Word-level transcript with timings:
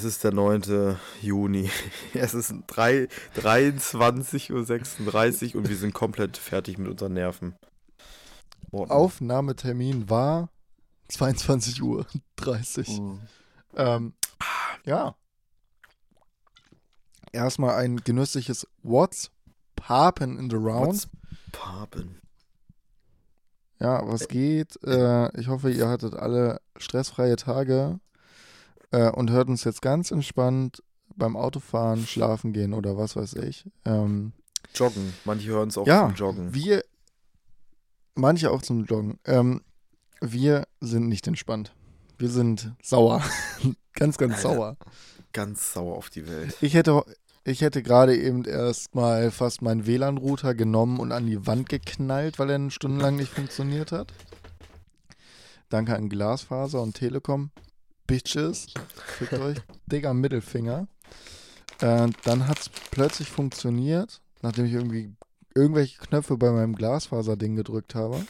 Es 0.00 0.06
ist 0.06 0.24
der 0.24 0.32
9. 0.32 0.96
Juni. 1.20 1.70
Es 2.14 2.32
ist 2.32 2.52
23.36 2.52 5.52
Uhr 5.52 5.60
und 5.60 5.68
wir 5.68 5.76
sind 5.76 5.92
komplett 5.92 6.38
fertig 6.38 6.78
mit 6.78 6.88
unseren 6.88 7.12
Nerven. 7.12 7.54
Worten. 8.70 8.92
Aufnahmetermin 8.92 10.08
war 10.08 10.48
22.30 11.10 11.82
Uhr. 11.82 12.06
Mhm. 12.98 13.20
Ähm, 13.76 14.14
ja. 14.86 15.14
Erstmal 17.32 17.74
ein 17.74 17.98
genüssliches 17.98 18.66
What's 18.82 19.30
Papen 19.76 20.38
in 20.38 20.48
the 20.48 20.56
Round. 20.56 20.94
What's 20.94 21.10
Papen? 21.52 22.22
Ja, 23.78 24.00
was 24.08 24.28
geht? 24.28 24.82
Äh, 24.82 25.38
ich 25.38 25.48
hoffe, 25.48 25.70
ihr 25.70 25.88
hattet 25.88 26.14
alle 26.14 26.62
stressfreie 26.78 27.36
Tage 27.36 28.00
äh, 28.90 29.10
und 29.10 29.30
hört 29.30 29.48
uns 29.48 29.64
jetzt 29.64 29.82
ganz 29.82 30.10
entspannt 30.10 30.82
beim 31.16 31.36
Autofahren, 31.36 32.06
schlafen 32.06 32.52
gehen 32.52 32.72
oder 32.72 32.96
was 32.96 33.16
weiß 33.16 33.34
ich. 33.34 33.66
Ähm, 33.84 34.32
Joggen. 34.74 35.12
Manche 35.24 35.48
hören 35.48 35.68
es 35.68 35.78
auch 35.78 35.86
ja, 35.86 36.06
zum 36.06 36.14
Joggen. 36.14 36.54
Wir, 36.54 36.84
manche 38.14 38.50
auch 38.50 38.62
zum 38.62 38.84
Joggen. 38.84 39.18
Ähm, 39.24 39.62
wir 40.20 40.66
sind 40.80 41.08
nicht 41.08 41.26
entspannt. 41.26 41.72
Wir 42.18 42.28
sind 42.28 42.72
sauer. 42.82 43.22
ganz, 43.94 44.18
ganz 44.18 44.36
Alter, 44.36 44.42
sauer. 44.42 44.76
Ganz 45.32 45.72
sauer 45.72 45.96
auf 45.96 46.10
die 46.10 46.28
Welt. 46.28 46.56
Ich 46.60 46.74
hätte, 46.74 47.02
ich 47.44 47.62
hätte 47.62 47.82
gerade 47.82 48.16
eben 48.16 48.44
erst 48.44 48.94
mal 48.94 49.30
fast 49.30 49.62
meinen 49.62 49.86
WLAN-Router 49.86 50.54
genommen 50.54 50.98
und 50.98 51.12
an 51.12 51.26
die 51.26 51.46
Wand 51.46 51.68
geknallt, 51.68 52.38
weil 52.38 52.50
er 52.50 52.70
stundenlang 52.70 53.16
nicht 53.16 53.32
funktioniert 53.32 53.92
hat. 53.92 54.12
Danke 55.68 55.94
an 55.94 56.08
Glasfaser 56.08 56.82
und 56.82 56.94
Telekom. 56.94 57.50
Bitches. 58.10 58.66
Fickt 59.18 59.34
euch. 59.34 59.58
Digga, 59.86 60.12
Mittelfinger. 60.12 60.88
Äh, 61.80 62.08
dann 62.24 62.48
hat 62.48 62.58
es 62.58 62.68
plötzlich 62.90 63.28
funktioniert, 63.30 64.20
nachdem 64.42 64.64
ich 64.64 64.72
irgendwie 64.72 65.14
irgendwelche 65.54 65.98
Knöpfe 66.00 66.36
bei 66.36 66.50
meinem 66.50 66.74
Glasfaser-Ding 66.74 67.54
gedrückt 67.54 67.94
habe. 67.94 68.26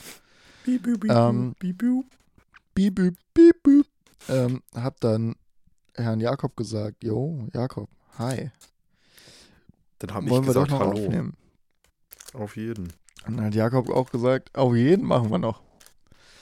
Beep, 0.66 0.82
beep, 0.82 1.04
ähm. 1.10 1.56
Ähm, 4.28 4.62
hab 4.74 5.00
dann 5.00 5.36
Herrn 5.94 6.20
Jakob 6.20 6.56
gesagt, 6.56 7.02
jo, 7.02 7.48
Jakob, 7.54 7.88
hi. 8.18 8.50
Dann 10.00 10.14
habe 10.14 10.26
ich 10.26 10.30
gesagt, 10.30 10.46
wir 10.46 10.54
doch 10.54 10.68
noch 10.68 10.80
hallo. 10.80 10.92
Aufnehmen. 10.92 11.36
Auf 12.34 12.56
jeden. 12.56 12.92
Und 13.26 13.38
dann 13.38 13.46
hat 13.46 13.54
Jakob 13.54 13.88
auch 13.88 14.10
gesagt, 14.10 14.54
auf 14.54 14.76
jeden 14.76 15.06
machen 15.06 15.30
wir 15.30 15.38
noch. 15.38 15.62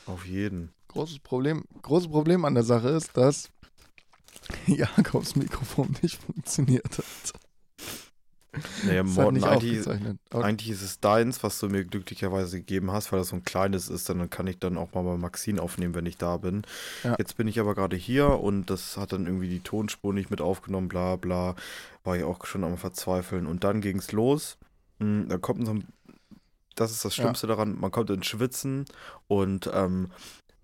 Auf 0.06 0.26
jeden 0.26 0.72
großes 0.98 1.20
Problem, 1.20 1.62
großes 1.82 2.08
Problem 2.08 2.44
an 2.44 2.54
der 2.54 2.64
Sache 2.64 2.88
ist, 2.88 3.16
dass 3.16 3.50
Jakobs 4.66 5.36
Mikrofon 5.36 5.94
nicht 6.02 6.20
funktioniert 6.20 6.98
hat. 6.98 7.32
Naja, 8.84 9.04
Morten, 9.04 9.44
eigentlich, 9.44 9.86
eigentlich, 10.32 10.70
ist 10.70 10.82
es 10.82 10.98
deins, 10.98 11.44
was 11.44 11.60
du 11.60 11.68
mir 11.68 11.84
glücklicherweise 11.84 12.58
gegeben 12.58 12.90
hast, 12.90 13.12
weil 13.12 13.20
das 13.20 13.28
so 13.28 13.36
ein 13.36 13.44
kleines 13.44 13.88
ist, 13.88 14.08
dann 14.08 14.28
kann 14.28 14.48
ich 14.48 14.58
dann 14.58 14.76
auch 14.76 14.92
mal 14.92 15.02
bei 15.02 15.16
Maxine 15.16 15.62
aufnehmen, 15.62 15.94
wenn 15.94 16.06
ich 16.06 16.16
da 16.16 16.38
bin. 16.38 16.62
Ja. 17.04 17.14
Jetzt 17.16 17.36
bin 17.36 17.46
ich 17.46 17.60
aber 17.60 17.76
gerade 17.76 17.94
hier 17.94 18.40
und 18.40 18.68
das 18.68 18.96
hat 18.96 19.12
dann 19.12 19.26
irgendwie 19.26 19.48
die 19.48 19.60
Tonspur 19.60 20.12
nicht 20.12 20.30
mit 20.30 20.40
aufgenommen, 20.40 20.88
bla 20.88 21.14
bla. 21.14 21.54
War 22.02 22.16
ich 22.16 22.24
auch 22.24 22.44
schon 22.44 22.64
am 22.64 22.76
Verzweifeln. 22.76 23.46
Und 23.46 23.62
dann 23.62 23.80
ging 23.80 23.98
es 23.98 24.10
los. 24.10 24.56
Hm, 24.98 25.28
da 25.28 25.38
kommt 25.38 25.64
so 25.64 25.74
ein, 25.74 25.86
das 26.74 26.90
ist 26.90 27.04
das 27.04 27.14
Schlimmste 27.14 27.46
ja. 27.46 27.54
daran, 27.54 27.78
man 27.78 27.92
kommt 27.92 28.10
ins 28.10 28.26
Schwitzen 28.26 28.86
und 29.28 29.70
ähm, 29.72 30.08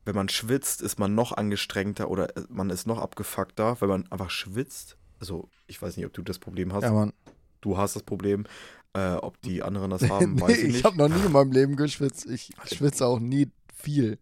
wenn 0.05 0.15
man 0.15 0.29
schwitzt, 0.29 0.83
ist 0.83 0.99
man 0.99 1.15
noch 1.15 1.33
angestrengter 1.33 2.11
oder 2.11 2.37
äh, 2.37 2.43
man 2.49 2.71
ist 2.71 2.87
noch 2.87 2.99
abgefuckter, 2.99 3.81
weil 3.81 3.89
man 3.89 4.11
einfach 4.11 4.31
schwitzt. 4.31 4.97
Also, 5.21 5.49
ich 5.67 5.81
weiß 5.81 5.97
nicht, 5.97 6.07
ob 6.07 6.13
du 6.13 6.23
das 6.23 6.39
Problem 6.39 6.73
hast. 6.73 6.83
Ja, 6.83 6.93
Mann. 6.93 7.13
Du 7.61 7.79
hast 7.79 7.97
das 7.97 8.03
Problem. 8.03 8.45
Äh, 8.93 9.15
ob 9.15 9.41
die 9.43 9.63
anderen 9.63 9.91
das 9.91 10.03
haben, 10.09 10.41
weiß 10.41 10.59
ich 10.59 10.65
nicht. 10.69 10.77
Ich 10.79 10.85
habe 10.85 10.97
noch 10.97 11.09
nie 11.09 11.25
in 11.25 11.33
meinem 11.33 11.53
Leben 11.53 11.77
geschwitzt. 11.77 12.27
Ich 12.27 12.53
schwitze 12.73 13.07
auch 13.07 13.19
nie 13.19 13.51
viel. 13.75 14.19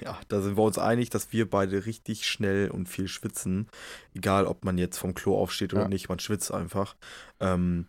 Ja, 0.00 0.18
da 0.28 0.40
sind 0.40 0.56
wir 0.56 0.62
uns 0.62 0.78
einig, 0.78 1.10
dass 1.10 1.32
wir 1.32 1.50
beide 1.50 1.84
richtig 1.84 2.26
schnell 2.26 2.70
und 2.70 2.88
viel 2.88 3.08
schwitzen. 3.08 3.68
Egal, 4.14 4.46
ob 4.46 4.64
man 4.64 4.78
jetzt 4.78 4.98
vom 4.98 5.14
Klo 5.14 5.36
aufsteht 5.36 5.72
oder 5.74 5.82
ja. 5.82 5.88
nicht, 5.88 6.08
man 6.08 6.18
schwitzt 6.18 6.52
einfach. 6.52 6.96
Ähm, 7.40 7.86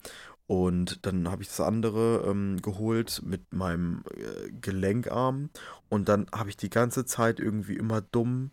und 0.50 1.06
dann 1.06 1.30
habe 1.30 1.44
ich 1.44 1.50
das 1.50 1.62
andere 1.62 2.26
ähm, 2.28 2.60
geholt 2.60 3.22
mit 3.24 3.54
meinem 3.54 4.04
äh, 4.16 4.50
Gelenkarm. 4.50 5.52
Und 5.90 6.10
dann 6.10 6.26
habe 6.34 6.50
ich 6.50 6.58
die 6.58 6.72
ganze 6.72 7.06
Zeit 7.06 7.40
irgendwie 7.40 7.76
immer 7.76 8.02
dumm. 8.02 8.50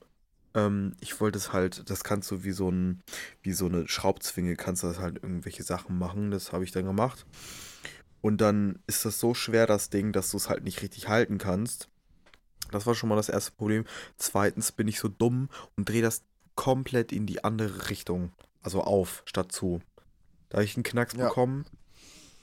Ähm, 0.52 0.94
ich 1.00 1.18
wollte 1.22 1.38
es 1.38 1.54
halt, 1.54 1.88
das 1.88 2.04
kannst 2.04 2.30
du 2.30 2.44
wie 2.44 2.52
so 2.52 2.70
ein, 2.70 3.02
wie 3.40 3.52
so 3.52 3.64
eine 3.64 3.88
Schraubzwinge, 3.88 4.56
kannst 4.56 4.82
du 4.82 4.88
das 4.88 4.98
halt 4.98 5.22
irgendwelche 5.22 5.62
Sachen 5.62 5.98
machen. 5.98 6.30
Das 6.30 6.52
habe 6.52 6.64
ich 6.64 6.70
dann 6.70 6.84
gemacht. 6.84 7.24
Und 8.20 8.42
dann 8.42 8.78
ist 8.86 9.06
das 9.06 9.18
so 9.18 9.32
schwer, 9.32 9.66
das 9.66 9.88
Ding, 9.88 10.12
dass 10.12 10.30
du 10.30 10.36
es 10.36 10.50
halt 10.50 10.64
nicht 10.64 10.82
richtig 10.82 11.08
halten 11.08 11.38
kannst. 11.38 11.88
Das 12.72 12.84
war 12.84 12.94
schon 12.94 13.08
mal 13.08 13.16
das 13.16 13.30
erste 13.30 13.52
Problem. 13.52 13.86
Zweitens 14.18 14.70
bin 14.70 14.86
ich 14.86 14.98
so 14.98 15.08
dumm 15.08 15.48
und 15.78 15.88
drehe 15.88 16.02
das 16.02 16.24
komplett 16.56 17.10
in 17.10 17.24
die 17.24 17.42
andere 17.42 17.88
Richtung. 17.88 18.32
Also 18.60 18.82
auf, 18.82 19.22
statt 19.24 19.50
zu. 19.50 19.80
Da 20.50 20.56
habe 20.56 20.66
ich 20.66 20.76
einen 20.76 20.84
Knacks 20.84 21.14
ja. 21.14 21.28
bekommen 21.28 21.64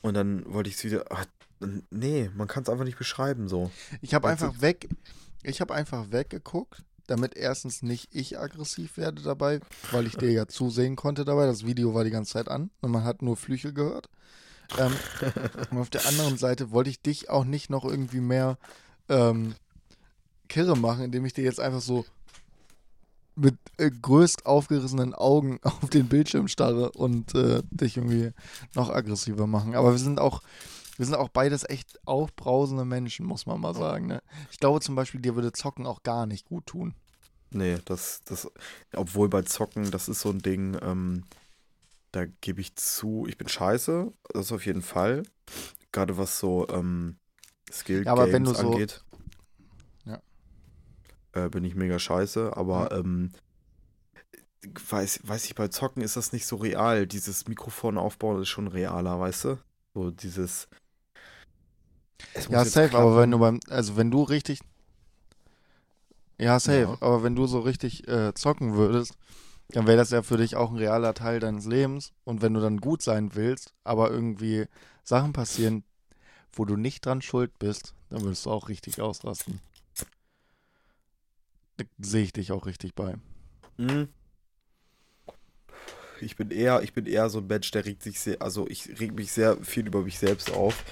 und 0.04 0.14
dann 0.14 0.44
wollte 0.54 0.70
ich 0.70 0.76
es 0.76 0.84
wieder. 0.84 1.06
Ach, 1.10 1.26
nee, 1.90 2.30
man 2.36 2.48
kann 2.48 2.64
es 2.64 2.70
einfach 2.70 2.86
nicht 2.86 2.98
beschreiben 2.98 3.48
so. 3.48 3.72
Ich 4.02 4.14
habe 4.14 4.28
einfach 4.28 4.62
weg. 4.62 4.90
Ich 5.42 5.62
habe 5.62 5.74
einfach 5.74 6.12
weggeguckt, 6.12 6.84
damit 7.08 7.36
erstens 7.36 7.82
nicht 7.82 8.10
ich 8.14 8.38
aggressiv 8.38 8.98
werde 8.98 9.22
dabei, 9.22 9.62
weil 9.92 10.06
ich 10.06 10.16
dir 10.16 10.32
ja 10.32 10.48
zusehen 10.48 10.96
konnte 10.96 11.26
dabei. 11.26 11.46
Das 11.46 11.66
Video 11.66 11.94
war 11.94 12.04
die 12.04 12.12
ganze 12.12 12.34
Zeit 12.34 12.50
an 12.50 12.70
und 12.82 12.92
man 12.92 13.04
hat 13.04 13.22
nur 13.22 13.38
Flüche 13.38 13.74
gehört. 13.74 14.10
Ähm, 14.78 14.94
und 15.72 15.78
auf 15.78 15.90
der 15.90 16.06
anderen 16.06 16.38
Seite 16.38 16.72
wollte 16.72 16.90
ich 16.90 17.02
dich 17.02 17.30
auch 17.30 17.46
nicht 17.46 17.70
noch 17.70 17.86
irgendwie 17.86 18.22
mehr 18.22 18.58
ähm, 19.10 19.56
kirre 20.50 20.78
machen, 20.78 21.06
indem 21.06 21.26
ich 21.26 21.34
dir 21.34 21.44
jetzt 21.44 21.60
einfach 21.60 21.82
so 21.82 22.06
mit 23.36 23.56
äh, 23.78 23.90
größt 23.90 24.46
aufgerissenen 24.46 25.14
Augen 25.14 25.60
auf 25.64 25.90
den 25.90 26.08
Bildschirm 26.08 26.48
starre 26.48 26.92
und 26.92 27.34
äh, 27.36 27.62
dich 27.72 27.98
irgendwie 27.98 28.32
noch 28.76 28.90
aggressiver 28.90 29.48
machen. 29.48 29.76
Aber 29.76 29.92
wir 29.92 30.00
sind 30.00 30.20
auch, 30.20 30.42
wir 30.98 31.06
sind 31.06 31.16
auch 31.16 31.30
beides 31.30 31.68
echt 31.68 32.00
aufbrausende 32.06 32.86
Menschen, 32.86 33.26
muss 33.26 33.46
man 33.46 33.60
mal 33.60 33.74
sagen. 33.74 34.08
Ne? 34.08 34.22
Ich 34.52 34.60
glaube 34.60 34.82
zum 34.82 34.96
Beispiel, 34.96 35.22
dir 35.22 35.36
würde 35.36 35.52
Zocken 35.52 35.86
auch 35.86 36.04
gar 36.04 36.26
nicht 36.26 36.46
gut 36.46 36.66
tun. 36.68 36.94
Nee, 37.52 37.78
das, 37.86 38.22
das, 38.26 38.50
obwohl 38.96 39.30
bei 39.30 39.44
Zocken, 39.44 39.92
das 39.92 40.10
ist 40.10 40.22
so 40.22 40.30
ein 40.30 40.40
Ding, 40.40 40.78
ähm, 40.82 41.24
da 42.12 42.26
gebe 42.42 42.62
ich 42.62 42.76
zu, 42.76 43.26
ich 43.28 43.38
bin 43.38 43.48
scheiße, 43.48 44.12
das 44.34 44.52
auf 44.52 44.66
jeden 44.66 44.82
Fall. 44.82 45.24
Gerade 45.92 46.18
was 46.18 46.40
so 46.40 46.68
ähm, 46.70 47.18
Skill 47.72 48.04
ja, 48.06 48.16
Games 48.26 48.58
so, 48.58 48.72
angeht 48.72 49.04
äh, 51.34 51.50
bin 51.50 51.64
ich 51.64 51.76
mega 51.76 52.00
scheiße, 52.00 52.56
aber 52.56 52.90
ja. 52.92 53.00
ähm, 53.00 53.32
weiß, 54.90 55.22
weiß 55.24 55.46
ich, 55.46 55.56
bei 55.56 55.68
Zocken 55.68 56.02
ist 56.02 56.16
das 56.16 56.32
nicht 56.32 56.46
so 56.46 56.56
real. 56.56 57.06
Dieses 57.08 57.48
Mikrofon 57.48 57.98
aufbauen 57.98 58.42
ist 58.42 58.50
schon 58.50 58.68
realer, 58.68 59.20
weißt 59.20 59.46
du? 59.46 59.58
So 59.94 60.12
dieses. 60.12 60.68
Ja, 62.50 62.64
safe, 62.64 62.90
klappen. 62.90 63.06
aber 63.06 63.18
wenn 63.18 63.32
du 63.32 63.40
beim, 63.40 63.60
also 63.70 63.98
wenn 63.98 64.12
du 64.12 64.24
richtig. 64.24 64.62
Ja, 66.40 66.60
safe, 66.60 66.82
ja. 66.82 66.98
aber 67.00 67.24
wenn 67.24 67.36
du 67.36 67.46
so 67.46 67.60
richtig 67.60 68.08
äh, 68.08 68.34
zocken 68.34 68.74
würdest, 68.76 69.16
dann 69.70 69.88
wäre 69.88 69.98
das 69.98 70.10
ja 70.10 70.22
für 70.22 70.38
dich 70.38 70.56
auch 70.56 70.72
ein 70.72 70.78
realer 70.78 71.14
Teil 71.14 71.40
deines 71.40 71.66
Lebens. 71.66 72.12
Und 72.24 72.42
wenn 72.42 72.54
du 72.54 72.60
dann 72.60 72.80
gut 72.80 73.02
sein 73.02 73.36
willst, 73.36 73.74
aber 73.84 74.12
irgendwie 74.12 74.66
Sachen 75.04 75.34
passieren, 75.34 75.84
wo 76.54 76.66
du 76.66 76.76
nicht 76.76 77.06
dran 77.06 77.22
schuld 77.22 77.58
bist, 77.60 77.94
dann 78.10 78.22
würdest 78.22 78.46
du 78.46 78.52
auch 78.52 78.70
richtig 78.70 79.02
ausrasten 79.02 79.60
sehe 82.00 82.24
ich 82.24 82.34
dich 82.34 82.52
auch 82.52 82.66
richtig 82.66 82.96
bei. 82.96 83.16
Mhm. 83.78 84.10
Ich 86.22 86.36
bin 86.36 86.52
eher, 86.52 86.82
ich 86.84 86.94
bin 86.94 87.06
eher 87.06 87.30
so 87.30 87.40
ein 87.40 87.48
Mensch, 87.48 87.72
der 87.72 87.86
regt 87.86 88.04
sich 88.04 88.20
sehr, 88.20 88.42
also 88.42 88.68
ich 88.68 89.00
reg 89.00 89.14
mich 89.14 89.32
sehr 89.32 89.58
viel 89.64 89.88
über 89.88 90.04
mich 90.04 90.20
selbst 90.20 90.52
auf. 90.52 90.84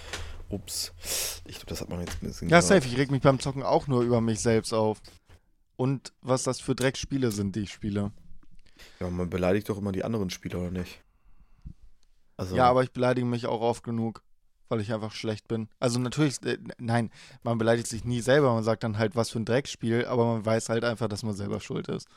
Ups. 0.49 0.91
Ich 1.45 1.55
glaube, 1.55 1.67
das 1.67 1.81
hat 1.81 1.89
man 1.89 2.01
jetzt 2.01 2.21
ein 2.21 2.27
bisschen. 2.27 2.49
Ja, 2.49 2.59
gehört. 2.59 2.81
safe. 2.81 2.87
Ich 2.87 2.97
reg 2.97 3.09
mich 3.09 3.21
beim 3.21 3.39
Zocken 3.39 3.63
auch 3.63 3.87
nur 3.87 4.01
über 4.01 4.19
mich 4.19 4.41
selbst 4.41 4.73
auf. 4.73 5.01
Und 5.77 6.11
was 6.21 6.43
das 6.43 6.59
für 6.59 6.75
Dreckspiele 6.75 7.31
sind, 7.31 7.55
die 7.55 7.61
ich 7.61 7.71
spiele. 7.71 8.11
Ja, 8.99 9.09
man 9.09 9.29
beleidigt 9.29 9.69
doch 9.69 9.77
immer 9.77 9.91
die 9.91 10.03
anderen 10.03 10.29
Spieler, 10.29 10.59
oder 10.59 10.71
nicht? 10.71 11.01
Also, 12.35 12.55
ja, 12.55 12.65
aber 12.65 12.83
ich 12.83 12.91
beleidige 12.91 13.25
mich 13.25 13.45
auch 13.45 13.61
oft 13.61 13.83
genug 13.83 14.23
weil 14.71 14.81
ich 14.81 14.93
einfach 14.93 15.11
schlecht 15.11 15.47
bin. 15.47 15.67
Also 15.79 15.99
natürlich, 15.99 16.41
äh, 16.43 16.57
nein, 16.79 17.11
man 17.43 17.57
beleidigt 17.57 17.87
sich 17.87 18.05
nie 18.05 18.21
selber, 18.21 18.53
man 18.53 18.63
sagt 18.63 18.83
dann 18.83 18.97
halt, 18.97 19.15
was 19.15 19.29
für 19.29 19.39
ein 19.39 19.45
Dreckspiel, 19.45 20.05
aber 20.05 20.25
man 20.25 20.45
weiß 20.45 20.69
halt 20.69 20.85
einfach, 20.85 21.09
dass 21.09 21.23
man 21.23 21.35
selber 21.35 21.59
schuld 21.59 21.89
ist. 21.89 22.07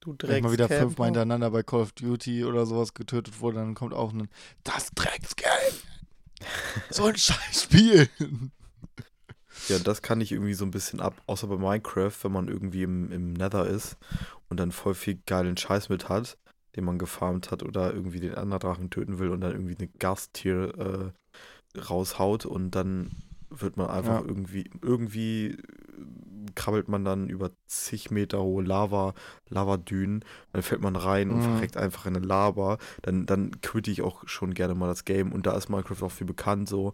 Du 0.00 0.14
Drecks 0.14 0.32
Wenn 0.34 0.42
mal 0.42 0.52
wieder 0.52 0.68
fünfmal 0.68 1.08
hintereinander 1.08 1.50
bei 1.50 1.62
Call 1.62 1.82
of 1.82 1.92
Duty 1.92 2.44
oder 2.44 2.66
sowas 2.66 2.94
getötet 2.94 3.40
wurde, 3.40 3.58
dann 3.58 3.74
kommt 3.74 3.94
auch 3.94 4.12
ein 4.12 4.28
Das 4.64 4.90
Drecksgeld! 4.94 5.82
so 6.90 7.04
ein 7.04 7.16
Scheißspiel! 7.16 8.08
Ja, 9.68 9.78
das 9.78 10.02
kann 10.02 10.20
ich 10.20 10.32
irgendwie 10.32 10.54
so 10.54 10.64
ein 10.64 10.70
bisschen 10.70 11.00
ab, 11.00 11.14
außer 11.26 11.46
bei 11.46 11.56
Minecraft, 11.56 12.12
wenn 12.22 12.32
man 12.32 12.48
irgendwie 12.48 12.82
im, 12.82 13.10
im 13.12 13.32
Nether 13.32 13.66
ist 13.66 13.96
und 14.48 14.58
dann 14.58 14.72
voll 14.72 14.94
viel 14.94 15.20
geilen 15.26 15.56
Scheiß 15.56 15.88
mit 15.88 16.08
hat, 16.08 16.36
den 16.76 16.84
man 16.84 16.98
gefarmt 16.98 17.50
hat 17.50 17.62
oder 17.62 17.92
irgendwie 17.94 18.20
den 18.20 18.34
Anderdrachen 18.34 18.90
töten 18.90 19.18
will 19.18 19.30
und 19.30 19.40
dann 19.40 19.52
irgendwie 19.52 19.76
eine 19.78 19.88
Gasttier 19.98 21.12
äh, 21.74 21.78
raushaut 21.78 22.46
und 22.46 22.72
dann 22.72 23.10
wird 23.50 23.76
man 23.76 23.88
einfach 23.88 24.20
ja. 24.20 24.26
irgendwie, 24.26 24.70
irgendwie 24.82 25.56
krabbelt 26.54 26.88
man 26.88 27.04
dann 27.04 27.28
über 27.28 27.50
zig 27.66 28.10
Meter 28.10 28.42
hohe 28.42 28.62
Lava, 28.62 29.14
Lavadünen, 29.48 30.24
dann 30.52 30.62
fällt 30.62 30.82
man 30.82 30.96
rein 30.96 31.30
und 31.30 31.38
mhm. 31.38 31.42
verreckt 31.42 31.76
einfach 31.76 32.06
in 32.06 32.16
eine 32.16 32.26
Lava, 32.26 32.78
dann, 33.02 33.26
dann 33.26 33.60
quitte 33.60 33.90
ich 33.90 34.02
auch 34.02 34.26
schon 34.26 34.54
gerne 34.54 34.74
mal 34.74 34.86
das 34.86 35.04
Game 35.04 35.32
und 35.32 35.46
da 35.46 35.56
ist 35.56 35.68
Minecraft 35.68 36.02
auch 36.02 36.12
viel 36.12 36.26
bekannt, 36.26 36.68
so 36.68 36.92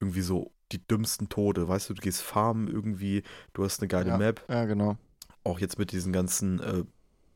irgendwie 0.00 0.22
so 0.22 0.52
die 0.72 0.86
dümmsten 0.86 1.28
Tode, 1.28 1.68
weißt 1.68 1.90
du, 1.90 1.94
du 1.94 2.02
gehst 2.02 2.22
farmen 2.22 2.68
irgendwie, 2.68 3.22
du 3.54 3.64
hast 3.64 3.80
eine 3.80 3.88
geile 3.88 4.10
ja. 4.10 4.18
Map. 4.18 4.44
Ja, 4.48 4.64
genau. 4.64 4.96
Auch 5.44 5.60
jetzt 5.60 5.78
mit 5.78 5.92
diesen 5.92 6.12
ganzen 6.12 6.60
äh, 6.60 6.84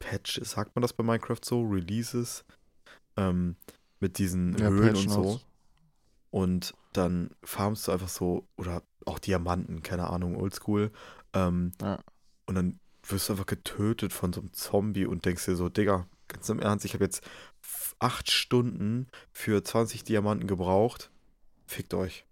Patches, 0.02 0.52
sagt 0.52 0.74
man 0.74 0.82
das 0.82 0.92
bei 0.92 1.04
Minecraft 1.04 1.40
so, 1.42 1.62
Releases, 1.62 2.44
ähm, 3.16 3.56
mit 4.00 4.18
diesen 4.18 4.56
ja, 4.58 4.68
Höhlen 4.68 4.96
und 4.96 5.08
so. 5.08 5.40
Und 6.30 6.74
dann 6.92 7.30
farmst 7.44 7.86
du 7.86 7.92
einfach 7.92 8.08
so, 8.08 8.46
oder 8.56 8.82
auch 9.06 9.18
Diamanten, 9.18 9.82
keine 9.82 10.08
Ahnung, 10.08 10.36
oldschool. 10.36 10.90
Ähm, 11.34 11.72
ja. 11.80 11.98
Und 12.46 12.54
dann 12.54 12.80
wirst 13.06 13.28
du 13.28 13.34
einfach 13.34 13.46
getötet 13.46 14.12
von 14.12 14.32
so 14.32 14.40
einem 14.40 14.52
Zombie 14.52 15.06
und 15.06 15.24
denkst 15.24 15.44
dir 15.44 15.56
so, 15.56 15.68
Digga, 15.68 16.06
ganz 16.28 16.48
im 16.48 16.60
Ernst, 16.60 16.84
ich 16.84 16.94
habe 16.94 17.04
jetzt 17.04 17.22
acht 17.98 18.30
Stunden 18.30 19.06
für 19.32 19.62
20 19.62 20.04
Diamanten 20.04 20.46
gebraucht. 20.46 21.10
Fickt 21.66 21.94
euch. 21.94 22.26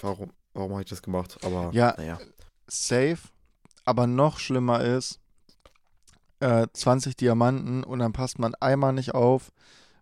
Warum, 0.00 0.32
warum 0.54 0.72
habe 0.72 0.82
ich 0.82 0.88
das 0.88 1.02
gemacht? 1.02 1.38
Aber 1.42 1.70
ja, 1.72 1.94
naja. 1.96 2.18
safe. 2.66 3.18
Aber 3.84 4.06
noch 4.06 4.38
schlimmer 4.38 4.82
ist, 4.82 5.20
äh, 6.42 6.66
20 6.72 7.16
Diamanten 7.16 7.84
und 7.84 8.00
dann 8.00 8.12
passt 8.12 8.38
man 8.38 8.54
einmal 8.56 8.92
nicht 8.92 9.14
auf 9.14 9.52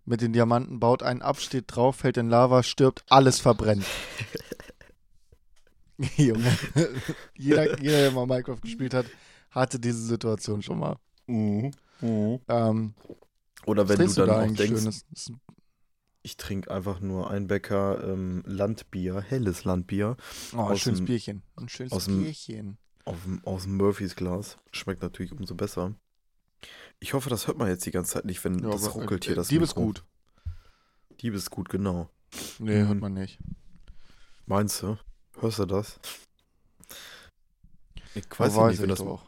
mit 0.07 0.23
den 0.23 0.33
Diamanten, 0.33 0.81
baut 0.81 1.03
einen 1.03 1.23
ab, 1.23 1.39
steht 1.39 1.67
drauf, 1.69 1.97
fällt 1.97 2.17
in 2.17 2.31
Lava, 2.31 2.63
stirbt, 2.63 3.05
alles 3.09 3.39
verbrennt. 3.39 3.85
Junge. 6.17 6.59
jeder, 7.37 7.79
jeder, 7.79 7.99
der 7.99 8.11
mal 8.13 8.27
Minecraft 8.27 8.61
gespielt 8.63 8.95
hat, 8.95 9.05
hatte 9.51 9.79
diese 9.79 10.03
Situation 10.03 10.63
schon 10.63 10.79
mal. 10.79 10.97
Mhm. 11.27 11.73
Mhm. 12.01 12.41
Ähm, 12.49 12.95
Oder 13.67 13.89
wenn 13.89 13.99
du 13.99 14.13
dann 14.15 14.27
da 14.27 14.43
auch 14.43 14.51
denkst, 14.51 15.03
ich 16.23 16.37
trinke 16.37 16.71
einfach 16.71 17.01
nur 17.01 17.31
ein 17.31 17.47
Bäcker 17.47 18.03
ähm, 18.03 18.43
Landbier, 18.47 19.21
helles 19.21 19.65
Landbier. 19.65 20.17
Oh, 20.55 20.65
ein 20.65 20.79
schönes 20.79 21.01
dem, 21.01 21.07
Bierchen. 21.07 21.43
Ein 21.57 21.69
schönes 21.69 21.93
aus 21.93 22.07
Bierchen. 22.07 22.79
Aus 23.05 23.17
dem, 23.25 23.45
aus 23.45 23.63
dem 23.65 23.77
Murphys 23.77 24.17
Glas. 24.17 24.59
Schmeckt 24.73 25.03
natürlich 25.03 25.33
umso 25.33 25.55
besser. 25.55 25.95
Ich 26.99 27.15
hoffe, 27.15 27.31
das 27.31 27.47
hört 27.47 27.59
man 27.59 27.69
jetzt 27.69 27.87
die 27.87 27.91
ganze 27.91 28.13
Zeit 28.13 28.25
nicht, 28.25 28.45
wenn 28.45 28.59
ja, 28.59 28.71
das 28.71 28.95
ruckelt 28.95 29.25
hier. 29.25 29.33
Äh, 29.33 29.37
das 29.37 29.49
Dieb 29.49 29.63
ist 29.63 29.75
gut. 29.75 30.05
Dieb 31.21 31.35
ist 31.35 31.51
gut, 31.51 31.69
genau. 31.69 32.11
Nee, 32.59 32.83
mhm. 32.83 32.89
hört 32.89 33.01
man 33.01 33.15
nicht. 33.15 33.39
Meinst 34.47 34.83
du? 34.83 34.99
Hörst 35.39 35.59
du 35.59 35.67
das? 35.67 36.01
Ich 38.15 38.25
weiß, 38.37 38.55
weiß 38.55 38.73
nicht, 38.73 38.83
wenn 38.83 38.89
das. 38.89 39.01
Auch. 39.01 39.23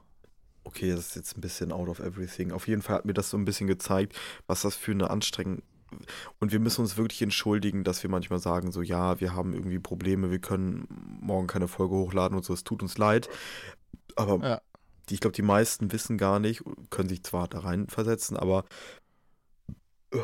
Okay, 0.64 0.90
das 0.90 1.08
ist 1.08 1.17
jetzt 1.17 1.37
ein 1.37 1.40
bisschen 1.40 1.73
out 1.73 1.88
of 1.88 2.00
everything. 2.00 2.52
Auf 2.52 2.69
jeden 2.69 2.82
Fall 2.82 2.96
hat 2.96 3.05
mir 3.05 3.14
das 3.14 3.31
so 3.31 3.37
ein 3.37 3.44
bisschen 3.44 3.67
gezeigt, 3.67 4.19
was 4.46 4.62
das 4.62 4.76
für 4.76 4.93
eine 4.93 5.11
Anstrengung 5.11 5.62
und 6.38 6.52
wir 6.52 6.61
müssen 6.61 6.81
uns 6.81 6.96
wirklich 6.96 7.23
entschuldigen, 7.23 7.85
dass 7.85 8.02
wir 8.02 8.11
manchmal 8.11 8.38
sagen, 8.38 8.73
so 8.73 8.82
ja, 8.82 9.20
wir 9.20 9.35
haben 9.35 9.52
irgendwie 9.52 9.78
Probleme, 9.78 10.31
wir 10.31 10.38
können 10.38 10.87
morgen 11.20 11.46
keine 11.46 11.69
Folge 11.69 11.94
hochladen 11.94 12.37
und 12.37 12.44
so, 12.44 12.55
es 12.55 12.64
tut 12.64 12.82
uns 12.82 12.99
leid. 12.99 13.28
Aber 14.17 14.46
ja. 14.46 14.61
Die, 15.08 15.14
ich 15.14 15.20
glaube, 15.20 15.34
die 15.34 15.43
meisten 15.43 15.93
wissen 15.93 16.19
gar 16.19 16.38
nicht, 16.38 16.62
können 16.90 17.08
sich 17.08 17.22
zwar 17.25 17.49
da 17.49 17.60
reinversetzen, 17.60 18.37
aber 18.37 18.64
äh, 20.12 20.19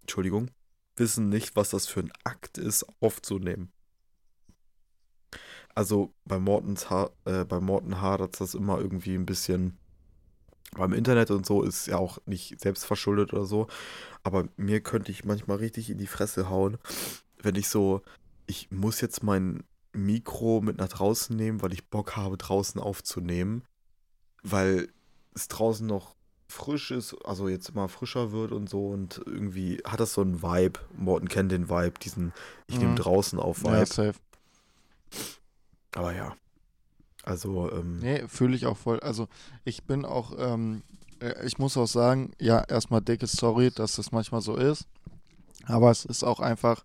Entschuldigung, 0.00 0.50
wissen 0.96 1.28
nicht, 1.28 1.56
was 1.56 1.70
das 1.70 1.86
für 1.86 2.00
ein 2.00 2.12
Akt 2.24 2.58
ist, 2.58 2.86
aufzunehmen. 3.00 3.72
Also 5.74 6.12
bei 6.24 6.38
Mortens 6.38 6.90
ha 6.90 7.10
äh, 7.24 7.44
bei 7.44 7.60
Morten 7.60 8.00
hadert 8.00 8.40
das 8.40 8.54
immer 8.54 8.78
irgendwie 8.78 9.14
ein 9.14 9.26
bisschen. 9.26 9.78
Beim 10.74 10.94
Internet 10.94 11.30
und 11.30 11.44
so 11.44 11.62
ist 11.62 11.86
ja 11.86 11.98
auch 11.98 12.18
nicht 12.24 12.58
selbst 12.60 12.86
verschuldet 12.86 13.34
oder 13.34 13.44
so. 13.44 13.66
Aber 14.22 14.48
mir 14.56 14.80
könnte 14.80 15.12
ich 15.12 15.24
manchmal 15.24 15.58
richtig 15.58 15.90
in 15.90 15.98
die 15.98 16.06
Fresse 16.06 16.48
hauen, 16.48 16.78
wenn 17.42 17.56
ich 17.56 17.68
so, 17.68 18.00
ich 18.46 18.70
muss 18.70 19.02
jetzt 19.02 19.22
mein 19.22 19.64
Mikro 19.92 20.62
mit 20.62 20.78
nach 20.78 20.88
draußen 20.88 21.36
nehmen, 21.36 21.60
weil 21.60 21.74
ich 21.74 21.88
Bock 21.90 22.16
habe, 22.16 22.38
draußen 22.38 22.80
aufzunehmen. 22.80 23.64
Weil 24.42 24.88
es 25.34 25.48
draußen 25.48 25.86
noch 25.86 26.14
frisch 26.48 26.90
ist, 26.90 27.14
also 27.24 27.48
jetzt 27.48 27.70
immer 27.70 27.88
frischer 27.88 28.30
wird 28.32 28.52
und 28.52 28.68
so 28.68 28.88
und 28.88 29.22
irgendwie 29.24 29.78
hat 29.84 30.00
das 30.00 30.12
so 30.12 30.20
einen 30.20 30.42
Vibe. 30.42 30.80
Morten 30.96 31.28
kennt 31.28 31.50
den 31.50 31.68
Vibe, 31.68 31.98
diesen 32.00 32.32
ich 32.66 32.76
mhm. 32.76 32.82
nehme 32.82 32.94
draußen 32.96 33.38
auf 33.38 33.62
Vibe. 33.62 33.78
Ja, 33.78 33.86
safe. 33.86 34.18
Aber 35.94 36.14
ja. 36.14 36.36
Also, 37.22 37.70
ähm. 37.70 37.98
Nee, 37.98 38.26
fühle 38.28 38.56
ich 38.56 38.66
auch 38.66 38.76
voll. 38.76 39.00
Also, 39.00 39.28
ich 39.64 39.84
bin 39.84 40.04
auch, 40.04 40.32
ähm, 40.38 40.82
äh, 41.20 41.46
ich 41.46 41.58
muss 41.58 41.76
auch 41.76 41.86
sagen, 41.86 42.32
ja, 42.40 42.62
erstmal 42.64 43.00
dicke 43.00 43.26
Sorry, 43.26 43.70
dass 43.70 43.96
das 43.96 44.12
manchmal 44.12 44.40
so 44.40 44.56
ist. 44.56 44.86
Aber 45.66 45.90
es 45.90 46.04
ist 46.04 46.24
auch 46.24 46.40
einfach, 46.40 46.84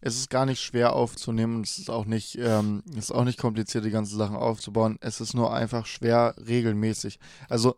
es 0.00 0.16
ist 0.16 0.30
gar 0.30 0.46
nicht 0.46 0.60
schwer 0.60 0.94
aufzunehmen. 0.94 1.62
Es 1.62 1.78
ist 1.78 1.90
auch 1.90 2.04
nicht, 2.04 2.38
ähm, 2.38 2.82
es 2.90 3.06
ist 3.06 3.12
auch 3.12 3.24
nicht 3.24 3.38
kompliziert, 3.38 3.84
die 3.84 3.90
ganzen 3.90 4.16
Sachen 4.16 4.36
aufzubauen. 4.36 4.98
Es 5.00 5.20
ist 5.20 5.34
nur 5.34 5.52
einfach 5.52 5.86
schwer 5.86 6.34
regelmäßig. 6.46 7.18
Also, 7.48 7.76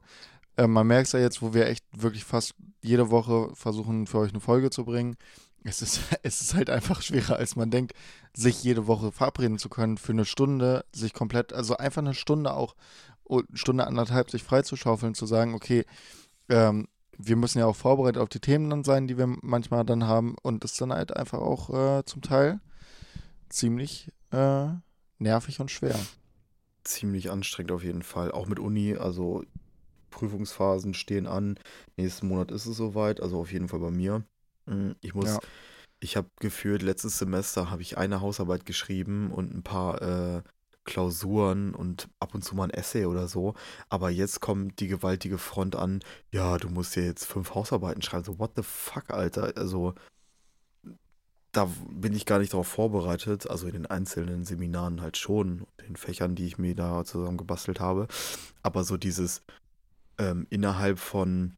äh, 0.57 0.67
man 0.67 0.87
merkt 0.87 1.07
es 1.07 1.13
ja 1.13 1.21
jetzt, 1.21 1.43
wo 1.43 1.55
wir 1.55 1.67
echt 1.67 1.85
wirklich 1.93 2.25
fast 2.25 2.55
jede 2.83 3.11
Woche 3.11 3.51
versuchen, 3.55 4.07
für 4.07 4.19
euch 4.19 4.31
eine 4.31 4.41
Folge 4.41 4.71
zu 4.71 4.85
bringen. 4.85 5.17
Es 5.65 5.83
ist, 5.83 6.01
es 6.23 6.41
ist 6.41 6.55
halt 6.55 6.71
einfach 6.71 7.03
schwerer, 7.03 7.37
als 7.37 7.57
man 7.57 7.71
denkt, 7.71 7.93
sich 8.35 8.63
jede 8.63 8.87
Woche 8.87 9.13
verabreden 9.13 9.59
zu 9.59 9.69
können 9.69 9.99
für 9.99 10.13
eine 10.13 10.25
Stunde, 10.25 10.85
sich 10.93 11.13
komplett, 11.13 11.53
also 11.53 11.77
einfach 11.77 12.03
eine 12.03 12.15
Stunde 12.15 12.53
auch, 12.55 12.75
eine 13.29 13.45
Stunde 13.55 13.87
anderthalb 13.87 14.31
sich 14.31 14.43
freizuschaufeln, 14.43 15.15
zu 15.15 15.27
sagen, 15.27 15.55
okay, 15.55 15.85
ähm, 16.49 16.87
wir 17.19 17.37
müssen 17.37 17.59
ja 17.59 17.67
auch 17.67 17.77
vorbereitet 17.77 18.21
auf 18.21 18.29
die 18.29 18.41
Themen 18.41 18.71
dann 18.71 18.85
sein, 18.85 19.07
die 19.07 19.19
wir 19.19 19.27
manchmal 19.43 19.85
dann 19.85 20.07
haben 20.07 20.37
und 20.43 20.65
das 20.65 20.73
ist 20.73 20.81
dann 20.81 20.93
halt 20.93 21.17
einfach 21.17 21.39
auch 21.39 21.71
äh, 21.71 22.05
zum 22.05 22.23
Teil 22.23 22.61
ziemlich 23.49 24.13
äh, 24.33 24.69
nervig 25.19 25.61
und 25.61 25.71
schwer. 25.71 25.99
Ziemlich 26.85 27.31
anstrengend 27.31 27.73
auf 27.73 27.83
jeden 27.83 28.03
Fall, 28.03 28.31
auch 28.33 28.47
mit 28.47 28.59
Uni, 28.59 28.97
also 28.97 29.45
Prüfungsphasen 30.11 30.95
stehen 30.95 31.27
an. 31.27 31.59
Nächsten 31.97 32.29
Monat 32.29 32.51
ist 32.51 32.67
es 32.67 32.77
soweit, 32.77 33.21
also 33.21 33.41
auf 33.41 33.53
jeden 33.53 33.69
Fall 33.69 33.81
bei 33.81 33.91
mir. 33.91 34.25
Mm, 34.67 34.93
ich 35.01 35.15
muss, 35.15 35.29
ja. 35.29 35.41
ich 36.01 36.17
habe 36.17 36.29
gefühlt, 36.41 36.83
letztes 36.83 37.19
Semester 37.19 37.71
habe 37.71 37.83
ich 37.83 37.99
eine 37.99 38.21
Hausarbeit 38.21 38.65
geschrieben 38.65 39.31
und 39.31 39.55
ein 39.55 39.63
paar 39.63 40.03
äh, 40.03 40.43
Klausuren 40.87 41.75
und 41.75 42.09
ab 42.21 42.35
und 42.35 42.43
zu 42.43 42.55
mal 42.55 42.65
ein 42.65 42.71
Essay 42.71 43.05
oder 43.07 43.29
so. 43.29 43.55
Aber 43.89 44.11
jetzt 44.11 44.41
kommt 44.41 44.81
die 44.81 44.89
gewaltige 44.89 45.39
Front 45.39 45.77
an, 45.77 46.01
ja, 46.33 46.57
du 46.57 46.69
musst 46.69 46.97
ja 46.97 47.03
jetzt 47.03 47.27
fünf 47.27 47.55
Hausarbeiten 47.55 48.03
schreiben. 48.03 48.25
So, 48.25 48.39
what 48.39 48.53
the 48.57 48.63
fuck, 48.63 49.11
Alter? 49.11 49.53
Also, 49.57 49.95
da 51.53 51.71
bin 51.91 52.15
ich 52.15 52.27
gar 52.27 52.39
nicht 52.39 52.53
darauf 52.53 52.69
vorbereitet. 52.69 53.49
Also 53.49 53.67
in 53.67 53.73
den 53.73 53.87
einzelnen 53.87 54.45
Seminaren 54.45 55.01
halt 55.01 55.17
schon, 55.17 55.67
den 55.87 55.97
Fächern, 55.97 56.35
die 56.35 56.47
ich 56.47 56.59
mir 56.59 56.75
da 56.75 57.05
zusammen 57.05 57.39
gebastelt 57.39 57.81
habe. 57.81 58.09
Aber 58.63 58.85
so 58.85 58.97
dieses, 58.97 59.43
ähm, 60.19 60.47
innerhalb 60.51 60.99
von, 60.99 61.57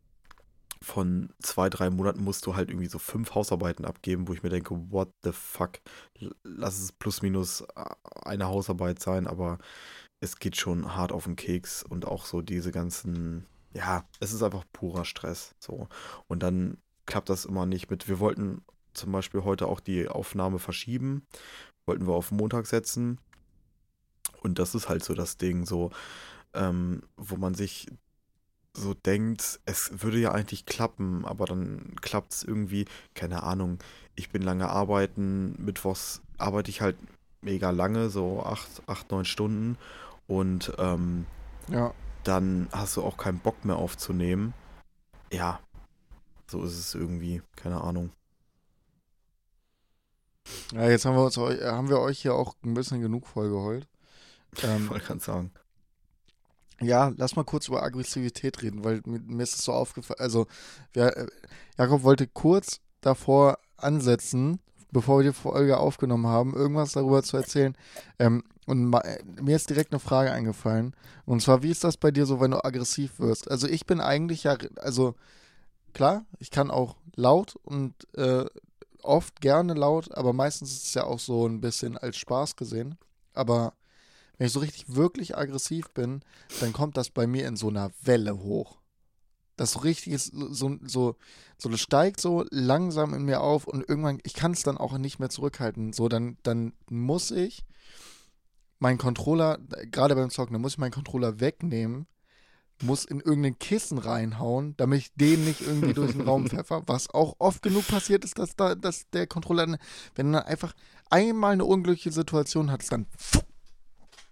von 0.83 1.31
zwei, 1.43 1.69
drei 1.69 1.91
Monaten 1.91 2.23
musst 2.23 2.47
du 2.47 2.55
halt 2.57 2.71
irgendwie 2.71 2.89
so 2.89 2.99
fünf 2.99 3.35
Hausarbeiten 3.35 3.85
abgeben, 3.85 4.29
wo 4.29 4.33
ich 4.33 4.43
mir 4.43 4.49
denke, 4.49 4.91
what 4.91 5.11
the 5.23 5.33
fuck, 5.33 5.81
lass 6.45 6.79
es 6.81 6.93
plus 6.93 7.23
minus 7.23 7.65
eine 8.23 8.47
Hausarbeit 8.47 9.01
sein, 9.01 9.27
aber 9.27 9.59
es 10.21 10.39
geht 10.39 10.57
schon 10.57 10.97
hart 10.97 11.13
auf 11.13 11.25
den 11.25 11.37
Keks 11.37 11.83
und 11.83 12.07
auch 12.07 12.27
so 12.27 12.43
diese 12.43 12.73
ganzen, 12.73 13.47
ja, 13.73 14.05
es 14.21 14.33
ist 14.33 14.43
einfach 14.43 14.65
purer 14.73 15.05
Stress, 15.05 15.55
so. 15.59 15.89
Und 16.27 16.43
dann 16.43 16.79
klappt 17.07 17.29
das 17.29 17.45
immer 17.45 17.67
nicht 17.67 17.91
mit, 17.91 18.09
wir 18.09 18.19
wollten 18.19 18.63
zum 18.95 19.13
Beispiel 19.13 19.45
heute 19.45 19.67
auch 19.67 19.81
die 19.81 20.09
Aufnahme 20.09 20.59
verschieben, 20.59 21.27
wollten 21.87 22.07
wir 22.07 22.15
auf 22.15 22.31
Montag 22.31 22.67
setzen 22.67 23.19
und 24.43 24.59
das 24.59 24.75
ist 24.75 24.89
halt 24.89 25.05
so 25.05 25.15
das 25.15 25.37
Ding, 25.37 25.67
so, 25.67 25.91
ähm, 26.55 27.03
wo 27.17 27.37
man 27.37 27.55
sich 27.55 27.87
so 28.75 28.95
denkt, 28.95 29.61
es 29.65 30.03
würde 30.03 30.19
ja 30.19 30.33
eigentlich 30.33 30.67
klappen, 30.67 31.25
aber 31.25 31.47
dann 31.47 31.97
klappt 32.01 32.33
es 32.33 32.43
irgendwie, 32.45 32.87
keine 33.15 33.43
Ahnung, 33.43 33.79
ich 34.15 34.31
bin 34.31 34.43
lange 34.43 34.69
arbeiten, 34.69 35.55
mittwochs 35.59 36.23
arbeite 36.39 36.71
ich 36.71 36.81
halt 36.81 36.97
mega 37.41 37.71
lange, 37.71 38.11
so 38.11 38.43
acht, 38.43 38.83
acht 38.87 39.11
neun 39.11 39.25
Stunden 39.25 39.79
und 40.27 40.73
ähm, 40.79 41.27
ja. 41.69 41.93
dann 42.25 42.69
hast 42.73 42.97
du 42.97 43.03
auch 43.03 43.17
keinen 43.17 43.41
Bock 43.41 43.65
mehr 43.65 43.77
aufzunehmen. 43.77 44.55
Ja, 45.33 45.61
so 46.51 46.63
ist 46.63 46.79
es 46.79 46.95
irgendwie, 46.95 47.43
keine 47.57 47.81
Ahnung. 47.81 48.11
Ja, 50.73 50.89
jetzt 50.89 51.05
haben 51.05 51.17
wir 51.17 51.25
uns 51.25 51.37
haben 51.37 51.89
wir 51.89 52.01
euch 52.01 52.21
hier 52.21 52.35
auch 52.35 52.55
ein 52.65 52.75
bisschen 52.75 53.01
genug 53.01 53.27
vollgeholt. 53.27 53.87
Ähm, 54.63 54.85
ich 54.85 54.91
wollte 54.91 55.05
gerade 55.05 55.21
sagen. 55.21 55.51
Ja, 56.81 57.13
lass 57.17 57.35
mal 57.35 57.45
kurz 57.45 57.69
über 57.69 57.83
Aggressivität 57.83 58.63
reden, 58.63 58.85
weil 58.85 59.01
mir, 59.05 59.21
mir 59.21 59.43
ist 59.43 59.55
es 59.55 59.65
so 59.65 59.73
aufgefallen. 59.73 60.21
Also, 60.21 60.47
wir, 60.93 61.17
äh, 61.17 61.27
Jakob 61.77 62.03
wollte 62.05 62.27
kurz 62.27 62.81
davor 63.01 63.59
ansetzen, 63.77 64.61
bevor 64.91 65.19
wir 65.19 65.31
die 65.31 65.37
Folge 65.37 65.79
aufgenommen 65.79 66.27
haben, 66.27 66.55
irgendwas 66.55 66.93
darüber 66.93 67.23
zu 67.23 67.37
erzählen. 67.37 67.77
Ähm, 68.19 68.45
und 68.67 68.91
mir 69.41 69.57
ist 69.57 69.71
direkt 69.71 69.93
eine 69.93 69.99
Frage 69.99 70.31
eingefallen. 70.31 70.95
Und 71.25 71.41
zwar, 71.41 71.63
wie 71.63 71.71
ist 71.71 71.85
das 71.85 71.97
bei 71.97 72.11
dir 72.11 72.27
so, 72.27 72.39
wenn 72.41 72.51
du 72.51 72.63
aggressiv 72.63 73.19
wirst? 73.19 73.51
Also 73.51 73.67
ich 73.67 73.87
bin 73.87 74.01
eigentlich 74.01 74.45
ja, 74.45 74.57
also 74.77 75.15
klar, 75.95 76.27
ich 76.39 76.51
kann 76.51 76.71
auch 76.71 76.97
laut 77.17 77.57
und 77.63 77.95
äh, 78.15 78.45
oft 79.03 79.41
gerne 79.41 79.73
laut, 79.73 80.15
aber 80.15 80.35
meistens 80.35 80.73
ist 80.73 80.87
es 80.89 80.95
ja 80.95 81.05
auch 81.05 81.19
so 81.19 81.47
ein 81.47 81.61
bisschen 81.63 81.97
als 81.97 82.19
Spaß 82.19 82.57
gesehen. 82.57 82.99
Aber 83.33 83.73
wenn 84.39 84.47
ich 84.47 84.53
so 84.53 84.61
richtig 84.61 84.95
wirklich 84.95 85.37
aggressiv 85.37 85.91
bin, 85.91 86.23
dann 86.61 86.73
kommt 86.73 86.97
das 86.97 87.11
bei 87.11 87.27
mir 87.27 87.47
in 87.47 87.57
so 87.57 87.69
einer 87.69 87.91
Welle 88.03 88.39
hoch. 88.39 88.79
Das 89.57 89.73
so 89.73 89.81
richtig 89.81 90.13
ist, 90.13 90.33
so, 90.33 90.79
so, 90.85 91.17
so 91.59 91.69
das 91.69 91.81
steigt 91.81 92.21
so 92.21 92.45
langsam 92.51 93.13
in 93.13 93.25
mir 93.25 93.41
auf 93.41 93.67
und 93.67 93.89
irgendwann, 93.89 94.21
ich 94.23 94.35
kann 94.35 94.53
es 94.53 94.63
dann 94.63 94.79
auch 94.79 94.97
nicht 94.97 95.19
mehr 95.19 95.31
zurückhalten. 95.31 95.93
So, 95.93 96.09
dann, 96.09 96.39
dann 96.45 96.73
muss 96.89 97.33
ich 97.33 97.65
meinen 98.79 98.99
Controller, 98.99 99.59
gerade 99.91 100.15
beim 100.15 100.31
Zocken, 100.31 100.53
dann 100.53 100.63
muss 100.63 100.75
ich 100.75 100.79
meinen 100.79 100.93
Controller 100.93 101.41
wegnehmen, 101.41 102.07
muss 102.81 103.05
in 103.05 103.19
irgendein 103.19 103.59
Kissen 103.59 103.99
reinhauen, 103.99 104.75
damit 104.77 105.01
ich 105.01 105.15
den 105.15 105.45
nicht 105.45 105.61
irgendwie 105.63 105.95
durch 105.95 106.13
den 106.13 106.21
Raum 106.21 106.47
pfeffer. 106.49 106.85
Was 106.87 107.11
auch 107.11 107.35
oft 107.41 107.61
genug 107.61 107.89
passiert 107.89 108.25
ist, 108.25 108.39
dass, 108.39 108.55
da, 108.55 108.77
dass 108.77 109.11
der 109.11 109.27
Controller, 109.27 109.77
wenn 110.15 110.35
er 110.35 110.47
einfach 110.47 110.73
einmal 111.11 111.55
eine 111.55 111.65
unglückliche 111.65 112.13
Situation 112.13 112.71
hat, 112.71 112.91
dann 112.93 113.07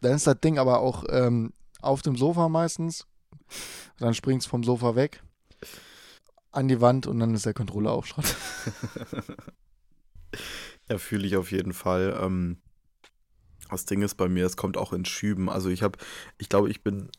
dann 0.00 0.15
ist 0.15 0.26
das 0.26 0.41
Ding 0.41 0.59
aber 0.59 0.81
auch 0.81 1.05
ähm, 1.09 1.53
auf 1.81 2.03
dem 2.03 2.17
Sofa 2.17 2.49
meistens. 2.49 3.07
Dann 3.99 4.15
springt 4.15 4.43
es 4.43 4.47
vom 4.47 4.65
Sofa 4.65 4.97
weg 4.97 5.23
an 6.57 6.69
die 6.69 6.81
Wand 6.81 7.07
und 7.07 7.19
dann 7.19 7.35
ist 7.35 7.45
der 7.45 7.55
Controller 7.55 7.93
auch 7.93 8.07
Schrott. 8.07 8.35
ja, 10.88 10.99
fühle 10.99 11.26
ich 11.26 11.37
auf 11.37 11.53
jeden 11.53 11.75
Fall. 11.75 12.19
Ähm, 12.21 12.59
das 13.71 13.85
Ding 13.85 14.03
ist 14.03 14.15
bei 14.15 14.29
mir, 14.29 14.47
es 14.47 14.57
kommt 14.57 14.76
auch 14.76 14.93
in 14.93 15.05
Schüben. 15.05 15.50
Also 15.50 15.69
ich 15.69 15.83
habe, 15.83 15.99
ich 16.38 16.49
glaube, 16.49 16.71
ich 16.71 16.83
bin 16.83 17.11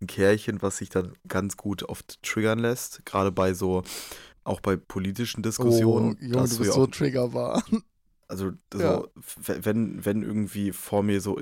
ein 0.00 0.06
Kärchen, 0.06 0.60
was 0.62 0.76
sich 0.76 0.90
dann 0.90 1.14
ganz 1.26 1.56
gut 1.56 1.84
oft 1.84 2.22
triggern 2.22 2.58
lässt. 2.58 3.04
Gerade 3.06 3.32
bei 3.32 3.54
so, 3.54 3.82
auch 4.44 4.60
bei 4.60 4.76
politischen 4.76 5.42
Diskussionen. 5.42 6.18
Oh, 6.20 6.24
Junge, 6.24 6.48
du 6.48 6.58
bist 6.58 6.72
so 6.72 6.86
triggerbar. 6.86 7.64
Also, 8.28 8.52
so, 8.72 8.80
ja. 8.80 9.04
wenn, 9.46 10.04
wenn 10.04 10.22
irgendwie 10.22 10.72
vor 10.72 11.02
mir 11.02 11.20
so 11.20 11.40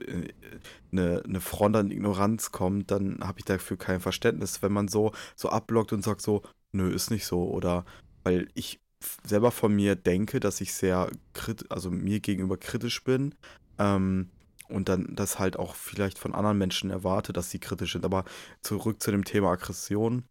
eine, 0.93 1.19
äh, 1.19 1.23
eine 1.25 1.41
Front 1.41 1.77
an 1.77 1.91
Ignoranz 1.91 2.53
kommt, 2.53 2.91
dann 2.93 3.19
habe 3.21 3.41
ich 3.41 3.45
dafür 3.45 3.77
kein 3.77 4.01
Verständnis. 4.01 4.63
Wenn 4.63 4.73
man 4.73 4.87
so, 4.87 5.13
so 5.35 5.49
abblockt 5.49 5.93
und 5.93 6.03
sagt 6.03 6.23
so, 6.23 6.43
nö, 6.73 6.89
ist 6.89 7.11
nicht 7.11 7.27
so. 7.27 7.51
Oder 7.51 7.85
weil 8.23 8.49
ich 8.55 8.81
selber 9.25 9.51
von 9.51 9.75
mir 9.75 9.97
denke, 9.97 10.41
dass 10.41 10.61
ich 10.61 10.75
sehr 10.75 11.11
kritisch, 11.33 11.71
also 11.71 11.91
mir 11.91 12.21
gegenüber 12.21 12.57
kritisch 12.57 13.03
bin. 13.03 13.35
Ähm, 13.79 14.31
und 14.69 14.89
dann 14.89 15.15
das 15.15 15.39
halt 15.39 15.59
auch 15.59 15.75
vielleicht 15.75 16.19
von 16.19 16.35
anderen 16.35 16.59
Menschen 16.59 16.91
erwarte, 16.91 17.33
dass 17.33 17.51
sie 17.51 17.59
kritisch 17.59 17.93
sind. 17.93 18.05
Aber 18.05 18.25
zurück 18.63 19.03
zu 19.03 19.11
dem 19.11 19.25
Thema 19.25 19.51
Aggression. 19.51 20.25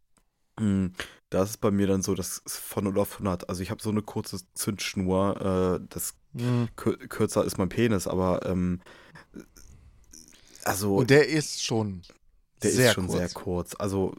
Hm, 0.60 0.94
da 1.30 1.44
ist 1.44 1.50
es 1.50 1.58
bei 1.58 1.72
mir 1.72 1.88
dann 1.88 2.02
so, 2.02 2.16
dass 2.16 2.42
es 2.46 2.58
von 2.58 2.86
0 2.86 3.00
auf 3.00 3.14
100, 3.14 3.50
also 3.50 3.62
ich 3.62 3.72
habe 3.72 3.82
so 3.82 3.90
eine 3.90 4.02
kurze 4.02 4.40
Zündschnur, 4.54 5.80
äh, 5.82 5.88
das 5.90 6.14
mhm. 6.34 6.70
kürzer 6.76 7.44
ist 7.44 7.58
mein 7.58 7.70
Penis, 7.70 8.08
aber 8.08 8.46
ähm, 8.46 8.82
also. 10.64 10.96
Und 10.96 11.10
der 11.10 11.28
ist 11.28 11.64
schon 11.64 12.02
der 12.66 12.72
sehr 12.72 12.90
ist 12.90 12.96
schon 12.96 13.08
kurz. 13.08 13.18
sehr 13.18 13.30
kurz. 13.30 13.76
Also, 13.78 14.16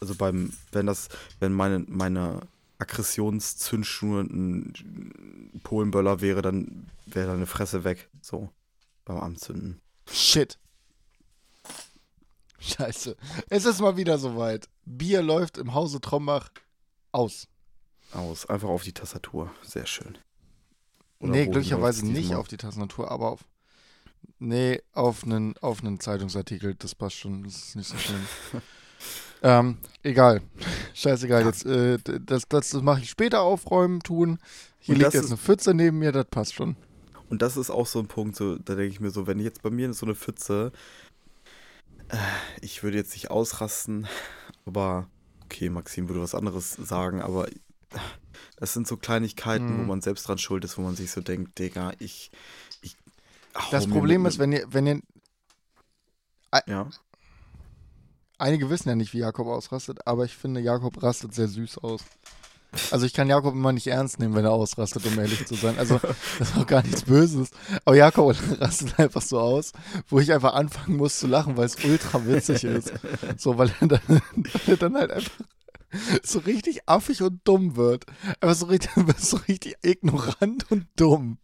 also 0.00 0.14
beim, 0.14 0.52
wenn 0.72 0.86
das, 0.86 1.08
wenn 1.40 1.52
meine, 1.52 1.80
meine 1.88 2.40
Aggressionszündschnur 2.78 4.22
ein 4.22 5.60
Polenböller 5.64 6.20
wäre, 6.20 6.42
dann 6.42 6.86
wäre 7.06 7.28
deine 7.28 7.46
Fresse 7.46 7.84
weg. 7.84 8.08
So, 8.20 8.50
beim 9.04 9.18
Anzünden. 9.18 9.80
Shit. 10.10 10.58
Scheiße. 12.58 13.16
Es 13.48 13.64
ist 13.64 13.80
mal 13.80 13.96
wieder 13.96 14.18
soweit. 14.18 14.68
Bier 14.84 15.22
läuft 15.22 15.58
im 15.58 15.74
Hause 15.74 16.00
Trombach 16.00 16.50
aus. 17.12 17.46
Aus. 18.12 18.46
Einfach 18.46 18.68
auf 18.68 18.82
die 18.82 18.92
Tastatur. 18.92 19.50
Sehr 19.62 19.86
schön. 19.86 20.18
Oder 21.20 21.32
nee, 21.32 21.44
glücklicherweise 21.46 22.06
nicht 22.06 22.34
auf 22.34 22.48
die 22.48 22.56
Tastatur, 22.56 23.10
aber 23.10 23.32
auf. 23.32 23.44
Nee, 24.38 24.80
auf 24.92 25.24
einen, 25.24 25.56
auf 25.58 25.82
einen 25.82 26.00
Zeitungsartikel. 26.00 26.74
Das 26.74 26.94
passt 26.94 27.16
schon. 27.16 27.44
Das 27.44 27.56
ist 27.56 27.76
nicht 27.76 27.88
so 27.88 27.96
schlimm. 27.96 28.26
ähm, 29.42 29.78
egal. 30.02 30.42
Scheißegal. 30.94 31.44
Jetzt, 31.44 31.66
äh, 31.66 31.98
das, 31.98 32.48
das, 32.48 32.70
das 32.70 32.82
mache 32.82 33.00
ich 33.00 33.10
später 33.10 33.42
aufräumen, 33.42 34.00
tun. 34.00 34.38
Hier 34.80 34.96
liegt 34.96 35.14
jetzt 35.14 35.26
eine 35.26 35.36
Pfütze 35.36 35.74
neben 35.74 35.98
mir, 35.98 36.12
das 36.12 36.26
passt 36.26 36.54
schon. 36.54 36.76
Und 37.28 37.42
das 37.42 37.56
ist 37.56 37.70
auch 37.70 37.86
so 37.86 37.98
ein 37.98 38.06
Punkt, 38.06 38.36
so, 38.36 38.56
da 38.56 38.74
denke 38.74 38.90
ich 38.90 39.00
mir 39.00 39.10
so, 39.10 39.26
wenn 39.26 39.38
jetzt 39.38 39.62
bei 39.62 39.70
mir 39.70 39.92
so 39.92 40.06
eine 40.06 40.14
Pfütze 40.14 40.72
ich 42.60 42.82
würde 42.82 42.96
jetzt 42.96 43.12
nicht 43.12 43.30
ausrasten, 43.30 44.06
aber 44.64 45.08
okay, 45.44 45.70
Maxim 45.70 46.08
würde 46.08 46.22
was 46.22 46.34
anderes 46.34 46.72
sagen, 46.72 47.20
aber 47.22 47.48
das 48.56 48.72
sind 48.72 48.86
so 48.86 48.96
Kleinigkeiten, 48.96 49.76
mhm. 49.76 49.78
wo 49.80 49.82
man 49.84 50.00
selbst 50.00 50.28
dran 50.28 50.38
schuld 50.38 50.64
ist, 50.64 50.78
wo 50.78 50.82
man 50.82 50.96
sich 50.96 51.10
so 51.10 51.20
denkt, 51.20 51.58
Digga, 51.58 51.92
ich. 51.98 52.30
ich 52.82 52.96
das 53.70 53.86
Problem 53.86 54.26
ist, 54.26 54.38
wenn 54.38 54.52
ihr, 54.52 54.66
wenn 54.72 54.86
ihr. 54.86 55.02
Ja. 56.66 56.88
Einige 58.38 58.70
wissen 58.70 58.88
ja 58.88 58.94
nicht, 58.94 59.12
wie 59.12 59.18
Jakob 59.18 59.48
ausrastet, 59.48 60.06
aber 60.06 60.24
ich 60.24 60.36
finde, 60.36 60.60
Jakob 60.60 61.02
rastet 61.02 61.34
sehr 61.34 61.48
süß 61.48 61.78
aus. 61.78 62.04
Also 62.90 63.06
ich 63.06 63.14
kann 63.14 63.28
Jakob 63.28 63.54
immer 63.54 63.72
nicht 63.72 63.86
ernst 63.86 64.18
nehmen, 64.18 64.34
wenn 64.34 64.44
er 64.44 64.52
ausrastet, 64.52 65.06
um 65.06 65.18
ehrlich 65.18 65.46
zu 65.46 65.54
sein. 65.54 65.78
Also 65.78 65.98
das 66.38 66.50
ist 66.50 66.56
auch 66.56 66.66
gar 66.66 66.82
nichts 66.82 67.02
Böses. 67.02 67.50
Aber 67.84 67.96
Jakob 67.96 68.36
rastet 68.60 68.98
einfach 68.98 69.22
so 69.22 69.40
aus, 69.40 69.72
wo 70.08 70.20
ich 70.20 70.32
einfach 70.32 70.54
anfangen 70.54 70.96
muss 70.96 71.18
zu 71.18 71.26
lachen, 71.26 71.56
weil 71.56 71.66
es 71.66 71.82
ultra 71.82 72.26
witzig 72.26 72.64
ist. 72.64 72.92
So, 73.38 73.56
weil 73.56 73.72
er 73.80 73.88
dann, 73.88 74.22
dann 74.78 74.94
halt 74.96 75.12
einfach 75.12 75.32
so 76.22 76.40
richtig 76.40 76.80
affig 76.86 77.22
und 77.22 77.40
dumm 77.44 77.76
wird. 77.76 78.04
Einfach 78.40 78.56
so 78.56 78.66
richtig, 78.66 78.90
so 79.18 79.38
richtig 79.48 79.76
ignorant 79.82 80.70
und 80.70 80.86
dumm. 80.96 81.38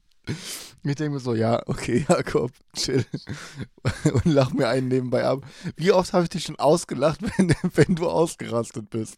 Ich 0.83 0.97
denke 0.97 1.15
mir 1.15 1.21
so, 1.21 1.35
ja, 1.35 1.63
okay, 1.67 2.05
Jakob, 2.09 2.51
chill. 2.75 3.05
Und 4.13 4.27
lach 4.27 4.53
mir 4.53 4.69
einen 4.69 4.89
nebenbei 4.89 5.25
ab. 5.25 5.43
Wie 5.77 5.93
oft 5.93 6.13
habe 6.13 6.25
ich 6.25 6.31
dich 6.31 6.45
schon 6.45 6.59
ausgelacht, 6.59 7.21
wenn, 7.23 7.55
wenn 7.75 7.95
du 7.95 8.09
ausgerastet 8.09 8.91
bist? 8.91 9.17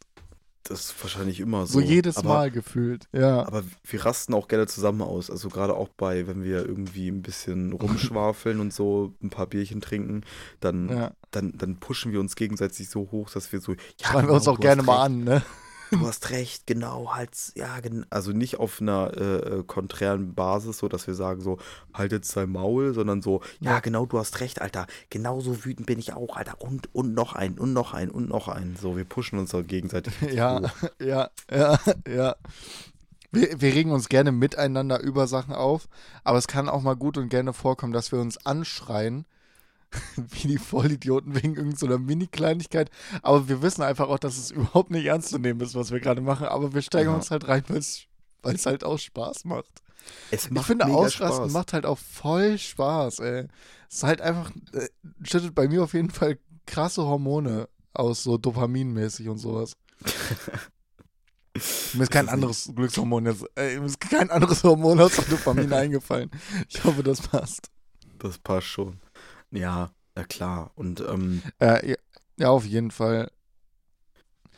Das 0.68 0.86
ist 0.86 1.02
wahrscheinlich 1.02 1.40
immer 1.40 1.66
so. 1.66 1.74
So 1.74 1.80
jedes 1.80 2.16
aber, 2.16 2.28
Mal 2.28 2.50
gefühlt, 2.50 3.08
ja. 3.12 3.46
Aber 3.46 3.62
wir 3.84 4.04
rasten 4.04 4.34
auch 4.34 4.48
gerne 4.48 4.66
zusammen 4.66 5.02
aus. 5.02 5.30
Also 5.30 5.48
gerade 5.48 5.74
auch 5.74 5.88
bei, 5.88 6.26
wenn 6.26 6.42
wir 6.42 6.66
irgendwie 6.66 7.08
ein 7.08 7.22
bisschen 7.22 7.72
rumschwafeln 7.72 8.60
und 8.60 8.72
so 8.72 9.14
ein 9.22 9.30
paar 9.30 9.46
Bierchen 9.46 9.80
trinken, 9.80 10.22
dann, 10.60 10.88
ja. 10.88 11.12
dann, 11.30 11.56
dann 11.56 11.76
pushen 11.76 12.12
wir 12.12 12.20
uns 12.20 12.36
gegenseitig 12.36 12.88
so 12.88 13.08
hoch, 13.10 13.30
dass 13.30 13.52
wir 13.52 13.60
so. 13.60 13.72
Ja, 13.72 13.78
Schreiben 14.02 14.20
genau, 14.22 14.28
wir 14.28 14.34
uns 14.34 14.48
auch 14.48 14.60
gerne 14.60 14.82
mal 14.82 15.02
an, 15.04 15.24
ne? 15.24 15.42
Du 15.90 16.00
hast 16.06 16.30
recht, 16.30 16.66
genau, 16.66 17.14
halt, 17.14 17.30
ja, 17.54 17.78
also 18.10 18.32
nicht 18.32 18.58
auf 18.58 18.80
einer 18.80 19.12
äh, 19.16 19.58
äh, 19.58 19.62
konträren 19.64 20.34
Basis, 20.34 20.78
so 20.78 20.88
dass 20.88 21.06
wir 21.06 21.14
sagen 21.14 21.40
so, 21.40 21.58
halt 21.94 22.12
jetzt 22.12 22.36
dein 22.36 22.50
Maul, 22.50 22.94
sondern 22.94 23.22
so, 23.22 23.42
ja, 23.60 23.80
genau, 23.80 24.06
du 24.06 24.18
hast 24.18 24.40
recht, 24.40 24.60
Alter, 24.60 24.86
genauso 25.10 25.64
wütend 25.64 25.86
bin 25.86 25.98
ich 25.98 26.12
auch, 26.12 26.36
Alter, 26.36 26.60
und, 26.60 26.94
und 26.94 27.14
noch 27.14 27.34
ein, 27.34 27.58
und 27.58 27.72
noch 27.72 27.94
ein, 27.94 28.10
und 28.10 28.28
noch 28.28 28.48
ein, 28.48 28.76
so, 28.80 28.96
wir 28.96 29.04
pushen 29.04 29.38
uns 29.38 29.50
so 29.56 29.62
gegenseitig. 29.62 30.14
ja, 30.32 30.60
ja, 31.00 31.30
ja, 31.50 31.78
ja. 32.08 32.36
Wir, 33.32 33.60
wir 33.60 33.74
regen 33.74 33.92
uns 33.92 34.08
gerne 34.08 34.32
miteinander 34.32 35.00
über 35.00 35.26
Sachen 35.26 35.54
auf, 35.54 35.88
aber 36.24 36.38
es 36.38 36.46
kann 36.46 36.68
auch 36.68 36.82
mal 36.82 36.96
gut 36.96 37.18
und 37.18 37.28
gerne 37.28 37.52
vorkommen, 37.52 37.92
dass 37.92 38.12
wir 38.12 38.20
uns 38.20 38.44
anschreien, 38.46 39.26
wie 40.16 40.48
die 40.48 40.58
Vollidioten 40.58 41.34
wegen 41.34 41.54
irgendeiner 41.54 41.94
so 41.94 41.98
Mini-Kleinigkeit. 41.98 42.90
Aber 43.22 43.48
wir 43.48 43.62
wissen 43.62 43.82
einfach 43.82 44.08
auch, 44.08 44.18
dass 44.18 44.36
es 44.36 44.50
überhaupt 44.50 44.90
nicht 44.90 45.06
ernst 45.06 45.30
zu 45.30 45.38
nehmen 45.38 45.60
ist, 45.60 45.74
was 45.74 45.90
wir 45.90 46.00
gerade 46.00 46.20
machen. 46.20 46.46
Aber 46.46 46.74
wir 46.74 46.82
steigen 46.82 47.10
ja. 47.10 47.16
uns 47.16 47.30
halt 47.30 47.48
rein, 47.48 47.64
weil 47.68 48.54
es 48.54 48.66
halt 48.66 48.84
auch 48.84 48.98
Spaß 48.98 49.44
macht. 49.44 49.82
Es 50.30 50.50
macht 50.50 50.62
ich 50.62 50.66
finde, 50.66 50.86
Ausrasten 50.86 51.44
Spaß. 51.44 51.52
macht 51.52 51.72
halt 51.72 51.86
auch 51.86 51.98
voll 51.98 52.58
Spaß, 52.58 53.20
ey. 53.20 53.48
Es 53.88 53.96
ist 53.96 54.02
halt 54.04 54.20
einfach, 54.20 54.50
äh, 54.72 54.88
schüttet 55.22 55.54
bei 55.54 55.68
mir 55.68 55.82
auf 55.82 55.94
jeden 55.94 56.10
Fall 56.10 56.38
krasse 56.66 57.02
Hormone 57.04 57.68
aus, 57.92 58.22
so 58.22 58.38
dopaminmäßig 58.38 59.28
und 59.28 59.38
sowas. 59.38 59.76
mir 61.94 62.02
ist 62.02 62.10
kein 62.10 62.28
anderes 62.28 62.70
Glückshormon 62.74 63.26
jetzt, 63.26 63.44
äh, 63.56 63.78
mir 63.78 63.86
ist 63.86 64.00
kein 64.00 64.30
anderes 64.30 64.62
Hormon 64.62 65.00
aus 65.00 65.16
Dopamin 65.16 65.72
eingefallen. 65.72 66.30
Ich 66.68 66.84
hoffe, 66.84 67.02
das 67.02 67.20
passt. 67.22 67.70
Das 68.18 68.38
passt 68.38 68.66
schon. 68.66 69.00
Ja, 69.50 69.90
ja 70.16 70.24
klar. 70.24 70.72
Und 70.74 71.00
ähm, 71.00 71.42
äh, 71.60 71.90
ja, 71.90 71.96
ja, 72.38 72.50
auf 72.50 72.64
jeden 72.64 72.90
Fall. 72.90 73.30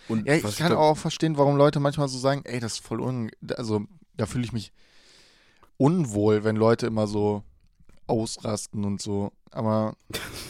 Und 0.06 0.26
ja, 0.26 0.34
ich 0.34 0.56
kann 0.56 0.72
auch 0.72 0.96
verstehen, 0.96 1.36
warum 1.36 1.56
Leute 1.56 1.80
manchmal 1.80 2.08
so 2.08 2.18
sagen, 2.18 2.42
ey, 2.44 2.60
das 2.60 2.74
ist 2.74 2.78
voll 2.86 3.00
un... 3.00 3.30
Also, 3.56 3.84
da 4.16 4.26
fühle 4.26 4.44
ich 4.44 4.52
mich 4.52 4.72
unwohl, 5.76 6.44
wenn 6.44 6.56
Leute 6.56 6.86
immer 6.86 7.06
so 7.06 7.42
ausrasten 8.06 8.84
und 8.84 9.02
so. 9.02 9.32
Aber. 9.50 9.96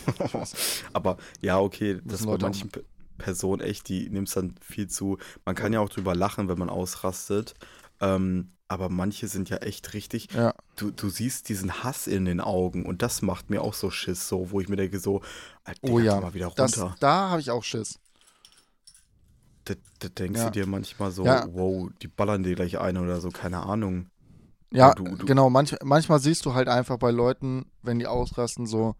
Aber 0.92 1.16
ja, 1.40 1.60
okay, 1.60 2.00
das 2.04 2.26
bei 2.26 2.38
manchen 2.38 2.70
Pe- 2.70 2.84
Personen 3.18 3.60
echt, 3.62 3.88
die 3.88 4.08
nimmt 4.10 4.28
es 4.28 4.34
dann 4.34 4.54
viel 4.60 4.88
zu. 4.88 5.18
Man 5.44 5.54
kann 5.54 5.72
ja 5.72 5.80
auch 5.80 5.88
drüber 5.88 6.14
lachen, 6.14 6.48
wenn 6.48 6.58
man 6.58 6.70
ausrastet. 6.70 7.54
Ähm, 8.00 8.52
aber 8.68 8.88
manche 8.90 9.28
sind 9.28 9.48
ja 9.48 9.56
echt 9.58 9.94
richtig. 9.94 10.28
Ja. 10.32 10.54
Du, 10.76 10.90
du 10.90 11.08
siehst 11.08 11.48
diesen 11.48 11.82
Hass 11.82 12.06
in 12.06 12.24
den 12.26 12.40
Augen 12.40 12.84
und 12.86 13.00
das 13.02 13.22
macht 13.22 13.48
mir 13.50 13.62
auch 13.62 13.74
so 13.74 13.90
Schiss, 13.90 14.28
so, 14.28 14.50
wo 14.50 14.60
ich 14.60 14.68
mir 14.68 14.76
denke, 14.76 15.00
so, 15.00 15.22
Alter, 15.64 15.80
Oh 15.82 15.98
ja, 15.98 16.20
mal 16.20 16.34
wieder 16.34 16.50
Das, 16.54 16.78
runter. 16.78 16.94
da 17.00 17.30
habe 17.30 17.40
ich 17.40 17.50
auch 17.50 17.64
Schiss. 17.64 17.98
Da, 19.64 19.74
da 19.98 20.08
denkst 20.08 20.38
Ja. 20.40 20.46
du 20.46 20.50
dir 20.52 20.66
manchmal 20.66 21.10
so, 21.10 21.24
Ja. 21.24 21.46
wow, 21.50 21.88
die 22.02 22.08
ballern 22.08 22.42
dir 22.42 22.54
gleich 22.54 22.78
ein 22.78 22.96
oder 22.96 23.20
so, 23.20 23.30
keine 23.30 23.60
Ahnung. 23.64 24.06
Ja, 24.70 24.92
du- 24.94 25.04
du- 25.16 25.24
genau. 25.26 25.48
Manch, 25.50 25.74
manchmal 25.82 26.20
siehst 26.20 26.44
du 26.44 26.54
halt 26.54 26.68
einfach 26.68 26.98
bei 26.98 27.10
Leuten, 27.10 27.66
wenn 27.82 27.98
die 27.98 28.06
ausrasten, 28.06 28.66
so, 28.66 28.96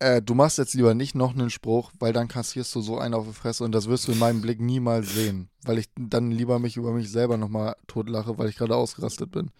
äh, 0.00 0.20
du 0.22 0.34
machst 0.34 0.58
jetzt 0.58 0.74
lieber 0.74 0.94
nicht 0.94 1.14
noch 1.14 1.32
einen 1.34 1.50
Spruch, 1.50 1.92
weil 1.98 2.12
dann 2.12 2.28
kassierst 2.28 2.74
du 2.74 2.80
so 2.80 2.98
einen 2.98 3.14
auf 3.14 3.26
die 3.26 3.32
Fresse 3.34 3.64
und 3.64 3.72
das 3.72 3.88
wirst 3.88 4.08
du 4.08 4.12
in 4.12 4.18
meinem 4.18 4.40
Blick 4.40 4.60
niemals 4.60 5.12
sehen, 5.14 5.48
weil 5.62 5.78
ich 5.78 5.88
dann 5.96 6.30
lieber 6.30 6.58
mich 6.58 6.76
über 6.76 6.92
mich 6.92 7.10
selber 7.10 7.36
nochmal 7.36 7.76
totlache, 7.86 8.38
weil 8.38 8.48
ich 8.48 8.56
gerade 8.56 8.76
ausgerastet 8.76 9.30
bin. 9.30 9.50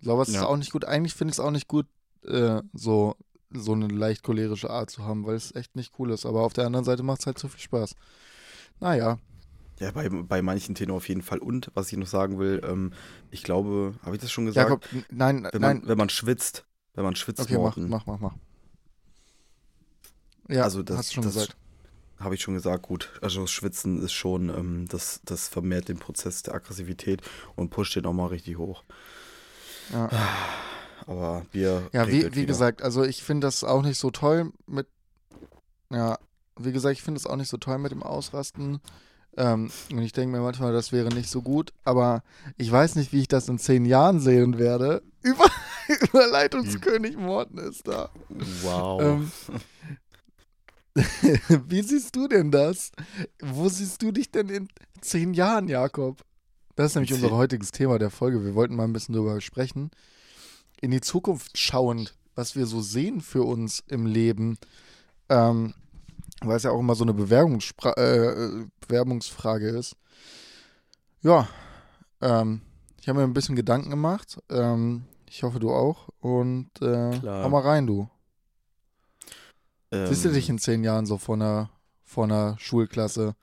So, 0.00 0.12
aber 0.12 0.22
es 0.22 0.28
ist 0.28 0.34
Ja. 0.36 0.46
auch 0.46 0.56
nicht 0.56 0.72
gut. 0.72 0.84
Eigentlich 0.84 1.14
finde 1.14 1.32
ich 1.32 1.36
es 1.38 1.40
auch 1.44 1.50
nicht 1.50 1.68
gut, 1.68 1.86
äh, 2.26 2.62
so, 2.74 3.16
so 3.50 3.72
eine 3.72 3.88
leicht 3.88 4.22
cholerische 4.22 4.70
Art 4.70 4.90
zu 4.90 5.04
haben, 5.04 5.26
weil 5.26 5.36
es 5.36 5.54
echt 5.54 5.74
nicht 5.76 5.92
cool 5.98 6.10
ist. 6.10 6.26
Aber 6.26 6.42
auf 6.42 6.52
der 6.52 6.66
anderen 6.66 6.84
Seite 6.84 7.02
macht 7.02 7.20
es 7.20 7.26
halt 7.26 7.38
so 7.38 7.48
viel 7.48 7.60
Spaß. 7.60 7.94
Naja, 8.80 9.18
Ja, 9.78 9.90
bei, 9.90 10.08
bei 10.08 10.42
manchen 10.42 10.74
Themen 10.74 10.92
auf 10.92 11.08
jeden 11.08 11.22
Fall. 11.22 11.38
Und 11.38 11.70
was 11.74 11.92
ich 11.92 11.98
noch 11.98 12.06
sagen 12.06 12.38
will, 12.38 12.60
ähm, 12.64 12.92
ich 13.30 13.42
glaube, 13.42 13.94
habe 14.02 14.16
ich 14.16 14.22
das 14.22 14.30
schon 14.30 14.46
gesagt? 14.46 14.70
Jakob, 14.70 14.84
nein, 15.12 15.48
wenn, 15.50 15.60
nein. 15.60 15.78
man, 15.78 15.88
wenn 15.88 15.98
man 15.98 16.08
schwitzt, 16.08 16.64
wenn 16.94 17.04
man 17.04 17.16
schwitzt, 17.16 17.40
Okay, 17.40 17.54
mach, 17.54 17.76
Morten, 17.76 17.88
mach, 17.90 18.06
mach, 18.06 18.18
mach. 18.20 18.34
Ja, 20.48 20.62
Also 20.62 20.82
das- 20.82 20.96
hast 20.98 21.10
du 21.10 21.14
schon 21.16 21.24
das- 21.24 21.34
gesagt. 21.34 21.56
habe 22.20 22.34
ich 22.34 22.40
schon 22.40 22.54
gesagt, 22.54 22.82
gut. 22.82 23.12
Also 23.20 23.42
das 23.42 23.50
Schwitzen 23.50 24.02
ist 24.02 24.12
schon, 24.12 24.48
ähm, 24.48 24.86
das, 24.88 25.20
das 25.24 25.48
vermehrt 25.48 25.88
den 25.88 25.98
Prozess 25.98 26.42
der 26.42 26.54
Aggressivität 26.54 27.20
und 27.56 27.70
pusht 27.70 27.94
den 27.96 28.06
auch 28.06 28.12
mal 28.14 28.26
richtig 28.28 28.56
hoch. 28.56 28.84
Ja. 29.92 30.08
Aber 31.06 31.44
Bier 31.52 31.88
Ja, 31.92 32.08
wie, 32.08 32.34
wie 32.34 32.46
gesagt, 32.46 32.82
also 32.82 33.04
ich 33.04 33.22
finde 33.22 33.46
das 33.46 33.62
auch 33.64 33.82
nicht 33.82 33.98
so 33.98 34.10
toll 34.10 34.50
mit, 34.66 34.86
ja, 35.90 36.18
wie 36.58 36.72
gesagt, 36.72 36.94
ich 36.96 37.02
finde 37.02 37.18
es 37.18 37.26
auch 37.26 37.36
nicht 37.36 37.48
so 37.50 37.58
toll 37.58 37.78
mit 37.78 37.92
dem 37.92 38.02
Ausrasten. 38.02 38.80
Ähm, 39.36 39.70
und 39.92 39.98
ich 40.02 40.12
denke 40.14 40.34
mir 40.34 40.42
manchmal, 40.42 40.72
das 40.72 40.92
wäre 40.92 41.10
nicht 41.10 41.28
so 41.28 41.42
gut, 41.42 41.74
aber 41.84 42.22
ich 42.56 42.72
weiß 42.72 42.94
nicht, 42.96 43.12
wie 43.12 43.20
ich 43.20 43.28
das 43.28 43.48
in 43.50 43.58
zehn 43.58 43.84
Jahren 43.84 44.18
sehen 44.20 44.58
werde. 44.58 45.02
Über, 45.22 45.44
Überleitungskönig 45.88 47.16
Morten 47.16 47.58
ist 47.58 47.86
da. 47.86 48.08
Wow. 48.62 49.02
Ähm, 49.02 49.30
wie 51.68 51.82
siehst 51.82 52.16
du 52.16 52.26
denn 52.26 52.50
das? 52.50 52.90
Wo 53.40 53.68
siehst 53.68 54.02
du 54.02 54.12
dich 54.12 54.30
denn 54.30 54.48
in 54.48 54.68
zehn 55.00 55.34
Jahren, 55.34 55.68
Jakob? 55.68 56.22
Das 56.74 56.90
ist 56.90 56.94
nämlich 56.94 57.12
unser 57.12 57.30
heutiges 57.30 57.70
Thema 57.70 57.98
der 57.98 58.10
Folge. 58.10 58.44
Wir 58.44 58.54
wollten 58.54 58.76
mal 58.76 58.84
ein 58.84 58.92
bisschen 58.92 59.14
darüber 59.14 59.40
sprechen. 59.40 59.90
In 60.80 60.90
die 60.90 61.00
Zukunft 61.00 61.58
schauend, 61.58 62.14
was 62.34 62.54
wir 62.54 62.66
so 62.66 62.80
sehen 62.80 63.20
für 63.20 63.42
uns 63.42 63.82
im 63.88 64.06
Leben. 64.06 64.58
Ähm, 65.28 65.74
weil 66.42 66.56
es 66.56 66.62
ja 66.62 66.70
auch 66.70 66.80
immer 66.80 66.94
so 66.94 67.04
eine 67.04 67.14
Bewerbungsspra 67.14 67.92
äh, 67.92 68.66
Bewerbungsfrage 68.80 69.68
ist. 69.68 69.96
Ja, 71.22 71.48
ähm, 72.20 72.60
ich 73.00 73.08
habe 73.08 73.20
mir 73.20 73.24
ein 73.24 73.32
bisschen 73.32 73.56
Gedanken 73.56 73.90
gemacht. 73.90 74.38
Ähm, 74.50 75.04
ich 75.28 75.42
hoffe, 75.42 75.58
du 75.58 75.72
auch. 75.72 76.08
Und 76.20 76.70
äh, 76.80 77.20
hau 77.22 77.48
mal 77.48 77.62
rein, 77.62 77.86
du. 77.86 78.08
Ähm, 79.92 80.06
Siehst 80.06 80.24
du 80.24 80.30
dich 80.30 80.48
in 80.48 80.58
zehn 80.58 80.84
Jahren 80.84 81.06
so 81.06 81.18
vor 81.18 81.36
einer, 81.36 81.70
vor 82.04 82.24
einer 82.24 82.56
Schulklasse? 82.58 83.36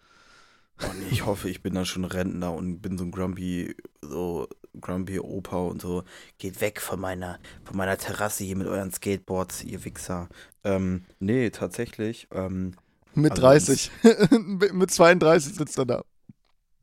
oh 0.82 0.94
nee, 1.00 1.08
ich 1.12 1.26
hoffe, 1.26 1.50
ich 1.50 1.62
bin 1.62 1.74
dann 1.74 1.86
schon 1.86 2.06
Rentner 2.06 2.54
und 2.54 2.82
bin 2.82 2.98
so 2.98 3.04
ein 3.04 3.12
grumpy, 3.12 3.76
so 4.02 4.48
grumpy 4.80 5.20
Opa 5.20 5.58
und 5.58 5.82
so. 5.82 6.04
Geht 6.38 6.62
weg 6.62 6.82
von 6.82 7.00
meiner, 7.00 7.40
von 7.64 7.78
meiner 7.78 7.98
Terrasse 7.98 8.44
hier 8.44 8.56
mit 8.56 8.68
euren 8.68 8.92
Skateboards, 8.92 9.64
ihr 9.64 9.84
Wichser. 9.86 10.30
Ähm, 10.64 11.06
nee, 11.20 11.50
tatsächlich. 11.50 12.28
Ähm, 12.32 12.76
Mit 13.14 13.34
Also 13.34 13.44
30. 13.44 13.92
Mit 14.74 14.92
32 14.92 15.56
sitzt 15.56 15.78
er 15.78 15.86
da. 15.86 16.04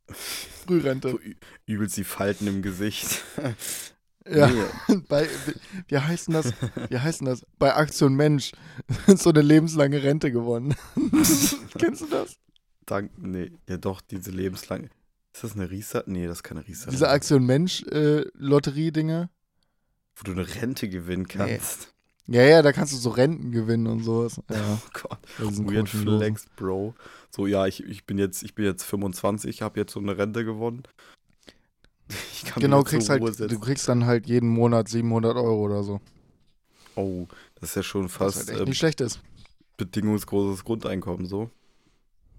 Frührente. 0.08 1.10
so 1.10 1.18
übelst 1.66 1.96
die 1.96 2.04
Falten 2.04 2.46
im 2.46 2.62
Gesicht. 2.62 3.22
Ja. 4.28 4.48
Nee, 4.88 4.96
Bei, 5.08 5.26
wie 5.88 5.98
heißt 5.98 6.28
denn 6.28 6.34
das? 6.34 6.52
Wie 6.88 6.98
heißt 6.98 7.20
denn 7.20 7.26
das? 7.26 7.44
Bei 7.58 7.74
Aktion 7.74 8.14
Mensch 8.14 8.52
so 9.06 9.30
eine 9.30 9.42
lebenslange 9.42 10.02
Rente 10.02 10.30
gewonnen. 10.30 10.74
Kennst 11.78 12.02
du 12.02 12.06
das? 12.06 12.36
dank, 12.86 13.12
nee, 13.16 13.52
ja 13.68 13.76
doch, 13.76 14.00
diese 14.00 14.30
lebenslange. 14.30 14.90
Ist 15.32 15.44
das 15.44 15.54
eine 15.54 15.70
Riester? 15.70 16.02
Nee, 16.06 16.26
das 16.26 16.38
ist 16.38 16.42
keine 16.42 16.66
Riester. 16.66 16.90
Diese 16.90 17.08
Aktion 17.08 17.46
Mensch 17.46 17.82
äh, 17.84 18.24
Lotterie-Dinge. 18.34 19.30
Wo 20.16 20.24
du 20.24 20.32
eine 20.32 20.46
Rente 20.56 20.88
gewinnen 20.88 21.28
kannst. 21.28 21.94
Ja, 22.26 22.42
ja, 22.42 22.62
da 22.62 22.72
kannst 22.72 22.92
du 22.92 22.96
so 22.96 23.10
Renten 23.10 23.52
gewinnen 23.52 23.86
und 23.86 24.02
sowas. 24.02 24.40
Ja, 24.50 24.56
Oh 24.82 24.88
Gott. 24.92 25.18
diesen 25.38 25.72
Weird. 25.72 25.88
Flex, 25.88 26.46
Bro. 26.56 26.94
So, 27.30 27.46
ja, 27.46 27.66
ich, 27.66 27.82
ich 27.84 28.04
bin 28.06 28.18
jetzt, 28.18 28.42
ich 28.42 28.54
bin 28.54 28.64
jetzt 28.64 28.84
25, 28.84 29.62
habe 29.62 29.80
jetzt 29.80 29.92
so 29.92 30.00
eine 30.00 30.18
Rente 30.18 30.44
gewonnen. 30.44 30.82
Genau, 32.58 32.82
kriegst 32.82 33.08
halt, 33.10 33.22
du 33.22 33.58
kriegst 33.60 33.88
dann 33.88 34.06
halt 34.06 34.26
jeden 34.26 34.48
Monat 34.48 34.88
700 34.88 35.36
Euro 35.36 35.64
oder 35.64 35.82
so. 35.82 36.00
Oh, 36.96 37.26
das 37.56 37.70
ist 37.70 37.74
ja 37.76 37.82
schon 37.82 38.08
Was 38.18 38.36
fast 38.36 38.36
halt 38.36 38.50
echt 38.50 38.60
ähm, 38.62 38.66
nicht 38.66 38.78
schlecht 38.78 39.00
ist. 39.00 39.20
bedingungsloses 39.76 40.62
Grundeinkommen, 40.64 41.26
so. 41.26 41.50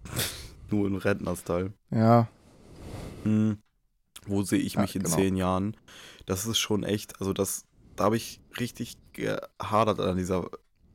Nur 0.69 0.87
im 0.87 0.95
Rentnerstyle. 0.95 1.73
Ja, 1.91 2.27
Hm. 3.23 3.61
Wo 4.25 4.43
sehe 4.43 4.59
ich 4.59 4.75
Ja, 4.75 4.81
mich 4.81 4.95
in 4.95 5.03
genau. 5.03 5.15
zehn 5.15 5.35
Jahren? 5.37 5.77
Das 6.25 6.45
ist 6.45 6.59
schon 6.59 6.83
echt, 6.83 7.19
also 7.21 7.33
das, 7.33 7.65
da 7.95 8.05
habe 8.05 8.17
ich 8.17 8.41
richtig 8.59 8.97
gehadert 9.13 9.99
an 9.99 10.17
dieser 10.17 10.49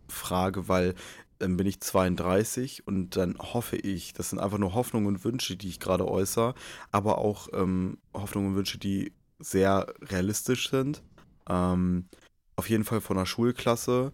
Frage, 0.08 0.68
weil 0.68 0.94
dann 1.38 1.56
bin 1.56 1.66
ich 1.66 1.80
32 1.80 2.86
und 2.86 3.16
dann 3.16 3.36
hoffe 3.38 3.76
ich, 3.76 4.12
das 4.12 4.30
sind 4.30 4.38
einfach 4.38 4.58
nur 4.58 4.74
Hoffnungen 4.74 5.06
und 5.06 5.24
Wünsche, 5.24 5.56
die 5.56 5.68
ich 5.68 5.80
gerade 5.80 6.08
äußere, 6.08 6.54
aber 6.92 7.18
auch 7.18 7.48
ähm, 7.52 7.98
Hoffnungen 8.14 8.50
und 8.50 8.56
Wünsche, 8.56 8.78
die 8.78 9.12
sehr 9.38 9.86
realistisch 10.00 10.70
sind. 10.70 11.02
Ähm, 11.48 12.08
auf 12.56 12.68
jeden 12.68 12.84
Fall 12.84 13.00
von 13.00 13.16
der 13.16 13.26
Schulklasse, 13.26 14.12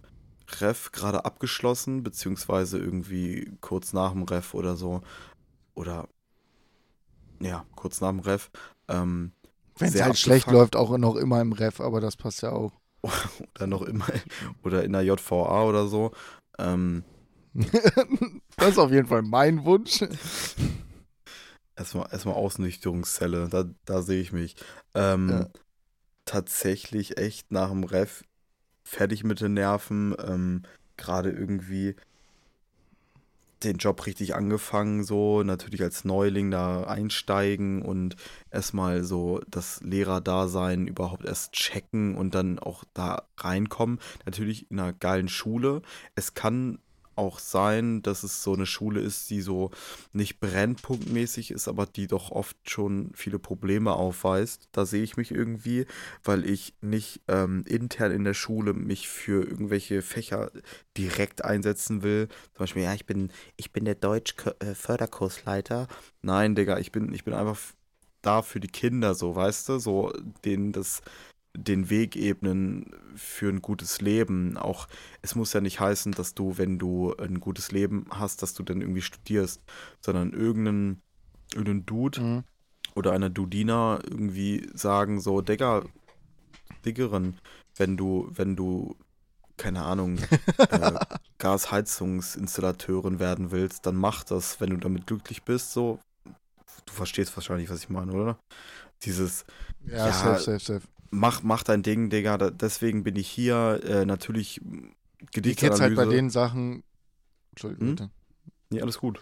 Ref 0.60 0.92
gerade 0.92 1.24
abgeschlossen, 1.24 2.02
beziehungsweise 2.02 2.78
irgendwie 2.78 3.52
kurz 3.60 3.92
nach 3.92 4.12
dem 4.12 4.24
Ref 4.24 4.54
oder 4.54 4.76
so. 4.76 5.00
Oder 5.74 6.08
ja, 7.40 7.64
kurz 7.76 8.00
nach 8.00 8.10
dem 8.10 8.20
Ref. 8.20 8.50
Ähm, 8.88 9.32
wenn 9.78 9.92
es 9.92 10.02
halt 10.02 10.18
schlecht 10.18 10.50
läuft, 10.50 10.76
auch 10.76 10.96
noch 10.98 11.16
immer 11.16 11.40
im 11.40 11.52
Ref, 11.52 11.80
aber 11.80 12.00
das 12.00 12.16
passt 12.16 12.42
ja 12.42 12.52
auch. 12.52 12.72
oder 13.54 13.66
noch 13.66 13.82
immer 13.82 14.06
oder 14.62 14.84
in 14.84 14.92
der 14.92 15.02
JVA 15.02 15.64
oder 15.64 15.86
so. 15.88 16.12
Ähm, 16.58 17.04
das 18.56 18.70
ist 18.70 18.78
auf 18.78 18.90
jeden 18.90 19.08
Fall 19.08 19.22
mein 19.22 19.64
Wunsch. 19.64 20.02
erstmal, 21.76 22.08
erstmal 22.10 22.34
Ausnüchterungszelle, 22.34 23.48
da, 23.48 23.64
da 23.84 24.02
sehe 24.02 24.20
ich 24.20 24.32
mich. 24.32 24.56
Ähm, 24.94 25.28
Ja. 25.30 25.48
Tatsächlich 26.24 27.18
echt 27.18 27.50
nach 27.50 27.70
dem 27.70 27.82
Ref 27.82 28.22
fertig 28.84 29.24
mit 29.24 29.40
den 29.40 29.54
Nerven, 29.54 30.14
ähm, 30.24 30.62
gerade 30.96 31.30
irgendwie 31.30 31.96
den 33.64 33.76
Job 33.76 34.04
richtig 34.06 34.34
angefangen, 34.34 35.04
so 35.04 35.42
natürlich 35.42 35.82
als 35.82 36.04
Neuling 36.04 36.50
da 36.50 36.84
einsteigen 36.84 37.82
und 37.82 38.16
erstmal 38.50 39.04
so 39.04 39.40
das 39.48 39.80
Lehrerdasein 39.82 40.86
überhaupt 40.86 41.24
erst 41.24 41.52
checken 41.52 42.16
und 42.16 42.34
dann 42.34 42.58
auch 42.58 42.84
da 42.94 43.22
reinkommen. 43.38 43.98
Natürlich 44.26 44.70
in 44.70 44.78
einer 44.78 44.92
geilen 44.92 45.28
Schule. 45.28 45.82
Es 46.14 46.34
kann 46.34 46.78
auch 47.16 47.38
sein, 47.38 48.02
dass 48.02 48.22
es 48.22 48.42
so 48.42 48.54
eine 48.54 48.66
Schule 48.66 49.00
ist, 49.00 49.30
die 49.30 49.40
so 49.40 49.70
nicht 50.12 50.40
brennpunktmäßig 50.40 51.50
ist, 51.50 51.68
aber 51.68 51.86
die 51.86 52.06
doch 52.06 52.30
oft 52.30 52.56
schon 52.68 53.10
viele 53.14 53.38
Probleme 53.38 53.92
aufweist. 53.92 54.68
Da 54.72 54.86
sehe 54.86 55.02
ich 55.02 55.16
mich 55.16 55.30
irgendwie, 55.30 55.86
weil 56.24 56.48
ich 56.48 56.74
nicht 56.80 57.20
ähm, 57.28 57.64
intern 57.66 58.12
in 58.12 58.24
der 58.24 58.34
Schule 58.34 58.72
mich 58.74 59.08
für 59.08 59.44
irgendwelche 59.44 60.02
Fächer 60.02 60.50
direkt 60.96 61.44
einsetzen 61.44 62.02
will. 62.02 62.28
Zum 62.54 62.64
Beispiel, 62.64 62.82
ja, 62.82 62.94
ich 62.94 63.06
bin, 63.06 63.30
ich 63.56 63.72
bin 63.72 63.84
der 63.84 63.94
Deutsch-Förderkursleiter. 63.94 65.88
Nein, 66.22 66.54
Digga, 66.54 66.78
ich 66.78 66.92
bin, 66.92 67.12
ich 67.12 67.24
bin 67.24 67.34
einfach 67.34 67.58
da 68.22 68.42
für 68.42 68.60
die 68.60 68.68
Kinder, 68.68 69.14
so, 69.14 69.34
weißt 69.34 69.68
du, 69.68 69.78
so 69.78 70.12
denen 70.44 70.72
das 70.72 71.02
den 71.56 71.90
Weg 71.90 72.16
ebnen 72.16 72.90
für 73.14 73.48
ein 73.50 73.62
gutes 73.62 74.00
Leben. 74.00 74.56
Auch 74.56 74.88
es 75.22 75.34
muss 75.34 75.52
ja 75.52 75.60
nicht 75.60 75.80
heißen, 75.80 76.12
dass 76.12 76.34
du, 76.34 76.58
wenn 76.58 76.78
du 76.78 77.14
ein 77.16 77.40
gutes 77.40 77.72
Leben 77.72 78.06
hast, 78.10 78.42
dass 78.42 78.54
du 78.54 78.62
dann 78.62 78.80
irgendwie 78.80 79.02
studierst, 79.02 79.62
sondern 80.00 80.32
irgendeinen, 80.32 81.02
irgendeinen 81.52 81.86
Dude 81.86 82.20
Mhm. 82.20 82.44
oder 82.94 83.12
einer 83.12 83.30
Dudina 83.30 84.00
irgendwie 84.04 84.68
sagen 84.74 85.20
so, 85.20 85.40
Digga, 85.42 85.84
dickeren. 86.84 87.38
Wenn 87.76 87.96
du, 87.96 88.28
wenn 88.34 88.56
du, 88.56 88.96
keine 89.56 89.82
Ahnung, 89.84 90.18
äh, 90.70 90.92
Gasheizungsinstallateurin 91.38 93.18
werden 93.18 93.50
willst, 93.50 93.86
dann 93.86 93.96
mach 93.96 94.24
das, 94.24 94.60
wenn 94.60 94.70
du 94.70 94.76
damit 94.76 95.06
glücklich 95.06 95.42
bist, 95.44 95.72
so. 95.72 95.98
Du 96.86 96.92
verstehst 96.92 97.36
wahrscheinlich, 97.36 97.70
was 97.70 97.80
ich 97.80 97.90
meine, 97.90 98.12
oder? 98.12 98.38
Dieses. 99.02 99.44
Ja, 99.86 100.06
ja 100.06 100.12
safe, 100.12 100.38
safe, 100.38 100.58
safe. 100.58 100.82
Mach, 101.14 101.42
mach 101.42 101.62
dein 101.62 101.82
Ding, 101.82 102.08
Digga. 102.08 102.38
Deswegen 102.38 103.04
bin 103.04 103.16
ich 103.16 103.28
hier. 103.28 103.80
Äh, 103.84 104.06
natürlich 104.06 104.62
Gedichtsanalyse. 105.30 105.42
Die 105.42 105.54
Kids 105.54 105.80
halt 105.80 105.94
bei 105.96 106.06
den 106.06 106.30
Sachen. 106.30 106.82
Entschuldigung, 107.50 107.88
hm? 107.88 107.94
bitte. 107.96 108.10
Nee, 108.70 108.80
alles 108.80 108.98
gut. 108.98 109.20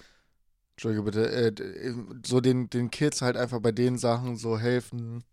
Entschuldige 0.77 1.03
bitte. 1.03 1.31
Äh, 1.31 1.95
so 2.25 2.41
den, 2.41 2.71
den 2.71 2.93
Kids 2.93 3.23
halt 3.23 3.37
einfach 3.37 3.59
bei 3.59 3.73
den 3.73 3.99
Sachen 3.99 4.37
so 4.37 4.57
helfen, 4.57 5.25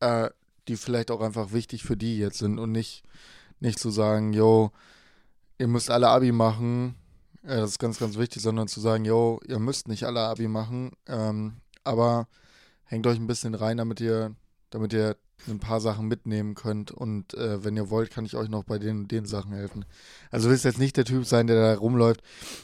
äh, 0.00 0.30
die 0.66 0.76
vielleicht 0.76 1.12
auch 1.12 1.20
einfach 1.20 1.52
wichtig 1.52 1.84
für 1.84 1.96
die 1.96 2.18
jetzt 2.18 2.38
sind 2.38 2.58
und 2.58 2.72
nicht, 2.72 3.04
nicht 3.60 3.78
zu 3.78 3.90
sagen, 3.90 4.32
yo, 4.32 4.72
ihr 5.58 5.68
müsst 5.68 5.90
alle 5.90 6.08
Abi 6.08 6.32
machen. 6.32 6.96
Äh, 7.44 7.58
das 7.58 7.70
ist 7.70 7.78
ganz, 7.78 8.00
ganz 8.00 8.18
wichtig, 8.18 8.42
sondern 8.42 8.66
zu 8.66 8.80
sagen, 8.80 9.04
yo, 9.04 9.40
ihr 9.46 9.60
müsst 9.60 9.86
nicht 9.86 10.04
alle 10.04 10.22
Abi 10.22 10.48
machen, 10.48 10.90
ähm, 11.06 11.60
aber 11.84 12.26
hängt 12.82 13.06
euch 13.06 13.18
ein 13.18 13.28
bisschen 13.28 13.54
rein, 13.54 13.76
damit 13.76 14.00
ihr, 14.00 14.34
damit 14.70 14.92
ihr 14.92 15.16
ein 15.46 15.60
paar 15.60 15.80
Sachen 15.80 16.08
mitnehmen 16.08 16.54
könnt. 16.54 16.90
Und 16.90 17.34
äh, 17.34 17.64
wenn 17.64 17.76
ihr 17.76 17.90
wollt, 17.90 18.10
kann 18.10 18.24
ich 18.24 18.36
euch 18.36 18.48
noch 18.48 18.64
bei 18.64 18.78
den, 18.78 19.08
den 19.08 19.24
Sachen 19.24 19.52
helfen. 19.52 19.84
Also 20.30 20.50
willst 20.50 20.64
jetzt 20.64 20.78
nicht 20.78 20.96
der 20.96 21.04
Typ 21.04 21.24
sein, 21.24 21.46
der 21.46 21.56
da 21.56 21.78
rumläuft. 21.78 22.22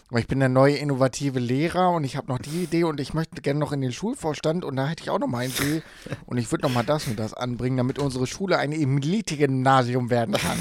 Aber 0.09 0.19
ich 0.19 0.27
bin 0.27 0.41
der 0.41 0.49
neue 0.49 0.77
innovative 0.77 1.39
Lehrer 1.39 1.91
und 1.91 2.05
ich 2.05 2.17
habe 2.17 2.29
noch 2.29 2.39
die 2.39 2.65
Idee 2.65 2.85
und 2.85 3.01
ich 3.01 3.15
möchte 3.15 3.41
gerne 3.43 3.61
noch 3.61 3.73
in 3.73 3.81
den 3.81 3.93
Schulvorstand 3.93 4.65
und 4.65 4.77
da 4.77 4.89
hätte 4.89 5.03
ich 5.03 5.11
auch 5.11 5.19
noch 5.19 5.29
mal 5.29 5.45
eine 5.45 5.53
Idee. 5.53 5.83
Und 6.27 6.39
ich 6.39 6.51
würde 6.51 6.63
noch 6.63 6.75
mal 6.75 6.85
das 6.85 7.07
und 7.07 7.19
das 7.19 7.35
anbringen, 7.35 7.77
damit 7.77 7.99
unsere 7.99 8.27
Schule 8.27 8.59
ein 8.59 8.73
Elite-Gymnasium 8.73 10.11
werden 10.11 10.35
kann. 10.35 10.59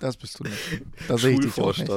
Das 0.00 0.16
bist 0.16 0.38
du 0.38 0.44
nicht. 0.44 0.82
Da 1.08 1.18
sehe 1.18 1.32
ich 1.32 1.40
dich 1.40 1.60
auch 1.60 1.76
nicht. 1.76 1.90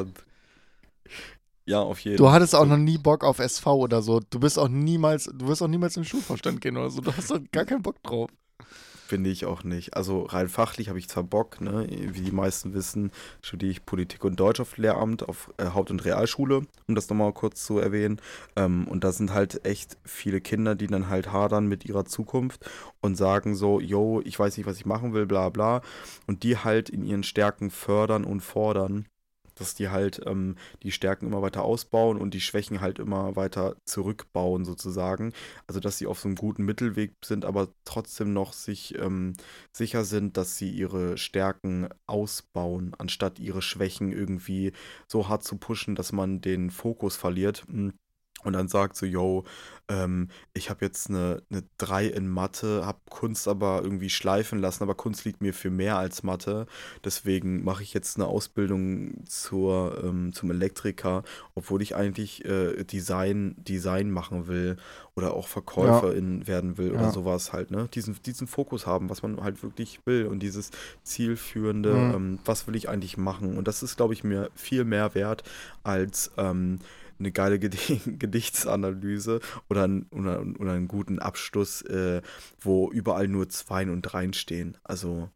Ja, 1.66 1.82
auf 1.82 2.00
jeden 2.00 2.18
Fall. 2.18 2.26
Du 2.26 2.32
hattest 2.32 2.56
auch 2.56 2.66
noch 2.66 2.78
nie 2.78 2.98
Bock 2.98 3.24
auf 3.24 3.38
SV 3.38 3.76
oder 3.76 4.02
so. 4.02 4.20
Du 4.30 4.40
bist 4.40 4.58
auch 4.58 4.70
niemals, 4.70 5.26
du 5.26 5.48
wirst 5.48 5.62
auch 5.62 5.68
niemals 5.68 5.96
in 5.98 6.02
den 6.02 6.08
Schulvorstand 6.08 6.62
gehen 6.62 6.78
oder 6.78 6.90
so. 6.90 7.00
Du 7.02 7.16
hast 7.16 7.30
doch 7.30 7.40
gar 7.52 7.66
keinen 7.66 7.84
Bock 7.84 8.02
drauf. 8.02 8.32
Finde 9.10 9.32
ich 9.32 9.48
auch 9.48 9.64
nicht. 9.64 9.96
Also 9.98 10.22
rein 10.22 10.48
fachlich 10.50 10.88
habe 10.88 11.00
ich 11.00 11.10
zwar 11.10 11.24
Bock, 11.24 11.62
ne? 11.62 11.88
wie 11.90 12.22
die 12.22 12.32
meisten 12.32 12.76
wissen, 12.76 13.12
studiere 13.42 13.72
ich 13.72 13.84
Politik 13.84 14.24
und 14.24 14.40
Deutsch 14.40 14.60
auf 14.60 14.78
Lehramt 14.78 15.28
auf 15.28 15.52
äh, 15.58 15.66
Haupt- 15.74 15.90
und 15.90 16.06
Realschule, 16.06 16.68
um 16.88 16.94
das 16.94 17.10
nochmal 17.10 17.34
kurz 17.34 17.66
zu 17.66 17.80
erwähnen. 17.80 18.22
Ähm, 18.56 18.88
und 18.88 19.04
da 19.04 19.12
sind 19.12 19.34
halt 19.34 19.66
echt 19.66 19.98
viele 20.06 20.42
Kinder, 20.42 20.76
die 20.76 20.86
dann 20.86 21.10
halt 21.10 21.34
hadern 21.34 21.66
mit 21.66 21.86
ihrer 21.86 22.06
Zukunft 22.06 22.70
und 23.02 23.16
sagen 23.16 23.56
so, 23.56 23.80
yo, 23.80 24.22
ich 24.24 24.38
weiß 24.38 24.56
nicht, 24.58 24.68
was 24.68 24.78
ich 24.78 24.86
machen 24.86 25.12
will, 25.16 25.26
bla 25.26 25.50
bla. 25.50 25.82
Und 26.28 26.44
die 26.44 26.58
halt 26.58 26.92
in 26.92 27.04
ihren 27.04 27.24
Stärken 27.24 27.72
fördern 27.72 28.24
und 28.24 28.42
fordern 28.42 29.08
dass 29.60 29.76
die 29.76 29.90
halt 29.90 30.22
ähm, 30.26 30.56
die 30.84 30.92
Stärken 30.92 31.28
immer 31.28 31.42
weiter 31.42 31.64
ausbauen 31.64 32.18
und 32.18 32.34
die 32.34 32.42
Schwächen 32.42 32.82
halt 32.82 33.00
immer 33.00 33.36
weiter 33.36 33.76
zurückbauen 33.86 34.66
sozusagen. 34.66 35.34
Also 35.68 35.80
dass 35.80 35.98
sie 35.98 36.08
auf 36.08 36.20
so 36.20 36.28
einem 36.28 36.36
guten 36.36 36.66
Mittelweg 36.66 37.14
sind, 37.24 37.46
aber 37.46 37.70
trotzdem 37.86 38.34
noch 38.34 38.54
sich 38.54 38.98
ähm, 38.98 39.34
sicher 39.72 40.04
sind, 40.04 40.38
dass 40.38 40.58
sie 40.58 40.70
ihre 40.70 41.18
Stärken 41.18 41.90
ausbauen, 42.08 42.94
anstatt 42.98 43.40
ihre 43.40 43.62
Schwächen 43.62 44.12
irgendwie 44.12 44.74
so 45.08 45.28
hart 45.28 45.44
zu 45.44 45.58
pushen, 45.58 45.96
dass 45.96 46.12
man 46.12 46.42
den 46.42 46.72
Fokus 46.72 47.16
verliert. 47.16 47.66
Hm 47.70 47.94
und 48.44 48.54
dann 48.54 48.68
sagt 48.68 48.96
so, 48.96 49.06
yo, 49.06 49.44
ähm, 49.90 50.30
ich 50.54 50.70
habe 50.70 50.86
jetzt 50.86 51.10
eine, 51.10 51.42
eine 51.50 51.64
3 51.78 52.06
in 52.06 52.30
Mathe, 52.30 52.86
habe 52.86 53.00
Kunst 53.10 53.48
aber 53.48 53.82
irgendwie 53.84 54.10
schleifen 54.10 54.60
lassen, 54.60 54.84
aber 54.84 54.96
Kunst 54.96 55.26
liegt 55.26 55.42
mir 55.42 55.54
für 55.54 55.70
mehr 55.70 55.98
als 55.98 56.24
Mathe. 56.24 56.68
Deswegen 57.04 57.64
mache 57.64 57.84
ich 57.84 57.94
jetzt 57.94 58.16
eine 58.16 58.28
Ausbildung 58.28 59.26
zur, 59.26 60.02
ähm, 60.04 60.32
zum 60.32 60.52
Elektriker, 60.52 61.24
obwohl 61.56 61.82
ich 61.82 61.96
eigentlich 61.96 62.46
äh, 62.46 62.84
Design, 62.84 63.56
Design 63.58 64.12
machen 64.12 64.48
will 64.48 64.78
oder 65.16 65.34
auch 65.34 65.48
Verkäuferin 65.48 66.42
ja. 66.42 66.48
werden 66.48 66.78
will 66.78 66.94
ja. 66.94 66.94
oder 66.94 67.12
sowas 67.12 67.52
halt, 67.52 67.72
ne? 67.72 67.90
Diesen, 67.94 68.16
diesen 68.24 68.48
Fokus 68.48 68.86
haben, 68.86 69.10
was 69.10 69.22
man 69.24 69.42
halt 69.42 69.64
wirklich 69.64 70.06
will 70.06 70.28
und 70.28 70.40
dieses 70.40 70.72
zielführende, 71.04 71.94
mhm. 71.94 72.14
ähm, 72.14 72.40
was 72.46 72.68
will 72.68 72.76
ich 72.76 72.88
eigentlich 72.88 73.18
machen. 73.18 73.58
Und 73.58 73.68
das 73.68 73.84
ist, 73.84 73.98
glaube 73.98 74.14
ich, 74.14 74.24
mir 74.24 74.50
viel 74.56 74.86
mehr 74.86 75.16
wert 75.16 75.44
als 75.84 76.32
ähm, 76.38 76.80
eine 77.20 77.32
geile 77.32 77.60
Gedichtsanalyse 77.60 79.42
oder, 79.70 79.88
ein, 79.88 80.08
oder, 80.12 80.44
oder 80.60 80.74
einen 80.74 80.88
guten 80.88 81.20
Abschluss, 81.20 81.82
äh, 81.84 82.22
wo 82.60 82.90
überall 82.92 83.28
nur 83.28 83.50
Zweien 83.50 83.90
und 83.90 84.02
Dreien 84.02 84.34
stehen. 84.34 84.78
Also, 84.84 85.30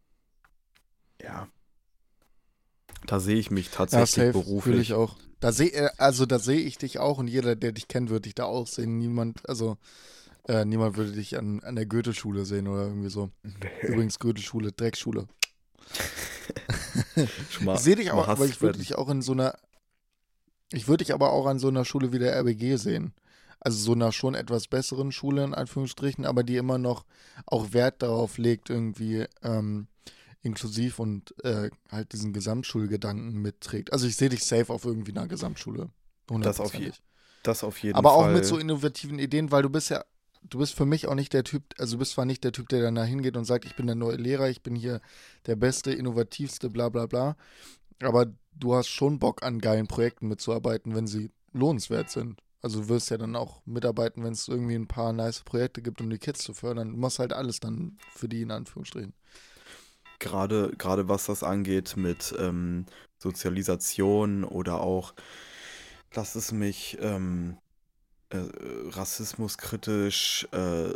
ja. 1.22 1.48
Da 3.06 3.20
sehe 3.20 3.36
ich 3.36 3.50
mich 3.50 3.70
tatsächlich 3.70 4.16
ja, 4.16 4.32
safe, 4.32 4.44
beruflich. 4.44 4.80
ich 4.80 4.94
auch. 4.94 5.16
Da 5.40 5.52
sehe 5.52 5.72
äh, 5.72 5.90
also 5.98 6.24
da 6.24 6.38
sehe 6.38 6.60
ich 6.60 6.78
dich 6.78 6.98
auch 6.98 7.18
und 7.18 7.28
jeder, 7.28 7.54
der 7.54 7.72
dich 7.72 7.86
kennt, 7.86 8.08
wird 8.08 8.24
dich 8.24 8.34
da 8.34 8.44
auch 8.44 8.66
sehen. 8.66 8.98
Niemand, 8.98 9.46
also 9.46 9.76
äh, 10.48 10.64
niemand 10.64 10.96
würde 10.96 11.12
dich 11.12 11.38
an, 11.38 11.60
an 11.60 11.76
der 11.76 11.86
Goethe-Schule 11.86 12.46
sehen 12.46 12.66
oder 12.66 12.86
irgendwie 12.86 13.10
so. 13.10 13.30
Nee. 13.42 13.52
Übrigens 13.88 14.18
Goethe-Schule, 14.18 14.72
Dreckschule. 14.72 15.26
ich 17.16 17.80
sehe 17.80 17.96
dich 17.96 18.10
auch, 18.10 18.28
aber 18.28 18.46
ich 18.46 18.60
würde 18.62 18.78
dich 18.78 18.94
auch 18.94 19.10
in 19.10 19.20
so 19.20 19.32
einer 19.32 19.54
ich 20.72 20.88
würde 20.88 21.04
dich 21.04 21.14
aber 21.14 21.32
auch 21.32 21.46
an 21.46 21.58
so 21.58 21.68
einer 21.68 21.84
Schule 21.84 22.12
wie 22.12 22.18
der 22.18 22.34
RBG 22.36 22.76
sehen. 22.76 23.14
Also 23.60 23.78
so 23.78 23.92
einer 23.92 24.12
schon 24.12 24.34
etwas 24.34 24.68
besseren 24.68 25.10
Schule 25.10 25.42
in 25.42 25.54
Anführungsstrichen, 25.54 26.26
aber 26.26 26.42
die 26.42 26.56
immer 26.56 26.78
noch 26.78 27.04
auch 27.46 27.72
Wert 27.72 28.02
darauf 28.02 28.36
legt, 28.36 28.68
irgendwie 28.68 29.24
ähm, 29.42 29.86
inklusiv 30.42 30.98
und 30.98 31.34
äh, 31.44 31.70
halt 31.90 32.12
diesen 32.12 32.32
Gesamtschulgedanken 32.32 33.40
mitträgt. 33.40 33.92
Also 33.92 34.06
ich 34.06 34.16
sehe 34.16 34.28
dich 34.28 34.44
safe 34.44 34.70
auf 34.72 34.84
irgendwie 34.84 35.12
einer 35.12 35.26
Gesamtschule. 35.26 35.88
Das 36.28 36.60
auf, 36.60 36.74
je, 36.74 36.92
das 37.42 37.64
auf 37.64 37.78
jeden 37.78 37.96
aber 37.96 38.10
Fall. 38.10 38.18
Aber 38.18 38.28
auch 38.28 38.34
mit 38.34 38.44
so 38.44 38.58
innovativen 38.58 39.18
Ideen, 39.18 39.50
weil 39.50 39.62
du 39.62 39.70
bist 39.70 39.90
ja, 39.90 40.04
du 40.42 40.58
bist 40.58 40.74
für 40.74 40.86
mich 40.86 41.06
auch 41.06 41.14
nicht 41.14 41.32
der 41.32 41.44
Typ, 41.44 41.62
also 41.78 41.96
du 41.96 41.98
bist 42.00 42.12
zwar 42.12 42.26
nicht 42.26 42.44
der 42.44 42.52
Typ, 42.52 42.68
der 42.68 42.82
dann 42.82 42.94
da 42.94 43.04
hingeht 43.04 43.36
und 43.36 43.44
sagt, 43.44 43.64
ich 43.64 43.76
bin 43.76 43.86
der 43.86 43.96
neue 43.96 44.16
Lehrer, 44.16 44.48
ich 44.48 44.62
bin 44.62 44.74
hier 44.74 45.00
der 45.46 45.56
Beste, 45.56 45.92
innovativste, 45.92 46.70
bla 46.70 46.88
bla 46.88 47.06
bla. 47.06 47.36
Aber 48.00 48.26
du 48.54 48.74
hast 48.74 48.88
schon 48.88 49.18
Bock 49.18 49.42
an 49.42 49.60
geilen 49.60 49.86
Projekten 49.86 50.28
mitzuarbeiten, 50.28 50.94
wenn 50.94 51.06
sie 51.06 51.30
lohnenswert 51.52 52.10
sind. 52.10 52.40
Also 52.62 52.80
du 52.80 52.88
wirst 52.88 53.10
ja 53.10 53.18
dann 53.18 53.36
auch 53.36 53.60
mitarbeiten, 53.66 54.24
wenn 54.24 54.32
es 54.32 54.48
irgendwie 54.48 54.74
ein 54.74 54.88
paar 54.88 55.12
nice 55.12 55.40
Projekte 55.40 55.82
gibt, 55.82 56.00
um 56.00 56.08
die 56.08 56.18
Kids 56.18 56.42
zu 56.42 56.54
fördern. 56.54 56.92
Du 56.92 56.96
machst 56.96 57.18
halt 57.18 57.32
alles 57.32 57.60
dann 57.60 57.98
für 58.10 58.28
die 58.28 58.42
in 58.42 58.50
Anführungsstrichen. 58.50 59.12
Gerade, 60.18 60.72
gerade 60.78 61.08
was 61.08 61.26
das 61.26 61.42
angeht 61.42 61.96
mit 61.96 62.34
ähm, 62.38 62.86
Sozialisation 63.18 64.44
oder 64.44 64.80
auch, 64.80 65.12
lass 66.14 66.36
es 66.36 66.52
mich 66.52 66.96
ähm, 67.00 67.58
äh, 68.30 68.38
rassismuskritisch 68.88 70.48
äh, 70.52 70.94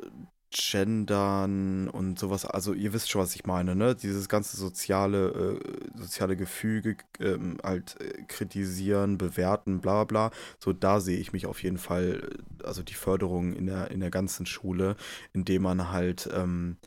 Gendern 0.50 1.88
und 1.88 2.18
sowas. 2.18 2.44
Also 2.44 2.72
ihr 2.72 2.92
wisst 2.92 3.10
schon, 3.10 3.20
was 3.20 3.34
ich 3.34 3.44
meine, 3.46 3.76
ne? 3.76 3.94
Dieses 3.94 4.28
ganze 4.28 4.56
soziale, 4.56 5.60
äh, 5.62 5.98
soziale 5.98 6.36
Gefüge 6.36 6.96
ähm, 7.20 7.58
halt 7.62 8.00
äh, 8.00 8.22
kritisieren, 8.28 9.18
bewerten, 9.18 9.80
bla 9.80 10.04
bla. 10.04 10.30
So, 10.58 10.72
da 10.72 11.00
sehe 11.00 11.18
ich 11.18 11.32
mich 11.32 11.46
auf 11.46 11.62
jeden 11.62 11.78
Fall, 11.78 12.30
äh, 12.60 12.64
also 12.64 12.82
die 12.82 12.94
Förderung 12.94 13.52
in 13.52 13.66
der, 13.66 13.90
in 13.90 14.00
der 14.00 14.10
ganzen 14.10 14.46
Schule, 14.46 14.96
indem 15.32 15.62
man 15.62 15.90
halt, 15.92 16.28
ähm, 16.32 16.78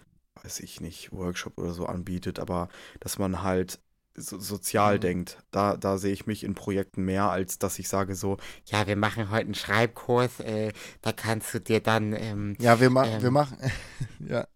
weiß 0.44 0.60
ich 0.62 0.82
nicht, 0.82 1.12
Workshop 1.12 1.58
oder 1.60 1.74
so 1.74 1.86
anbietet, 1.86 2.40
aber 2.40 2.70
dass 3.00 3.20
man 3.20 3.44
halt 3.44 3.80
so, 4.16 4.40
sozial 4.40 4.96
mhm. 4.96 5.02
denkt. 5.02 5.38
Da, 5.52 5.78
da 5.78 5.98
sehe 5.98 6.14
ich 6.14 6.26
mich 6.26 6.44
in 6.44 6.56
Projekten 6.56 7.04
mehr, 7.04 7.30
als 7.30 7.60
dass 7.60 7.80
ich 7.80 7.88
sage 7.88 8.16
so, 8.16 8.38
ja, 8.66 8.88
wir 8.88 8.96
machen 8.96 9.30
heute 9.30 9.46
einen 9.46 9.56
Schreibkurs, 9.56 10.40
äh, 10.42 10.72
da 11.02 11.12
kannst 11.12 11.54
du 11.54 11.60
dir 11.60 11.80
dann... 11.80 12.14
Ähm, 12.14 12.56
ja, 12.60 12.80
wir, 12.80 12.90
ma 12.90 13.06
ähm, 13.06 13.22
wir 13.22 13.32
machen... 13.32 13.58
ja. 14.28 14.48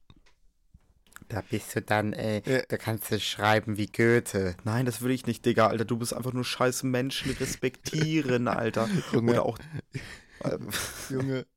Da 1.27 1.41
bist 1.49 1.75
du 1.75 1.81
dann, 1.81 2.13
äh, 2.13 2.41
ja. 2.45 2.61
da 2.69 2.77
kannst 2.77 3.11
du 3.11 3.19
schreiben 3.19 3.77
wie 3.77 3.87
Goethe. 3.87 4.55
Nein, 4.63 4.85
das 4.85 5.01
will 5.01 5.09
ich 5.09 5.25
nicht, 5.25 5.43
Digga, 5.45 5.67
Alter. 5.67 5.83
Du 5.83 5.97
bist 5.97 6.13
einfach 6.13 6.33
nur 6.33 6.45
scheiß 6.45 6.83
Menschen 6.83 7.31
respektieren, 7.31 8.47
Alter. 8.47 8.87
Junge. 9.11 9.31
Oder 9.31 9.45
auch... 9.45 9.57
Äh, 10.41 10.57
Junge. 11.09 11.47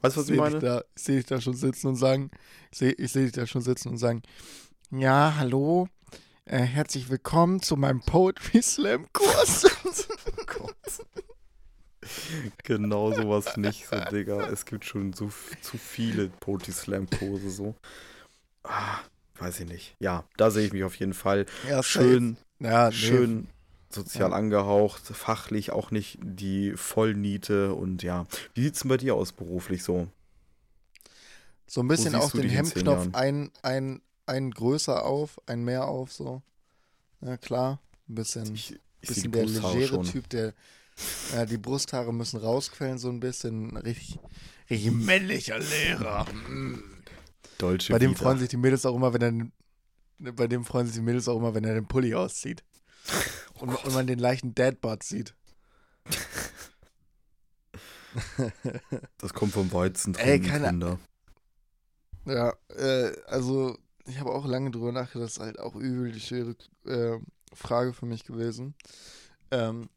Weißt 0.00 0.16
du, 0.16 0.20
was 0.20 0.28
ich 0.30 0.38
meine? 0.38 0.58
Da, 0.58 0.82
ich 0.96 1.02
sehe 1.02 1.16
dich 1.16 1.26
da 1.26 1.40
schon 1.40 1.54
sitzen 1.54 1.88
und 1.88 1.96
sagen, 1.96 2.30
ich 2.72 2.78
sehe 2.78 2.92
ich 2.92 3.12
seh 3.12 3.24
dich 3.24 3.32
da 3.32 3.46
schon 3.46 3.60
sitzen 3.60 3.90
und 3.90 3.98
sagen, 3.98 4.22
ja, 4.90 5.34
hallo, 5.36 5.88
äh, 6.50 6.62
herzlich 6.62 7.08
willkommen 7.08 7.62
zu 7.62 7.76
meinem 7.76 8.00
Poetry 8.00 8.60
Slam 8.60 9.06
Kurs. 9.12 9.66
oh. 10.60 10.68
Genau 12.64 13.12
sowas 13.12 13.56
nicht 13.56 13.86
so, 13.86 13.96
Digga. 14.10 14.48
Es 14.48 14.64
gibt 14.64 14.84
schon 14.84 15.12
so, 15.12 15.30
zu 15.60 15.78
viele 15.78 16.28
Poetry 16.28 16.72
Slam 16.72 17.08
Kurse 17.08 17.50
so. 17.50 17.76
Ah, 18.64 18.98
weiß 19.38 19.60
ich 19.60 19.68
nicht. 19.68 19.94
Ja, 20.00 20.24
da 20.36 20.50
sehe 20.50 20.66
ich 20.66 20.72
mich 20.72 20.82
auf 20.82 20.96
jeden 20.96 21.14
Fall. 21.14 21.46
Ja, 21.68 21.84
schön, 21.84 22.36
ja, 22.58 22.88
nee. 22.88 22.96
schön 22.96 23.46
sozial 23.88 24.30
ja. 24.30 24.36
angehaucht, 24.36 25.02
fachlich 25.06 25.70
auch 25.70 25.92
nicht 25.92 26.18
die 26.20 26.72
Vollniete 26.74 27.74
und 27.74 28.02
ja. 28.02 28.26
Wie 28.54 28.62
sieht 28.62 28.74
es 28.74 28.80
denn 28.80 28.88
bei 28.88 28.96
dir 28.96 29.14
aus 29.14 29.32
beruflich 29.32 29.84
so? 29.84 30.08
So 31.66 31.80
ein 31.82 31.88
bisschen 31.88 32.16
auf 32.16 32.32
den 32.32 32.48
Hemdknopf 32.48 33.10
ein, 33.12 33.52
ein, 33.62 34.00
einen 34.30 34.50
größer 34.52 35.04
auf, 35.04 35.38
einen 35.46 35.64
mehr 35.64 35.86
auf, 35.88 36.12
so. 36.12 36.42
Ja, 37.20 37.36
klar. 37.36 37.80
Ein 38.08 38.14
bisschen, 38.14 38.54
Ich, 38.54 38.72
ich 39.02 39.08
bisschen 39.08 39.32
der 39.32 39.44
legere 39.46 39.86
schon. 39.86 40.04
Typ, 40.04 40.28
der. 40.30 40.54
Ja, 41.34 41.46
die 41.46 41.58
Brusthaare 41.58 42.12
müssen 42.12 42.38
rausquellen, 42.40 42.98
so 42.98 43.08
ein 43.10 43.20
bisschen. 43.20 43.76
Richtig, 43.76 44.18
richtig 44.70 44.92
männlicher 44.92 45.58
Lehrer. 45.58 46.24
Mm. 46.48 46.82
Deutsche 47.58 47.92
Bei 47.92 47.98
dem 47.98 48.12
Vita. 48.12 48.22
freuen 48.22 48.38
sich 48.38 48.48
die 48.48 48.56
Mädels 48.56 48.86
auch 48.86 48.96
immer, 48.96 49.12
wenn 49.12 49.22
er 49.22 49.30
den, 49.32 49.52
bei 50.36 50.46
dem 50.46 50.64
freuen 50.64 50.86
sich 50.86 50.96
die 50.96 51.02
Mädels 51.02 51.28
auch 51.28 51.36
immer, 51.36 51.54
wenn 51.54 51.64
er 51.64 51.74
den 51.74 51.86
Pulli 51.86 52.14
auszieht. 52.14 52.62
Oh 53.62 53.64
Und, 53.64 53.84
und 53.84 53.92
man 53.92 54.06
den 54.06 54.18
leichten 54.18 54.54
Dadbot 54.54 55.02
sieht. 55.02 55.34
Das 59.18 59.32
kommt 59.34 59.52
vom 59.52 59.70
Weizen 59.72 60.14
Ey, 60.14 60.40
keine- 60.40 60.68
Kinder. 60.68 60.98
Ja, 62.24 62.54
äh, 62.76 63.12
also 63.26 63.76
ich 64.06 64.18
habe 64.18 64.32
auch 64.32 64.46
lange 64.46 64.70
drüber 64.70 64.92
nachgedacht, 64.92 65.26
das 65.26 65.36
ist 65.36 65.40
halt 65.42 65.58
auch 65.58 65.74
übel 65.74 66.12
die 66.12 66.20
schwere 66.20 66.56
äh, 66.86 67.18
Frage 67.54 67.92
für 67.92 68.06
mich 68.06 68.24
gewesen. 68.24 68.74
Ähm, 69.50 69.88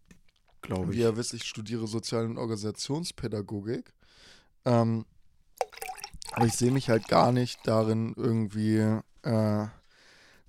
Glaube 0.62 0.92
wie 0.92 0.96
ich. 0.96 1.02
ihr 1.02 1.18
wisst, 1.18 1.34
ich 1.34 1.44
studiere 1.44 1.88
Sozial- 1.88 2.26
und 2.26 2.38
Organisationspädagogik. 2.38 3.94
Ähm, 4.66 5.06
aber 6.32 6.46
ich 6.46 6.54
sehe 6.54 6.72
mich 6.72 6.90
halt 6.90 7.08
gar 7.08 7.32
nicht 7.32 7.60
darin 7.66 8.14
irgendwie, 8.16 8.78
äh, 8.78 9.02
dann 9.22 9.72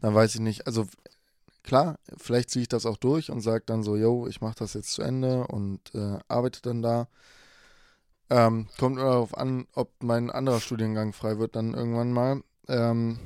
weiß 0.01 0.35
ich 0.37 0.41
nicht, 0.41 0.67
also 0.67 0.87
klar, 1.63 1.99
vielleicht 2.17 2.51
ziehe 2.51 2.63
ich 2.63 2.69
das 2.69 2.87
auch 2.87 2.97
durch 2.97 3.31
und 3.31 3.41
sage 3.41 3.65
dann 3.67 3.83
so, 3.83 3.97
yo, 3.97 4.27
ich 4.27 4.41
mache 4.41 4.57
das 4.59 4.75
jetzt 4.75 4.93
zu 4.93 5.03
Ende 5.03 5.47
und 5.47 5.95
äh, 5.95 6.19
arbeite 6.29 6.63
dann 6.63 6.83
da. 6.83 7.09
Ähm, 8.31 8.69
kommt 8.79 8.97
nur 8.97 9.05
darauf 9.05 9.37
an, 9.37 9.67
ob 9.75 9.91
mein 10.03 10.31
anderer 10.31 10.61
Studiengang 10.61 11.13
frei 11.13 11.39
wird 11.39 11.57
dann 11.57 11.75
irgendwann 11.75 12.13
mal. 12.13 12.43
Ähm, 12.69 13.19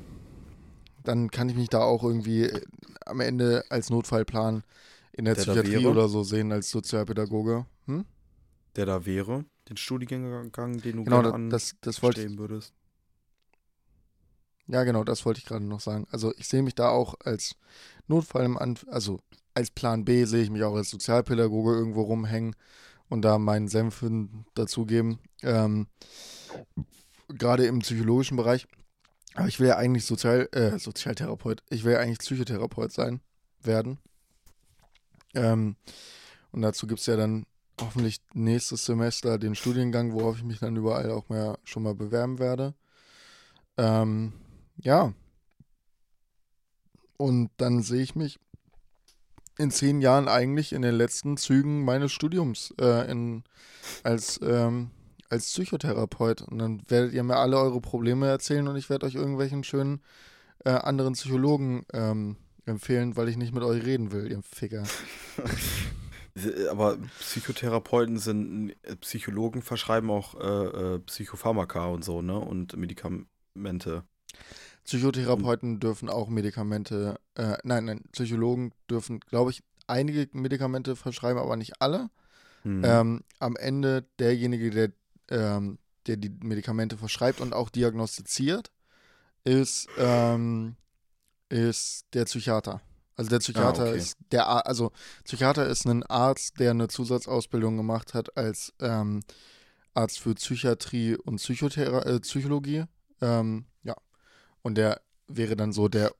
dann 1.08 1.30
kann 1.30 1.48
ich 1.48 1.56
mich 1.56 1.70
da 1.70 1.80
auch 1.80 2.04
irgendwie 2.04 2.42
äh, 2.42 2.60
am 3.06 3.20
Ende 3.20 3.64
als 3.70 3.88
Notfallplan 3.88 4.62
in 5.12 5.24
der, 5.24 5.34
Der 5.34 5.42
Psychiatrie 5.42 5.86
oder 5.86 6.08
so 6.08 6.22
sehen 6.22 6.52
als 6.52 6.70
Sozialpädagoge. 6.70 7.64
Hm? 7.86 8.04
Der 8.76 8.84
da 8.86 9.06
wäre, 9.06 9.44
den 9.68 9.78
Studiengang, 9.78 10.78
den 10.78 10.96
du 10.96 11.04
Genau, 11.04 11.22
gerne 11.22 11.48
das, 11.48 11.74
das, 11.80 12.02
anstreben 12.04 12.38
würdest. 12.38 12.74
ja 14.66 14.84
genau, 14.84 15.02
das 15.02 15.24
wollte 15.24 15.38
ich 15.38 15.46
gerade 15.46 15.64
noch 15.64 15.80
sagen. 15.80 16.06
Also 16.10 16.34
ich 16.36 16.46
sehe 16.46 16.62
mich 16.62 16.74
da 16.74 16.90
auch 16.90 17.14
als 17.24 17.56
Notfall 18.06 18.44
im 18.44 18.58
Anf 18.58 18.84
also 18.90 19.20
als 19.54 19.70
Plan 19.70 20.04
B 20.04 20.24
sehe 20.26 20.42
ich 20.42 20.50
mich 20.50 20.62
auch 20.62 20.76
als 20.76 20.90
Sozialpädagoge 20.90 21.72
irgendwo 21.72 22.02
rumhängen 22.02 22.54
und 23.08 23.22
da 23.22 23.38
meinen 23.38 23.68
Senf 23.68 24.04
dazugeben. 24.54 25.18
Ähm, 25.42 25.88
gerade 27.28 27.66
im 27.66 27.78
psychologischen 27.80 28.36
Bereich. 28.36 28.68
Aber 29.34 29.48
ich 29.48 29.60
will 29.60 29.68
ja 29.68 29.76
eigentlich 29.76 30.04
Sozial, 30.04 30.48
äh, 30.52 30.78
Sozialtherapeut. 30.78 31.62
Ich 31.70 31.84
will 31.84 31.92
ja 31.92 32.00
eigentlich 32.00 32.18
Psychotherapeut 32.18 32.92
sein, 32.92 33.20
werden. 33.62 33.98
Ähm, 35.34 35.76
und 36.52 36.62
dazu 36.62 36.86
gibt 36.86 37.00
es 37.00 37.06
ja 37.06 37.16
dann 37.16 37.46
hoffentlich 37.80 38.20
nächstes 38.34 38.84
Semester 38.84 39.38
den 39.38 39.54
Studiengang, 39.54 40.12
worauf 40.12 40.36
ich 40.38 40.44
mich 40.44 40.58
dann 40.58 40.76
überall 40.76 41.10
auch 41.10 41.28
mehr 41.28 41.58
schon 41.64 41.82
mal 41.82 41.94
bewerben 41.94 42.38
werde. 42.38 42.74
Ähm, 43.76 44.32
ja. 44.76 45.12
Und 47.16 47.50
dann 47.56 47.82
sehe 47.82 48.02
ich 48.02 48.14
mich 48.14 48.38
in 49.58 49.70
zehn 49.70 50.00
Jahren 50.00 50.28
eigentlich 50.28 50.72
in 50.72 50.82
den 50.82 50.94
letzten 50.94 51.36
Zügen 51.36 51.84
meines 51.84 52.12
Studiums 52.12 52.72
äh, 52.80 53.10
in, 53.10 53.42
als, 54.04 54.40
ähm, 54.42 54.90
als 55.30 55.46
Psychotherapeut. 55.46 56.42
Und 56.42 56.58
dann 56.58 56.82
werdet 56.88 57.12
ihr 57.12 57.22
mir 57.22 57.36
alle 57.36 57.58
eure 57.58 57.80
Probleme 57.80 58.28
erzählen 58.28 58.66
und 58.68 58.76
ich 58.76 58.90
werde 58.90 59.06
euch 59.06 59.14
irgendwelchen 59.14 59.64
schönen 59.64 60.02
äh, 60.64 60.70
anderen 60.70 61.14
Psychologen 61.14 61.84
ähm, 61.92 62.36
empfehlen, 62.66 63.16
weil 63.16 63.28
ich 63.28 63.36
nicht 63.36 63.54
mit 63.54 63.62
euch 63.62 63.84
reden 63.84 64.12
will, 64.12 64.30
ihr 64.30 64.42
Ficker. 64.42 64.84
Aber 66.70 66.98
Psychotherapeuten 67.20 68.18
sind, 68.18 68.74
äh, 68.82 68.96
Psychologen 68.96 69.62
verschreiben 69.62 70.10
auch 70.10 70.34
äh, 70.34 70.94
äh, 70.94 70.98
Psychopharmaka 71.00 71.86
und 71.86 72.04
so, 72.04 72.22
ne? 72.22 72.38
Und 72.38 72.76
Medikamente. 72.76 74.04
Psychotherapeuten 74.84 75.80
dürfen 75.80 76.08
auch 76.08 76.28
Medikamente, 76.28 77.18
äh, 77.34 77.56
nein, 77.62 77.84
nein, 77.86 78.04
Psychologen 78.12 78.72
dürfen, 78.88 79.20
glaube 79.20 79.50
ich, 79.50 79.62
einige 79.86 80.28
Medikamente 80.32 80.96
verschreiben, 80.96 81.40
aber 81.40 81.56
nicht 81.56 81.80
alle. 81.82 82.08
Mhm. 82.64 82.82
Ähm, 82.84 83.24
am 83.38 83.56
Ende 83.56 84.06
derjenige, 84.18 84.70
der, 84.70 84.92
ähm, 85.30 85.78
der 86.06 86.16
die 86.16 86.30
Medikamente 86.30 86.96
verschreibt 86.96 87.40
und 87.40 87.52
auch 87.52 87.70
diagnostiziert, 87.70 88.70
ist, 89.44 89.88
ähm, 89.98 90.76
ist 91.48 92.06
der 92.14 92.24
Psychiater. 92.24 92.80
Also 93.16 93.30
der 93.30 93.38
Psychiater 93.40 93.84
Ah, 93.86 93.88
okay. 93.88 93.98
ist 93.98 94.16
der, 94.30 94.46
Ar- 94.46 94.66
also 94.66 94.92
Psychiater 95.24 95.66
ist 95.66 95.86
ein 95.86 96.02
Arzt, 96.04 96.60
der 96.60 96.70
eine 96.70 96.88
Zusatzausbildung 96.88 97.76
gemacht 97.76 98.14
hat 98.14 98.36
als 98.36 98.72
ähm, 98.80 99.22
Arzt 99.94 100.20
für 100.20 100.34
Psychiatrie 100.34 101.16
und 101.16 101.36
Psychothera 101.36 102.02
äh, 102.02 102.20
Psychologie. 102.20 102.84
Ähm, 103.20 103.66
ja. 103.82 103.96
Und 104.62 104.76
der 104.76 105.00
wäre 105.26 105.56
dann 105.56 105.72
so 105.72 105.88
der 105.88 106.12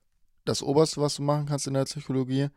das 0.45 0.61
Oberste, 0.63 0.99
was 0.99 1.15
du 1.15 1.21
machen 1.21 1.45
kannst 1.45 1.67
in 1.67 1.73
der 1.75 1.85
Psychologie. 1.85 2.49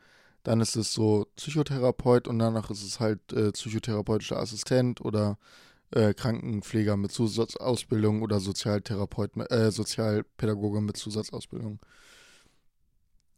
Dann 0.42 0.60
ist 0.60 0.74
es 0.76 0.92
so 0.92 1.26
Psychotherapeut 1.36 2.26
und 2.26 2.38
danach 2.40 2.70
ist 2.70 2.82
es 2.82 2.98
halt 2.98 3.32
äh, 3.32 3.52
psychotherapeutischer 3.52 4.38
Assistent 4.38 5.00
oder 5.00 5.38
äh, 5.92 6.14
Krankenpfleger 6.14 6.96
mit 6.96 7.12
Zusatzausbildung 7.12 8.22
oder 8.22 8.40
Sozialtherapeut, 8.40 9.36
äh, 9.50 9.70
Sozialpädagoge 9.70 10.80
mit 10.80 10.96
Zusatzausbildung. 10.96 11.78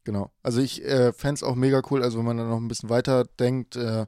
Genau. 0.04 0.30
Also 0.42 0.60
ich 0.60 0.84
äh, 0.84 1.12
fände 1.12 1.34
es 1.34 1.42
auch 1.42 1.54
mega 1.54 1.82
cool, 1.90 2.02
also 2.02 2.18
wenn 2.18 2.26
man 2.26 2.36
dann 2.36 2.50
noch 2.50 2.58
ein 2.58 2.68
bisschen 2.68 2.90
weiter 2.90 3.24
denkt, 3.24 3.76
äh, 3.76 4.06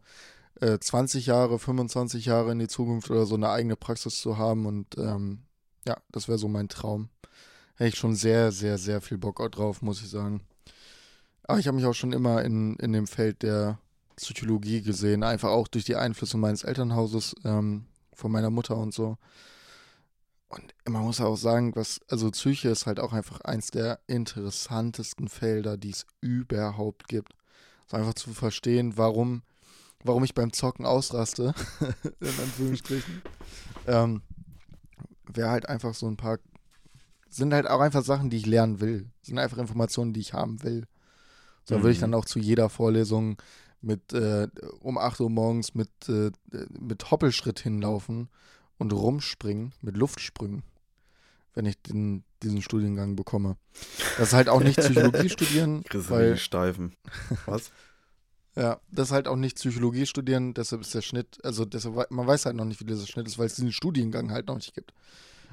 äh, 0.60 0.78
20 0.78 1.26
Jahre, 1.26 1.58
25 1.58 2.26
Jahre 2.26 2.52
in 2.52 2.58
die 2.58 2.68
Zukunft 2.68 3.10
oder 3.10 3.26
so 3.26 3.34
eine 3.34 3.50
eigene 3.50 3.76
Praxis 3.76 4.20
zu 4.20 4.38
haben 4.38 4.66
und 4.66 4.98
ähm, 4.98 5.42
ja, 5.86 5.96
das 6.10 6.28
wäre 6.28 6.38
so 6.38 6.48
mein 6.48 6.68
Traum. 6.68 7.08
Hätte 7.76 7.88
ich 7.88 7.96
schon 7.96 8.14
sehr, 8.14 8.52
sehr, 8.52 8.78
sehr 8.78 9.00
viel 9.00 9.18
Bock 9.18 9.50
drauf, 9.52 9.82
muss 9.82 10.00
ich 10.00 10.08
sagen. 10.08 10.42
Aber 11.44 11.58
ich 11.58 11.66
habe 11.66 11.76
mich 11.76 11.86
auch 11.86 11.94
schon 11.94 12.12
immer 12.12 12.42
in, 12.42 12.76
in 12.76 12.92
dem 12.92 13.06
Feld 13.06 13.42
der 13.42 13.78
Psychologie 14.16 14.82
gesehen, 14.82 15.22
einfach 15.22 15.50
auch 15.50 15.68
durch 15.68 15.84
die 15.84 15.96
Einflüsse 15.96 16.38
meines 16.38 16.64
Elternhauses, 16.64 17.34
ähm, 17.44 17.84
von 18.16 18.32
meiner 18.32 18.50
Mutter 18.50 18.76
und 18.76 18.92
so. 18.92 19.16
Und 20.48 20.74
man 20.88 21.02
muss 21.02 21.20
auch 21.20 21.36
sagen, 21.36 21.74
was, 21.74 22.00
also 22.08 22.30
Psyche 22.30 22.68
ist 22.68 22.86
halt 22.86 23.00
auch 23.00 23.12
einfach 23.12 23.40
eins 23.42 23.70
der 23.70 24.00
interessantesten 24.06 25.28
Felder, 25.28 25.76
die 25.76 25.90
es 25.90 26.06
überhaupt 26.20 27.08
gibt. 27.08 27.32
So 27.88 27.96
einfach 27.96 28.14
zu 28.14 28.32
verstehen, 28.32 28.96
warum, 28.96 29.42
warum 30.04 30.24
ich 30.24 30.34
beim 30.34 30.52
Zocken 30.52 30.86
ausraste, 30.86 31.52
in 32.20 32.28
Anführungsstrichen. 32.28 33.22
ähm, 33.86 34.22
Wäre 35.28 35.50
halt 35.50 35.68
einfach 35.68 35.94
so 35.94 36.06
ein 36.06 36.16
paar, 36.16 36.38
sind 37.28 37.52
halt 37.52 37.66
auch 37.66 37.80
einfach 37.80 38.04
Sachen, 38.04 38.30
die 38.30 38.36
ich 38.38 38.46
lernen 38.46 38.80
will. 38.80 39.10
Sind 39.22 39.38
einfach 39.38 39.58
Informationen, 39.58 40.12
die 40.12 40.20
ich 40.20 40.32
haben 40.32 40.62
will. 40.62 40.86
So 41.64 41.74
dann 41.74 41.82
würde 41.82 41.92
ich 41.92 41.98
Mhm. 41.98 42.02
dann 42.02 42.14
auch 42.14 42.24
zu 42.24 42.38
jeder 42.38 42.68
Vorlesung 42.70 43.42
mit 43.86 44.12
äh, 44.12 44.48
um 44.80 44.98
8 44.98 45.20
Uhr 45.20 45.30
morgens 45.30 45.74
mit, 45.74 45.90
äh, 46.08 46.30
mit 46.78 47.10
Hoppelschritt 47.10 47.60
hinlaufen 47.60 48.28
und 48.78 48.92
rumspringen 48.92 49.72
mit 49.80 49.96
Luftsprüngen, 49.96 50.62
wenn 51.54 51.66
ich 51.66 51.80
den, 51.80 52.24
diesen 52.42 52.60
Studiengang 52.60 53.16
bekomme. 53.16 53.56
Das 54.18 54.28
ist 54.28 54.34
halt 54.34 54.48
auch 54.48 54.60
nicht 54.60 54.78
Psychologie 54.78 55.28
studieren, 55.30 55.84
Chris 55.84 56.10
weil 56.10 56.36
Steifen. 56.36 56.96
Was? 57.46 57.70
ja, 58.56 58.80
das 58.90 59.08
ist 59.08 59.12
halt 59.12 59.28
auch 59.28 59.36
nicht 59.36 59.56
Psychologie 59.56 60.06
studieren, 60.06 60.52
deshalb 60.52 60.82
ist 60.82 60.94
der 60.94 61.02
Schnitt, 61.02 61.38
also 61.44 61.64
deshalb, 61.64 62.10
man 62.10 62.26
weiß 62.26 62.46
halt 62.46 62.56
noch 62.56 62.64
nicht, 62.64 62.80
wie 62.80 62.84
dieser 62.84 63.06
Schnitt 63.06 63.28
ist, 63.28 63.38
weil 63.38 63.46
es 63.46 63.54
diesen 63.54 63.72
Studiengang 63.72 64.32
halt 64.32 64.48
noch 64.48 64.56
nicht 64.56 64.74
gibt. 64.74 64.92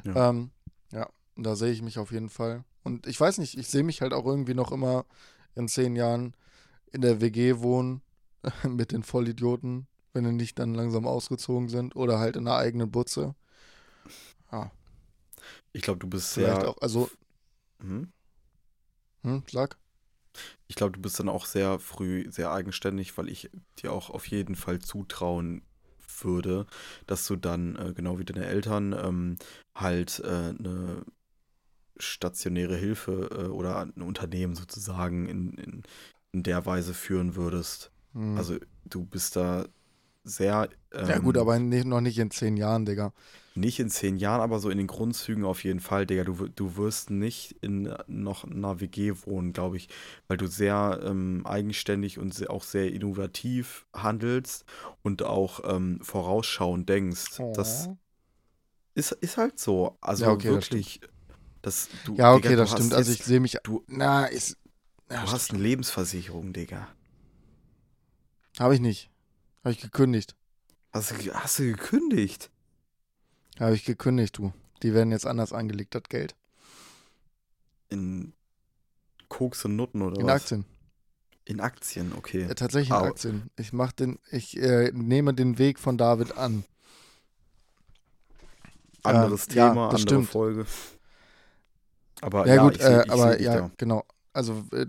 Ja. 0.03 0.29
Ähm, 0.29 0.49
ja, 0.91 1.07
da 1.37 1.55
sehe 1.55 1.71
ich 1.71 1.81
mich 1.81 1.99
auf 1.99 2.11
jeden 2.11 2.29
Fall. 2.29 2.63
Und 2.83 3.07
ich 3.07 3.19
weiß 3.19 3.37
nicht, 3.37 3.57
ich 3.57 3.67
sehe 3.69 3.83
mich 3.83 4.01
halt 4.01 4.11
auch 4.11 4.25
irgendwie 4.25 4.55
noch 4.55 4.71
immer 4.71 5.05
in 5.55 5.67
zehn 5.67 5.95
Jahren 5.95 6.33
in 6.91 7.01
der 7.01 7.21
WG 7.21 7.59
wohnen 7.59 8.01
mit 8.69 8.91
den 8.91 9.03
Vollidioten, 9.03 9.87
wenn 10.13 10.23
die 10.25 10.31
nicht 10.31 10.59
dann 10.59 10.75
langsam 10.75 11.07
ausgezogen 11.07 11.69
sind 11.69 11.95
oder 11.95 12.19
halt 12.19 12.35
in 12.35 12.47
einer 12.47 12.57
eigenen 12.57 12.91
Butze. 12.91 13.35
Ja, 14.51 14.71
Ich 15.73 15.81
glaube, 15.81 15.99
du 15.99 16.07
bist 16.07 16.31
vielleicht 16.33 16.63
sehr. 16.63 16.65
auch, 16.65 16.77
also, 16.81 17.09
Hm? 17.81 18.11
hm, 19.23 19.43
sag. 19.51 19.77
Ich 20.67 20.75
glaube, 20.75 20.93
du 20.93 21.01
bist 21.01 21.19
dann 21.19 21.29
auch 21.29 21.45
sehr 21.45 21.79
früh 21.79 22.25
sehr 22.31 22.51
eigenständig, 22.51 23.17
weil 23.17 23.29
ich 23.29 23.49
dir 23.79 23.91
auch 23.91 24.09
auf 24.09 24.27
jeden 24.27 24.55
Fall 24.55 24.79
zutrauen 24.79 25.63
würde, 26.21 26.67
dass 27.07 27.25
du 27.27 27.35
dann, 27.35 27.75
äh, 27.75 27.93
genau 27.93 28.19
wie 28.19 28.25
deine 28.25 28.45
Eltern, 28.45 28.93
ähm, 28.93 29.37
halt 29.75 30.19
äh, 30.23 30.27
eine 30.27 31.05
stationäre 31.99 32.77
Hilfe 32.77 33.29
äh, 33.33 33.47
oder 33.49 33.79
ein 33.79 34.03
Unternehmen 34.03 34.55
sozusagen 34.55 35.27
in, 35.29 35.53
in, 35.55 35.83
in 36.33 36.43
der 36.43 36.67
Weise 36.67 36.95
führen 36.95 37.35
würdest. 37.37 37.92
Hm. 38.13 38.37
Also 38.37 38.57
du 38.85 39.05
bist 39.05 39.35
da 39.35 39.65
sehr. 40.23 40.69
Ähm, 40.93 41.09
ja, 41.09 41.17
gut, 41.19 41.37
aber 41.37 41.59
nicht, 41.59 41.85
noch 41.85 42.01
nicht 42.01 42.17
in 42.17 42.31
zehn 42.31 42.57
Jahren, 42.57 42.85
Digga. 42.85 43.13
Nicht 43.55 43.79
in 43.79 43.89
zehn 43.89 44.17
Jahren, 44.17 44.41
aber 44.41 44.59
so 44.59 44.69
in 44.69 44.79
den 44.79 44.87
Grundzügen 44.87 45.45
auf 45.45 45.63
jeden 45.63 45.79
Fall, 45.79 46.07
Digga. 46.07 46.23
Du, 46.23 46.47
du 46.47 46.75
wirst 46.77 47.09
nicht 47.09 47.57
in 47.61 47.93
noch 48.07 48.45
einer 48.45 48.79
WG 48.79 49.13
wohnen, 49.25 49.53
glaube 49.53 49.77
ich, 49.77 49.89
weil 50.27 50.37
du 50.37 50.47
sehr 50.47 51.01
ähm, 51.03 51.45
eigenständig 51.45 52.17
und 52.17 52.33
sehr, 52.33 52.49
auch 52.49 52.63
sehr 52.63 52.91
innovativ 52.91 53.85
handelst 53.93 54.65
und 55.03 55.23
auch 55.23 55.59
ähm, 55.65 55.99
vorausschauend 56.01 56.89
denkst. 56.89 57.39
Oh. 57.39 57.53
Das 57.55 57.89
ist, 58.95 59.11
ist 59.11 59.37
halt 59.37 59.59
so. 59.59 59.97
Also 60.01 60.25
ja, 60.25 60.31
okay, 60.31 60.49
wirklich. 60.49 61.01
Das, 61.61 61.89
du, 62.05 62.15
ja, 62.15 62.33
okay, 62.33 62.49
Digga, 62.49 62.61
das 62.61 62.71
stimmt. 62.71 62.93
Also 62.93 63.11
ich 63.11 63.23
sehe 63.23 63.39
mich. 63.39 63.57
Du, 63.63 63.83
na, 63.87 64.25
ist, 64.25 64.57
ja, 65.11 65.23
du 65.23 65.31
hast 65.31 65.51
eine 65.51 65.61
Lebensversicherung, 65.61 66.53
Digga. 66.53 66.87
Habe 68.59 68.75
ich 68.75 68.81
nicht. 68.81 69.09
Habe 69.63 69.71
ich 69.71 69.79
gekündigt. 69.81 70.35
Hast 70.91 71.11
du, 71.11 71.33
hast 71.33 71.59
du 71.59 71.63
gekündigt? 71.63 72.51
Habe 73.59 73.75
ich 73.75 73.85
gekündigt, 73.85 74.37
du. 74.37 74.53
Die 74.81 74.93
werden 74.93 75.11
jetzt 75.11 75.25
anders 75.25 75.53
angelegt, 75.53 75.95
das 75.95 76.03
Geld. 76.09 76.35
In 77.89 78.33
Koks 79.29 79.65
und 79.65 79.75
Nutten 79.75 80.01
oder 80.01 80.19
in 80.19 80.25
was? 80.25 80.51
In 80.51 80.59
Aktien. 80.59 80.65
In 81.45 81.59
Aktien, 81.59 82.13
okay. 82.13 82.43
Ja, 82.47 82.53
tatsächlich 82.53 82.89
in 82.89 82.95
Aktien. 82.95 83.49
Ich 83.57 83.73
mach 83.73 83.91
den, 83.91 84.19
ich 84.31 84.57
äh, 84.57 84.91
nehme 84.93 85.33
den 85.33 85.57
Weg 85.57 85.79
von 85.79 85.97
David 85.97 86.37
an. 86.37 86.63
Anderes 89.03 89.47
äh, 89.47 89.53
Thema, 89.53 89.75
ja, 89.75 89.83
andere 89.85 89.99
stimmt. 89.99 90.29
Folge. 90.29 90.65
Aber 92.21 92.47
ja, 92.47 92.55
ja 92.55 92.63
gut, 92.63 92.77
seh, 92.77 92.83
äh, 92.83 93.09
aber 93.09 93.41
ja, 93.41 93.69
genau. 93.77 94.05
Also 94.31 94.63
äh, 94.71 94.85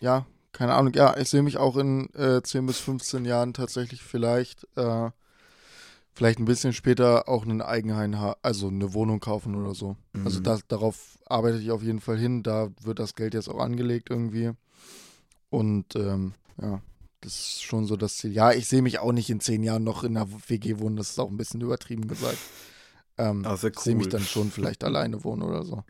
ja, 0.00 0.26
keine 0.52 0.74
Ahnung. 0.74 0.92
Ja, 0.94 1.16
ich 1.16 1.28
sehe 1.28 1.42
mich 1.42 1.58
auch 1.58 1.76
in 1.76 2.12
äh, 2.14 2.42
10 2.42 2.66
bis 2.66 2.78
15 2.78 3.24
Jahren 3.24 3.54
tatsächlich 3.54 4.02
vielleicht 4.02 4.66
äh, 4.76 5.10
vielleicht 6.12 6.38
ein 6.38 6.44
bisschen 6.44 6.72
später 6.72 7.28
auch 7.28 7.44
einen 7.44 7.62
Eigenheim, 7.62 8.14
also 8.42 8.68
eine 8.68 8.92
Wohnung 8.92 9.20
kaufen 9.20 9.54
oder 9.54 9.74
so. 9.74 9.96
Also 9.96 9.96
mhm. 10.12 10.26
Also 10.26 10.40
das, 10.40 10.66
darauf 10.66 11.18
arbeite 11.26 11.58
ich 11.58 11.70
auf 11.70 11.82
jeden 11.82 12.00
Fall 12.00 12.18
hin. 12.18 12.42
Da 12.42 12.68
wird 12.82 12.98
das 12.98 13.14
Geld 13.14 13.34
jetzt 13.34 13.48
auch 13.48 13.58
angelegt 13.58 14.10
irgendwie. 14.10 14.50
Und 15.48 15.96
ähm, 15.96 16.34
ja, 16.60 16.80
das 17.20 17.34
ist 17.34 17.62
schon 17.62 17.86
so 17.86 17.96
das 17.96 18.16
Ziel. 18.16 18.32
Ja, 18.32 18.52
ich 18.52 18.68
sehe 18.68 18.82
mich 18.82 18.98
auch 18.98 19.12
nicht 19.12 19.30
in 19.30 19.40
zehn 19.40 19.62
Jahren 19.62 19.84
noch 19.84 20.04
in 20.04 20.16
einer 20.16 20.28
WG 20.48 20.78
wohnen. 20.78 20.96
Das 20.96 21.10
ist 21.10 21.18
auch 21.18 21.30
ein 21.30 21.36
bisschen 21.36 21.60
übertrieben 21.60 22.08
gesagt. 22.08 22.38
Ähm, 23.18 23.44
cool. 23.46 23.70
Ich 23.74 23.80
sehe 23.80 23.94
mich 23.94 24.08
dann 24.08 24.22
schon 24.22 24.50
vielleicht 24.50 24.84
alleine 24.84 25.24
wohnen 25.24 25.42
oder 25.42 25.64
so. 25.64 25.84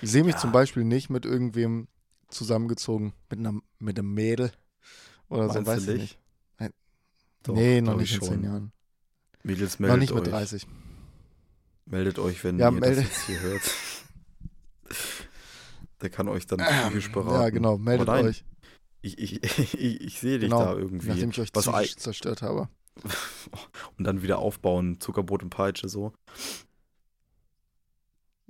Ich 0.00 0.10
sehe 0.10 0.24
mich 0.24 0.34
ja. 0.34 0.40
zum 0.40 0.52
Beispiel 0.52 0.84
nicht 0.84 1.10
mit 1.10 1.24
irgendwem 1.24 1.88
zusammengezogen, 2.32 3.12
mit, 3.30 3.38
einer, 3.38 3.60
mit 3.78 3.98
einem 3.98 4.12
Mädel 4.12 4.52
oder 5.28 5.46
Meinst 5.46 5.58
so, 5.58 5.66
weiß 5.66 5.88
ich 5.88 6.00
nicht. 6.00 6.18
Doch, 7.42 7.54
nee, 7.54 7.80
noch 7.80 7.96
nicht 7.96 8.14
in 8.14 8.22
zehn 8.22 8.44
Jahren. 8.44 8.72
Mädels 9.42 9.78
meldet 9.80 9.96
Noch 9.96 10.00
nicht 10.00 10.14
mit 10.14 10.24
euch. 10.24 10.30
30. 10.30 10.66
Meldet 11.86 12.18
euch, 12.18 12.44
wenn 12.44 12.58
ja, 12.58 12.68
ihr 12.68 12.72
meldet. 12.72 12.98
das 12.98 13.04
jetzt 13.04 13.26
hier 13.26 13.40
hört. 13.40 13.62
Der 16.00 16.10
kann 16.10 16.28
euch 16.28 16.46
dann 16.46 16.58
psychisch 16.58 17.10
beraten. 17.12 17.42
Ja, 17.42 17.50
genau, 17.50 17.78
meldet 17.78 18.06
nein, 18.06 18.26
euch. 18.26 18.44
Ich, 19.02 19.18
ich, 19.18 19.42
ich, 19.58 20.00
ich 20.00 20.20
sehe 20.20 20.38
dich 20.38 20.50
genau, 20.50 20.64
da 20.64 20.74
irgendwie. 20.74 21.08
Nachdem 21.08 21.30
ich 21.30 21.40
euch 21.40 21.50
was 21.52 21.96
zerstört 21.96 22.42
habe. 22.42 22.68
Und 23.98 24.04
dann 24.04 24.22
wieder 24.22 24.38
aufbauen, 24.38 25.00
Zuckerbrot 25.00 25.42
und 25.42 25.50
Peitsche, 25.50 25.88
so. 25.88 26.12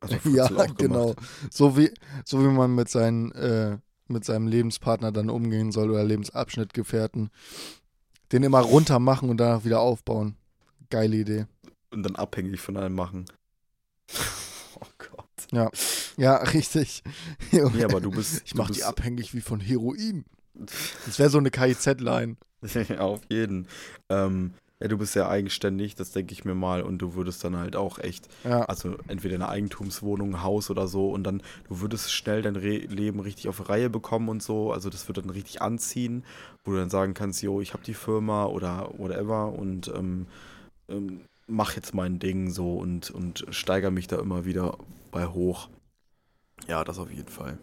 ja, 0.25 0.49
genau. 0.77 1.15
So 1.51 1.77
wie, 1.77 1.93
so 2.25 2.41
wie 2.43 2.49
man 2.49 2.75
mit, 2.75 2.88
seinen, 2.88 3.33
äh, 3.33 3.79
mit 4.09 4.25
seinem 4.25 4.47
Lebenspartner 4.47 5.12
dann 5.12 5.31
umgehen 5.31 5.73
soll 5.73 5.91
oder 5.91 6.05
Lebensabschnittgefährten. 6.05 7.31
Den 8.33 8.43
immer 8.43 8.61
runter 8.61 8.99
machen 8.99 9.29
und 9.29 9.37
danach 9.38 9.65
wieder 9.65 9.81
aufbauen. 9.81 10.37
Geile 10.91 11.17
Idee. 11.17 11.47
Und 11.91 12.03
dann 12.03 12.17
abhängig 12.17 12.61
von 12.61 12.77
einem 12.77 12.95
machen. 12.95 13.27
oh 14.81 14.87
Gott. 14.99 15.27
Ja, 15.53 15.71
ja, 16.17 16.37
richtig. 16.37 17.03
ja, 17.53 17.67
aber 17.85 18.01
du 18.01 18.11
bist. 18.11 18.43
Ich 18.45 18.55
mach 18.55 18.71
die 18.71 18.85
abhängig 18.85 19.35
wie 19.35 19.41
von 19.41 19.61
Heroin. 19.61 20.25
Das 20.55 21.19
wäre 21.19 21.31
so 21.31 21.38
eine 21.38 21.51
KIZ-Line. 21.51 22.37
Auf 22.99 23.21
jeden. 23.29 23.67
Ähm, 24.09 24.55
ja, 24.83 24.88
du 24.88 24.99
bist 24.99 25.12
sehr 25.12 25.29
eigenständig, 25.29 25.95
das 25.95 26.11
denke 26.11 26.33
ich 26.33 26.45
mir 26.45 26.57
mal. 26.57 26.83
Und 26.83 26.99
du 26.99 27.14
würdest 27.14 27.45
dann 27.45 27.57
halt 27.57 27.77
auch 27.77 28.01
echt, 28.01 28.29
ja. 28.42 28.62
also 28.64 28.97
entweder 29.07 29.37
eine 29.37 29.49
Eigentumswohnung, 29.49 30.31
ein 30.35 30.42
Haus 30.42 30.71
oder 30.71 30.88
so. 30.88 31.09
Und 31.11 31.23
dann, 31.23 31.40
du 31.68 31.81
würdest 31.81 32.12
schnell 32.12 32.42
dein 32.42 32.57
Re 32.57 32.79
Leben 32.79 33.21
richtig 33.21 33.49
auf 33.49 33.68
Reihe 33.68 33.88
bekommen 33.88 34.29
und 34.29 34.42
so. 34.42 34.73
Also 34.73 34.90
das 34.90 35.09
würde 35.09 35.23
dann 35.23 35.31
richtig 35.31 35.62
anziehen, 35.62 36.25
wo 36.64 36.73
du 36.73 36.79
dann 36.79 36.90
sagen 36.90 37.14
kannst, 37.14 37.42
jo, 37.42 37.61
ich 37.61 37.75
habe 37.75 37.85
die 37.85 37.95
Firma 37.95 38.47
oder 38.47 38.90
whatever 38.97 39.53
und 39.53 39.87
ähm, 39.95 40.27
ähm, 40.88 41.21
mach 41.47 41.77
jetzt 41.77 41.95
mein 41.95 42.18
Ding 42.18 42.51
so 42.51 42.75
und, 42.75 43.12
und 43.12 43.47
steigere 43.51 43.92
mich 43.92 44.09
da 44.09 44.18
immer 44.18 44.45
wieder 44.45 44.79
bei 45.12 45.29
hoch. 45.29 45.68
Ja, 46.66 46.83
das 46.83 46.99
auf 46.99 47.12
jeden 47.12 47.29
Fall. 47.29 47.57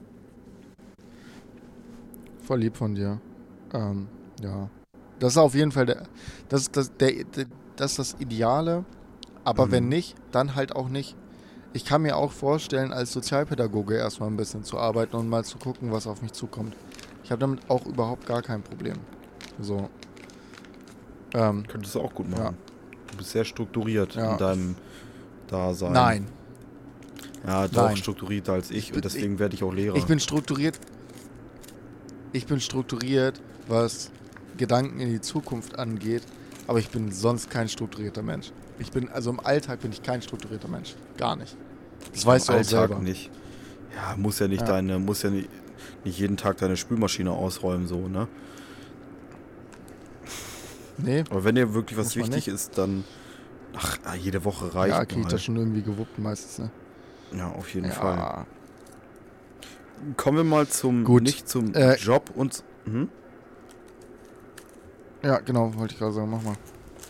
Voll 2.43 2.59
lieb 2.59 2.77
von 2.77 2.95
dir. 2.95 3.19
Ähm, 3.73 4.07
ja. 4.41 4.69
Das 5.19 5.33
ist 5.33 5.37
auf 5.37 5.53
jeden 5.55 5.71
Fall 5.71 5.85
der, 5.85 6.03
das, 6.47 6.71
das, 6.71 6.95
der, 6.97 7.23
der, 7.23 7.45
das 7.75 7.91
ist 7.91 7.99
das 7.99 8.15
Ideale. 8.19 8.85
Aber 9.43 9.67
mhm. 9.67 9.71
wenn 9.71 9.89
nicht, 9.89 10.15
dann 10.31 10.55
halt 10.55 10.75
auch 10.75 10.89
nicht. 10.89 11.15
Ich 11.73 11.85
kann 11.85 12.01
mir 12.01 12.17
auch 12.17 12.31
vorstellen, 12.31 12.91
als 12.91 13.11
Sozialpädagoge 13.11 13.95
erstmal 13.95 14.29
ein 14.29 14.37
bisschen 14.37 14.63
zu 14.63 14.77
arbeiten 14.77 15.15
und 15.15 15.29
mal 15.29 15.43
zu 15.43 15.57
gucken, 15.57 15.91
was 15.91 16.07
auf 16.07 16.21
mich 16.21 16.33
zukommt. 16.33 16.75
Ich 17.23 17.31
habe 17.31 17.39
damit 17.39 17.69
auch 17.69 17.85
überhaupt 17.85 18.25
gar 18.25 18.41
kein 18.41 18.63
Problem. 18.63 18.95
So. 19.59 19.89
Ähm, 21.33 21.63
Könntest 21.67 21.95
du 21.95 22.01
auch 22.01 22.13
gut 22.13 22.29
machen. 22.29 22.43
Ja. 22.43 22.53
Du 23.11 23.17
bist 23.17 23.31
sehr 23.31 23.45
strukturiert 23.45 24.15
ja. 24.15 24.31
in 24.31 24.37
deinem 24.37 24.75
Dasein. 25.47 25.91
Nein. 25.93 26.27
Ja, 27.45 27.67
doch 27.67 27.85
Nein. 27.85 27.97
strukturierter 27.97 28.53
als 28.53 28.71
ich, 28.71 28.77
ich 28.77 28.87
bin, 28.89 28.95
und 28.97 29.05
deswegen 29.05 29.39
werde 29.39 29.55
ich 29.55 29.63
auch 29.63 29.73
Lehrer. 29.73 29.95
Ich 29.95 30.05
bin 30.05 30.19
strukturiert. 30.19 30.79
Ich 32.31 32.45
bin 32.45 32.59
strukturiert, 32.59 33.41
was 33.67 34.11
Gedanken 34.59 34.99
in 34.99 35.09
die 35.09 35.21
Zukunft 35.21 35.79
angeht, 35.79 36.23
aber 36.67 36.77
ich 36.77 36.89
bin 36.89 37.11
sonst 37.11 37.49
kein 37.49 37.67
strukturierter 37.67 38.21
Mensch. 38.21 38.51
Ich 38.77 38.91
bin, 38.91 39.09
also 39.09 39.31
im 39.31 39.39
Alltag 39.39 39.79
bin 39.81 39.91
ich 39.91 40.03
kein 40.03 40.21
strukturierter 40.21 40.67
Mensch. 40.67 40.95
Gar 41.17 41.37
nicht. 41.37 41.57
Das 42.13 42.25
weißt 42.25 42.49
Im 42.49 42.53
du 42.53 42.53
auch 42.53 42.57
Alltag 42.59 42.89
selber. 42.89 43.01
nicht. 43.01 43.31
Ja, 43.95 44.15
muss 44.17 44.37
ja 44.39 44.47
nicht 44.47 44.61
ja. 44.61 44.67
deine, 44.67 44.99
muss 44.99 45.23
ja 45.23 45.31
nicht, 45.31 45.49
nicht 46.03 46.19
jeden 46.19 46.37
Tag 46.37 46.57
deine 46.57 46.77
Spülmaschine 46.77 47.31
ausräumen, 47.31 47.87
so, 47.87 48.07
ne? 48.07 48.27
Nee. 50.97 51.23
Aber 51.29 51.43
wenn 51.43 51.55
dir 51.55 51.73
wirklich 51.73 51.97
was 51.97 52.15
wichtig 52.15 52.47
ist, 52.47 52.77
dann. 52.77 53.03
Ach, 53.75 53.97
ah, 54.03 54.15
jede 54.15 54.43
Woche 54.43 54.73
reicht. 54.73 54.95
Ja, 54.95 55.05
krieg 55.05 55.21
ich 55.21 55.27
das 55.27 55.43
schon 55.43 55.55
irgendwie 55.55 55.81
gewuppt 55.81 56.19
meistens, 56.19 56.59
ne? 56.59 56.71
Ja, 57.37 57.49
auf 57.51 57.73
jeden 57.73 57.87
ja. 57.87 57.93
Fall. 57.93 58.45
Kommen 60.17 60.37
wir 60.37 60.43
mal 60.43 60.67
zum. 60.67 61.03
Gut. 61.03 61.23
Nicht 61.23 61.47
zum 61.47 61.73
äh, 61.73 61.95
Job 61.95 62.31
und. 62.35 62.63
Hm? 62.85 63.09
Ja, 65.21 65.39
genau, 65.39 65.73
wollte 65.75 65.93
ich 65.93 65.99
gerade 65.99 66.13
sagen, 66.13 66.29
mach 66.29 66.41
mal. 66.41 66.55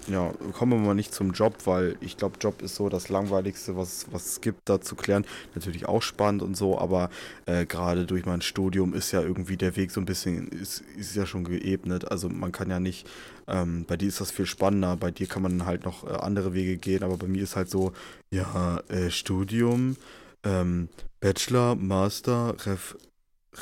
Ja, 0.08 0.34
kommen 0.54 0.72
wir 0.72 0.88
mal 0.88 0.96
nicht 0.96 1.14
zum 1.14 1.34
Job, 1.34 1.56
weil 1.66 1.96
ich 2.02 2.18
glaube, 2.18 2.38
Job 2.42 2.64
ist 2.64 2.74
so 2.74 2.90
das 2.90 3.10
Langweiligste, 3.10 3.78
was, 3.78 4.08
was 4.12 4.26
es 4.26 4.42
gibt, 4.42 4.68
da 4.68 4.82
zu 4.82 4.96
klären. 4.96 5.24
Natürlich 5.54 5.88
auch 5.88 6.02
spannend 6.02 6.42
und 6.42 6.58
so, 6.58 6.80
aber 6.80 7.12
äh, 7.46 7.68
gerade 7.68 8.08
durch 8.08 8.26
mein 8.26 8.42
Studium 8.42 8.96
ist 8.96 9.12
ja 9.12 9.22
irgendwie 9.22 9.58
der 9.58 9.76
Weg 9.76 9.92
so 9.92 10.02
ein 10.02 10.06
bisschen, 10.06 10.48
ist, 10.48 10.84
ist 10.98 11.16
ja 11.16 11.28
schon 11.28 11.44
geebnet. 11.44 12.10
Also 12.10 12.28
man 12.28 12.52
kann 12.52 12.72
ja 12.72 12.80
nicht, 12.80 13.08
ähm, 13.48 13.86
bei 13.88 13.98
dir 13.98 14.08
ist 14.08 14.20
das 14.20 14.32
viel 14.32 14.48
spannender, 14.48 14.98
bei 14.98 15.12
dir 15.12 15.28
kann 15.28 15.44
man 15.44 15.68
halt 15.68 15.86
noch 15.86 16.04
äh, 16.04 16.14
andere 16.14 16.56
Wege 16.56 16.78
gehen, 16.78 17.04
aber 17.04 17.18
bei 17.18 17.28
mir 17.28 17.44
ist 17.44 17.56
halt 17.56 17.70
so, 17.70 17.94
ja, 18.32 18.80
äh, 18.88 19.12
Studium, 19.12 19.96
ähm, 20.44 20.90
Bachelor, 21.20 21.76
Master, 21.76 22.56
Ref, 22.66 22.98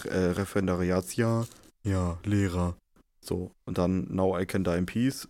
äh, 0.05 0.17
Referendariatsjahr, 0.17 1.45
ja, 1.83 2.19
Lehrer. 2.23 2.77
So, 3.27 3.51
und 3.65 3.77
dann 3.77 4.07
Now 4.09 4.39
I 4.39 4.45
Can 4.45 4.63
Die 4.63 4.71
in 4.71 4.85
Peace, 4.85 5.27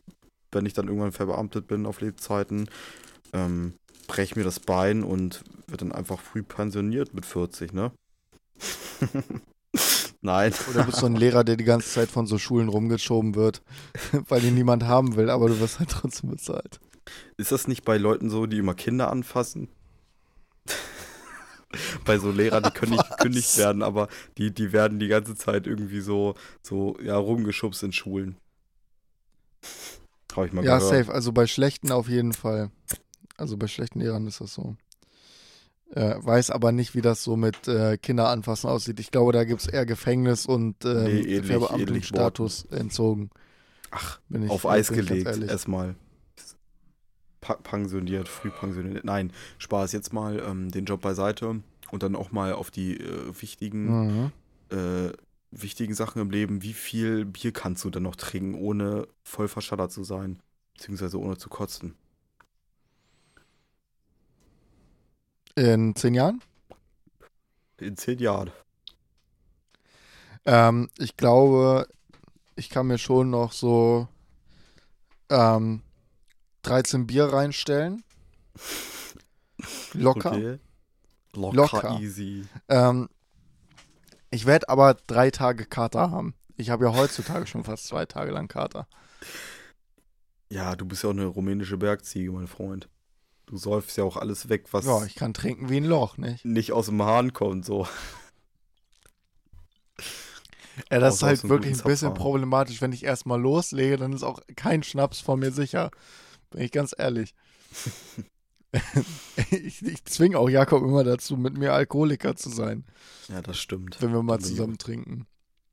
wenn 0.52 0.66
ich 0.66 0.74
dann 0.74 0.88
irgendwann 0.88 1.12
verbeamtet 1.12 1.68
bin 1.68 1.86
auf 1.86 2.00
Lebzeiten, 2.02 2.70
ähm, 3.34 3.74
breche 4.06 4.38
mir 4.38 4.45
das 4.45 4.60
Bein 4.60 5.04
und 5.04 5.43
wird 5.68 5.82
dann 5.82 5.91
einfach 5.91 6.20
früh 6.20 6.43
pensioniert 6.43 7.14
mit 7.14 7.26
40, 7.26 7.74
ne? 7.74 7.91
Nein. 10.22 10.54
Oder 10.70 10.84
bist 10.84 11.02
du 11.02 11.08
ein 11.08 11.16
Lehrer, 11.16 11.43
der 11.43 11.58
die 11.58 11.64
ganze 11.64 11.89
Zeit 11.89 12.10
von 12.10 12.28
so 12.28 12.38
Schulen 12.38 12.70
rumgeschoben 12.70 13.36
wird, 13.36 13.62
weil 14.28 14.43
ihn 14.43 14.56
niemand 14.56 14.84
haben 14.84 15.16
will, 15.16 15.30
aber 15.30 15.48
du 15.48 15.60
wirst 15.60 15.80
halt 15.80 15.89
trotzdem 15.89 16.30
bezahlt. 16.30 16.80
Ist 17.38 17.52
das 17.52 17.68
nicht 17.68 17.84
bei 17.84 17.98
Leuten 17.98 18.30
so, 18.30 18.45
die 18.45 18.58
immer 18.58 18.76
Kinder 18.76 19.12
anfassen? 19.12 19.70
bei 22.05 22.17
so 22.17 22.32
Lehrern, 22.32 22.63
die 22.63 22.71
können 22.71 22.93
nicht 22.93 23.09
gekündigt 23.17 23.57
werden, 23.57 23.84
aber 23.84 24.07
die, 24.38 24.53
die 24.53 24.71
werden 24.73 24.99
die 24.99 25.07
ganze 25.07 25.36
Zeit 25.36 25.67
irgendwie 25.67 26.01
so, 26.01 26.36
so 26.61 26.97
ja, 27.01 27.17
rumgeschubst 27.17 27.84
in 27.84 27.93
Schulen. 27.93 28.38
Habe 30.36 30.47
ich 30.47 30.53
mal 30.53 30.63
ja, 30.63 30.78
gehört. 30.78 31.05
safe. 31.05 31.13
Also 31.13 31.32
bei 31.32 31.47
schlechten 31.47 31.91
auf 31.91 32.07
jeden 32.07 32.34
Fall. 32.34 32.69
Also 33.38 33.57
bei 33.57 33.67
schlechten 33.67 33.99
Lehrern 33.99 34.28
ist 34.28 34.39
das 34.39 34.53
so. 34.53 34.75
Äh, 35.91 36.15
weiß 36.19 36.51
aber 36.51 36.71
nicht, 36.71 36.95
wie 36.95 37.01
das 37.01 37.23
so 37.23 37.38
mit 37.38 37.67
äh, 37.67 37.97
Kinderanfassen 37.97 38.69
aussieht. 38.69 38.99
Ich 38.99 39.09
glaube, 39.09 39.32
da 39.32 39.45
gibt 39.45 39.61
es 39.61 39.67
eher 39.67 39.86
Gefängnis 39.86 40.45
und 40.45 40.84
ähm, 40.86 41.03
nee, 41.05 41.41
Verbeamtungsstatus 41.41 42.65
entzogen. 42.71 43.32
Ach, 43.91 44.19
Bin 44.30 44.43
ich- 44.43 44.49
auf 44.51 44.65
Eis 44.65 44.89
gelegt, 44.89 45.25
erstmal. 45.25 45.95
Pensioniert, 47.41 48.27
früh 48.29 48.51
pensioniert. 48.51 49.05
Nein, 49.05 49.31
Spaß, 49.59 49.91
jetzt 49.93 50.13
mal 50.13 50.39
ähm, 50.39 50.69
den 50.71 50.85
Job 50.85 51.01
beiseite 51.01 51.61
und 51.91 52.03
dann 52.03 52.15
auch 52.15 52.31
mal 52.31 52.53
auf 52.53 52.71
die 52.71 52.97
äh, 52.99 53.41
wichtigen, 53.41 53.99
Mhm. 54.07 54.31
äh, 54.71 55.11
wichtigen 55.51 55.95
Sachen 55.95 56.21
im 56.21 56.31
Leben. 56.31 56.63
Wie 56.63 56.73
viel 56.73 57.25
Bier 57.25 57.53
kannst 57.53 57.83
du 57.85 57.89
dann 57.91 58.03
noch 58.03 58.15
trinken, 58.17 58.55
ohne 58.55 59.07
voll 59.23 59.47
verschattert 59.49 59.91
zu 59.91 60.03
sein? 60.03 60.41
Beziehungsweise 60.75 61.19
ohne 61.19 61.38
zu 61.38 61.49
kotzen? 61.49 61.95
In 65.55 65.93
zehn 65.95 66.13
Jahren? 66.13 66.41
In 67.79 67.97
zehn 67.97 68.19
Jahren. 68.19 68.51
Ähm, 70.45 70.89
ich 70.97 71.17
glaube, 71.17 71.88
ich 72.55 72.69
kann 72.69 72.88
mir 72.88 72.97
schon 72.99 73.29
noch 73.31 73.51
so 73.53 74.07
ähm, 75.29 75.81
13 76.70 77.07
Bier 77.07 77.26
reinstellen. 77.26 78.03
Locker. 79.93 80.32
Okay. 80.32 80.59
Locker, 81.34 81.55
Locker. 81.55 81.99
easy. 81.99 82.45
Ähm, 82.68 83.09
ich 84.32 84.45
werde 84.45 84.70
aber 84.70 84.95
drei 85.07 85.32
Tage 85.32 85.65
Kater 85.65 86.11
haben. 86.11 86.34
Ich 86.55 86.70
habe 86.70 86.86
ja 86.86 86.93
heutzutage 86.95 87.47
schon 87.47 87.63
fast 87.63 87.86
zwei 87.88 88.05
Tage 88.05 88.32
lang 88.32 88.47
Kater. 88.47 88.88
Ja, 90.49 90.76
du 90.76 90.86
bist 90.86 91.03
ja 91.03 91.09
auch 91.09 91.13
eine 91.13 91.26
rumänische 91.26 91.78
Bergziege, 91.78 92.32
mein 92.32 92.47
Freund. 92.47 92.89
Du 93.45 93.57
säufst 93.57 93.95
ja 93.97 94.03
auch 94.03 94.18
alles 94.18 94.49
weg, 94.49 94.65
was 94.72 94.86
Ja, 94.86 95.05
ich 95.05 95.15
kann 95.15 95.34
trinken 95.34 95.70
wie 95.70 95.78
ein 95.78 95.86
Loch, 95.86 96.18
nicht? 96.18 96.43
nicht 96.43 96.74
aus 96.74 96.88
dem 96.88 97.01
Hahn 97.01 97.34
kommt, 97.34 97.65
so. 97.65 97.88
Ja, 100.91 100.99
das 100.99 101.15
ist 101.15 101.24
halt 101.24 101.49
wirklich 101.49 101.80
ein 101.80 101.88
bisschen 101.88 102.13
problematisch. 102.13 102.82
Wenn 102.82 102.91
ich 102.93 103.03
erstmal 103.03 103.41
loslege, 103.41 103.97
dann 103.97 104.13
ist 104.13 104.24
auch 104.24 104.41
kein 104.55 104.84
Schnaps 104.84 105.20
vor 105.20 105.38
mir 105.38 105.51
sicher. 105.51 105.91
Bin 106.50 106.62
ich 106.62 106.72
ganz 106.72 106.93
ehrlich. 106.98 107.34
ich 109.52 109.82
ich 109.86 110.06
zwinge 110.06 110.38
auch 110.38 110.50
Jakob 110.50 110.84
immer 110.84 111.04
dazu, 111.04 111.38
mit 111.38 111.58
mir 111.58 111.74
Alkoholiker 111.74 112.36
zu 112.36 112.50
sein, 112.50 112.86
Ja, 113.30 113.41
das 113.41 113.58
stimmt. 113.60 113.98
wenn 114.02 114.12
wir 114.14 114.24
mal 114.24 114.39
zusammen 114.39 114.78
trinken. 114.78 115.26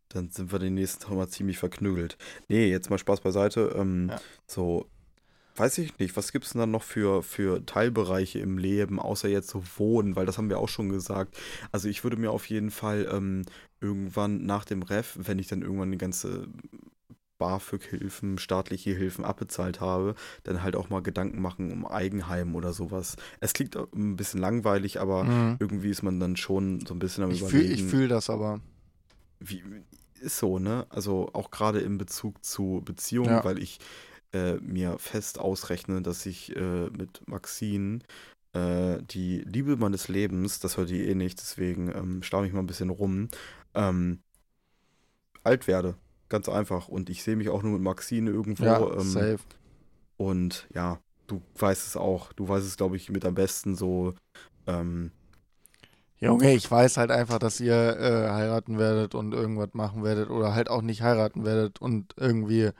Dann 0.08 0.30
sind 0.30 0.52
wir 0.52 0.58
den 0.60 0.74
nächsten 0.74 1.02
Tag 1.02 1.12
mal 1.14 1.28
ziemlich 1.28 1.58
verknügelt. 1.58 2.16
Nee, 2.48 2.70
jetzt 2.70 2.88
mal 2.88 2.98
Spaß 2.98 3.20
beiseite. 3.20 3.74
Ähm, 3.76 4.10
Ja. 4.10 4.20
So, 4.46 4.86
weiß 5.56 5.78
ich 5.78 5.98
nicht, 5.98 6.16
was 6.16 6.30
gibt 6.30 6.44
es 6.44 6.52
denn 6.52 6.60
dann 6.60 6.70
noch 6.70 6.84
für, 6.84 7.22
für 7.24 7.64
Teilbereiche 7.66 8.38
im 8.38 8.56
Leben, 8.58 9.00
außer 9.00 9.28
jetzt 9.28 9.48
so 9.50 9.62
Wohnen, 9.76 10.14
weil 10.14 10.26
das 10.26 10.38
haben 10.38 10.50
wir 10.50 10.58
auch 10.58 10.68
schon 10.68 10.88
gesagt. 10.88 11.36
Also 11.72 11.88
ich 11.88 12.04
würde 12.04 12.16
mir 12.16 12.30
auf 12.30 12.48
jeden 12.48 12.70
Fall 12.70 13.08
ähm, 13.12 13.42
irgendwann 13.80 14.46
nach 14.46 14.64
dem 14.64 14.82
Ref, 14.82 15.16
wenn 15.20 15.38
ich 15.40 15.48
dann 15.48 15.62
irgendwann 15.62 15.90
die 15.90 15.98
ganze 15.98 16.46
BAföG-Hilfen, 17.38 18.38
staatliche 18.38 18.90
Hilfen 18.94 19.24
abbezahlt 19.24 19.80
habe, 19.80 20.14
dann 20.44 20.62
halt 20.62 20.76
auch 20.76 20.88
mal 20.90 21.02
Gedanken 21.02 21.40
machen 21.42 21.72
um 21.72 21.86
Eigenheim 21.86 22.54
oder 22.54 22.72
sowas. 22.72 23.16
Es 23.40 23.52
klingt 23.52 23.76
ein 23.76 24.16
bisschen 24.16 24.40
langweilig, 24.40 25.00
aber 25.00 25.24
Mhm. 25.24 25.56
irgendwie 25.58 25.90
ist 25.90 26.02
man 26.02 26.20
dann 26.20 26.36
schon 26.36 26.84
so 26.86 26.94
ein 26.94 26.98
bisschen 26.98 27.24
am 27.24 27.30
Ich 27.30 27.42
fühle 27.42 27.64
überlegen 27.64 27.74
ich 27.74 27.82
fühl 27.82 28.08
das 28.08 28.30
aber. 28.30 28.60
wie, 29.40 29.62
ist 30.20 30.38
so, 30.38 30.58
ne? 30.58 30.86
Also 30.90 31.30
auch 31.32 31.50
gerade 31.50 31.80
in 31.80 31.98
Bezug 31.98 32.44
zu 32.44 32.82
Beziehungen, 32.84 33.36
Ja. 33.36 33.44
weil 33.44 33.58
ich 33.62 33.78
äh, 34.32 34.54
mir 34.56 34.98
fest 34.98 35.38
ausrechne, 35.38 36.02
dass 36.02 36.26
ich 36.26 36.54
äh, 36.56 36.90
mit 36.90 37.26
Maxine 37.28 38.00
äh, 38.52 38.98
die 39.02 39.40
Liebe 39.40 39.76
meines 39.76 40.08
Lebens, 40.08 40.60
das 40.60 40.76
hört 40.76 40.90
die 40.90 41.02
eh 41.08 41.14
nicht, 41.14 41.40
deswegen 41.40 41.88
ähm, 41.94 42.22
staune 42.22 42.46
ich 42.46 42.52
mal 42.52 42.60
ein 42.60 42.66
bisschen 42.66 42.90
rum, 42.90 43.28
ähm, 43.74 44.22
alt 45.44 45.66
werde. 45.66 45.96
Ganz 46.28 46.48
einfach. 46.48 46.88
Und 46.88 47.10
ich 47.10 47.22
sehe 47.22 47.36
mich 47.36 47.48
auch 47.48 47.62
nur 47.62 47.72
mit 47.72 47.82
Maxine 47.82 48.30
irgendwo. 48.30 48.64
Ja, 48.64 48.92
ähm, 48.92 49.00
safe. 49.00 49.38
und 50.16 50.66
ja, 50.74 50.98
du 51.26 51.42
weißt 51.58 51.86
es 51.86 51.96
auch. 51.96 52.32
Du 52.32 52.48
weißt 52.48 52.66
es, 52.66 52.76
glaube 52.76 52.96
ich, 52.96 53.10
mit 53.10 53.24
am 53.24 53.34
besten 53.34 53.76
so. 53.76 54.14
Ähm, 54.66 55.10
Junge, 56.18 56.54
ich 56.54 56.70
weiß 56.70 56.96
halt 56.96 57.10
einfach, 57.10 57.38
dass 57.38 57.60
ihr 57.60 57.74
äh, 57.74 58.30
heiraten 58.30 58.78
werdet 58.78 59.14
und 59.14 59.32
irgendwas 59.34 59.74
machen 59.74 60.02
werdet 60.04 60.30
oder 60.30 60.54
halt 60.54 60.70
auch 60.70 60.80
nicht 60.80 61.02
heiraten 61.02 61.44
werdet 61.44 61.80
und 61.82 62.14
irgendwie 62.16 62.70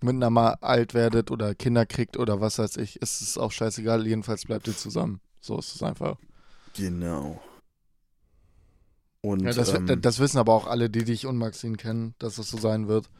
miteinander 0.00 0.30
mal 0.30 0.56
alt 0.60 0.94
werdet 0.94 1.30
oder 1.30 1.54
Kinder 1.54 1.86
kriegt 1.86 2.16
oder 2.16 2.40
was 2.40 2.58
weiß 2.58 2.78
ich. 2.78 2.98
Es 3.00 3.20
ist 3.20 3.38
auch 3.38 3.52
scheißegal, 3.52 4.06
jedenfalls 4.06 4.44
bleibt 4.44 4.66
ihr 4.66 4.76
zusammen. 4.76 5.20
So 5.40 5.58
ist 5.58 5.74
es 5.74 5.82
einfach. 5.82 6.16
genau. 6.74 7.40
Und 9.22 9.42
Ja, 9.42 9.52
das, 9.52 9.74
ähm, 9.74 10.00
das 10.00 10.18
wissen 10.18 10.38
aber 10.38 10.54
auch 10.54 10.66
alle, 10.66 10.88
die 10.88 11.04
dich 11.04 11.26
und 11.26 11.36
Maxine 11.36 11.76
kennen, 11.76 12.14
dass 12.18 12.36
das 12.36 12.48
so 12.48 12.58
sein 12.58 12.88
wird. 12.88 13.10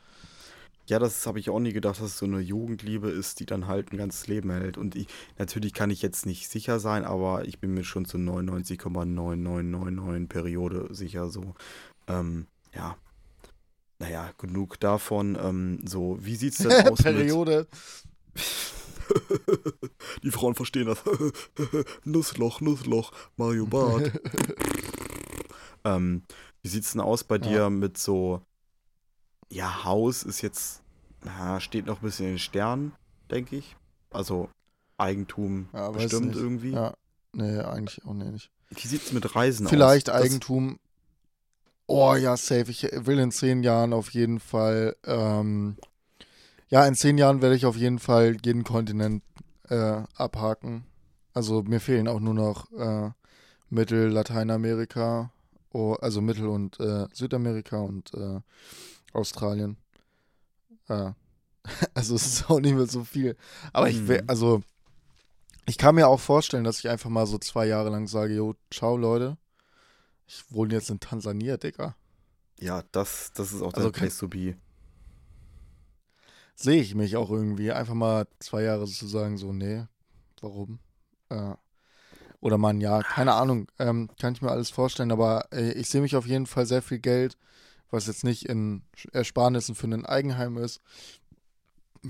Ja, 0.90 0.98
das 0.98 1.26
habe 1.26 1.38
ich 1.38 1.48
auch 1.50 1.60
nie 1.60 1.72
gedacht, 1.72 2.00
dass 2.00 2.06
es 2.06 2.18
so 2.18 2.26
eine 2.26 2.40
Jugendliebe 2.40 3.10
ist, 3.10 3.38
die 3.38 3.46
dann 3.46 3.68
halt 3.68 3.92
ein 3.92 3.96
ganzes 3.96 4.26
Leben 4.26 4.50
hält. 4.50 4.76
Und 4.76 4.96
ich, 4.96 5.06
natürlich 5.38 5.72
kann 5.72 5.90
ich 5.90 6.02
jetzt 6.02 6.26
nicht 6.26 6.48
sicher 6.48 6.80
sein, 6.80 7.04
aber 7.04 7.46
ich 7.46 7.60
bin 7.60 7.74
mir 7.74 7.84
schon 7.84 8.06
zu 8.06 8.18
99,9999 8.18 10.26
Periode 10.26 10.88
sicher 10.90 11.30
so. 11.30 11.54
Ähm, 12.08 12.48
ja. 12.74 12.96
Naja, 14.00 14.32
genug 14.38 14.80
davon. 14.80 15.38
Ähm, 15.40 15.78
so, 15.86 16.18
wie 16.20 16.34
sieht's 16.34 16.58
denn 16.58 16.72
aus 16.88 17.02
Periode. 17.02 17.68
Die 20.24 20.30
Frauen 20.30 20.54
verstehen 20.56 20.86
das. 20.86 20.98
Nussloch, 22.04 22.60
Nussloch, 22.60 23.12
Mario 23.36 23.66
Barth. 23.66 24.10
Ähm, 25.84 26.22
wie 26.62 26.68
sieht's 26.68 26.92
denn 26.92 27.00
aus 27.00 27.24
bei 27.24 27.36
Ja. 27.36 27.40
dir 27.40 27.70
mit 27.70 27.98
so... 27.98 28.42
Ja, 29.50 29.84
Haus 29.84 30.22
ist 30.22 30.42
jetzt... 30.42 30.82
Ja, 31.24 31.60
steht 31.60 31.86
noch 31.86 32.00
ein 32.00 32.02
bisschen 32.02 32.26
in 32.26 32.32
den 32.32 32.38
Sternen, 32.38 32.92
denke 33.30 33.56
ich. 33.56 33.76
Also 34.10 34.48
Eigentum 34.96 35.68
Ja, 35.72 35.90
bestimmt 35.90 36.34
irgendwie. 36.34 36.72
Ja, 36.72 36.94
nee, 37.32 37.58
eigentlich 37.58 38.04
auch 38.06 38.14
nicht. 38.14 38.50
Wie 38.70 38.86
sieht's 38.86 39.12
mit 39.12 39.34
Reisen 39.34 39.66
Vielleicht 39.66 40.08
aus? 40.10 40.16
Das- 40.16 40.24
Eigentum. 40.26 40.78
Oh 41.86 42.14
ja, 42.14 42.36
safe. 42.36 42.70
Ich 42.70 42.82
will 42.84 43.18
in 43.18 43.32
zehn 43.32 43.62
Jahren 43.64 43.92
auf 43.92 44.10
jeden 44.10 44.38
Fall. 44.38 44.96
Ähm, 45.04 45.76
ja, 46.68 46.86
in 46.86 46.94
zehn 46.94 47.18
Jahren 47.18 47.42
werde 47.42 47.56
ich 47.56 47.66
auf 47.66 47.76
jeden 47.76 47.98
Fall 47.98 48.36
jeden 48.44 48.62
Kontinent 48.62 49.24
äh, 49.68 50.02
abhaken. 50.14 50.84
Also 51.34 51.62
mir 51.62 51.80
fehlen 51.80 52.06
auch 52.06 52.20
nur 52.20 52.34
noch 52.34 52.70
äh, 52.72 53.10
Mittel 53.70 54.08
Lateinamerika, 54.08 55.32
oh, 55.32 55.39
also 55.72 56.20
Mittel- 56.20 56.48
und 56.48 56.78
äh, 56.80 57.06
Südamerika 57.12 57.78
und 57.78 58.12
äh, 58.14 58.40
Australien. 59.12 59.76
Äh, 60.88 61.12
also 61.94 62.14
es 62.14 62.26
ist 62.26 62.50
auch 62.50 62.60
nicht 62.60 62.74
mehr 62.74 62.86
so 62.86 63.04
viel. 63.04 63.36
Aber 63.72 63.88
ich 63.88 64.08
will, 64.08 64.22
Mhm. 64.22 64.28
also 64.30 64.62
ich 65.66 65.78
kann 65.78 65.94
mir 65.94 66.08
auch 66.08 66.20
vorstellen, 66.20 66.64
dass 66.64 66.78
ich 66.80 66.88
einfach 66.88 67.10
mal 67.10 67.26
so 67.26 67.38
zwei 67.38 67.66
Jahre 67.66 67.90
lang 67.90 68.06
sage, 68.08 68.34
jo, 68.34 68.54
ciao 68.72 68.96
Leute. 68.96 69.36
Ich 70.26 70.44
wohne 70.50 70.74
jetzt 70.74 70.90
in 70.90 71.00
Tansania, 71.00 71.56
Digga. 71.56 71.94
Ja, 72.58 72.82
das, 72.92 73.32
das 73.34 73.52
ist 73.52 73.62
auch 73.62 73.72
Also 73.74 73.90
der 73.90 73.98
Place 73.98 74.18
to 74.18 74.28
be. 74.28 74.56
Sehe 76.54 76.80
ich 76.80 76.94
mich 76.94 77.16
auch 77.16 77.30
irgendwie. 77.30 77.72
Einfach 77.72 77.94
mal 77.94 78.26
zwei 78.38 78.62
Jahre 78.62 78.86
zu 78.86 79.06
sagen, 79.06 79.38
so, 79.38 79.52
nee, 79.52 79.84
warum? 80.40 80.78
Äh, 81.30 81.54
oder 82.40 82.58
mal 82.58 82.70
ein 82.70 82.80
Jahr, 82.80 83.02
keine 83.02 83.34
Ahnung. 83.34 83.66
Ähm, 83.78 84.08
kann 84.20 84.32
ich 84.34 84.42
mir 84.42 84.50
alles 84.50 84.70
vorstellen, 84.70 85.12
aber 85.12 85.46
äh, 85.52 85.72
ich 85.72 85.88
sehe 85.88 86.00
mich 86.00 86.16
auf 86.16 86.26
jeden 86.26 86.46
Fall 86.46 86.66
sehr 86.66 86.82
viel 86.82 86.98
Geld, 86.98 87.36
was 87.90 88.06
jetzt 88.06 88.24
nicht 88.24 88.46
in 88.46 88.82
Ersparnissen 89.12 89.74
für 89.74 89.86
ein 89.86 90.06
Eigenheim 90.06 90.56
ist, 90.56 90.80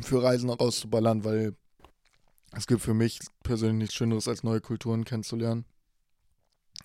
für 0.01 0.23
Reisen 0.23 0.51
rauszuballern, 0.51 1.25
weil 1.25 1.55
es 2.53 2.67
gibt 2.67 2.81
für 2.83 2.95
mich 2.95 3.21
persönlich 3.43 3.79
nichts 3.79 3.95
Schöneres, 3.95 4.29
als 4.29 4.43
neue 4.43 4.61
Kulturen 4.61 5.05
kennenzulernen. 5.05 5.65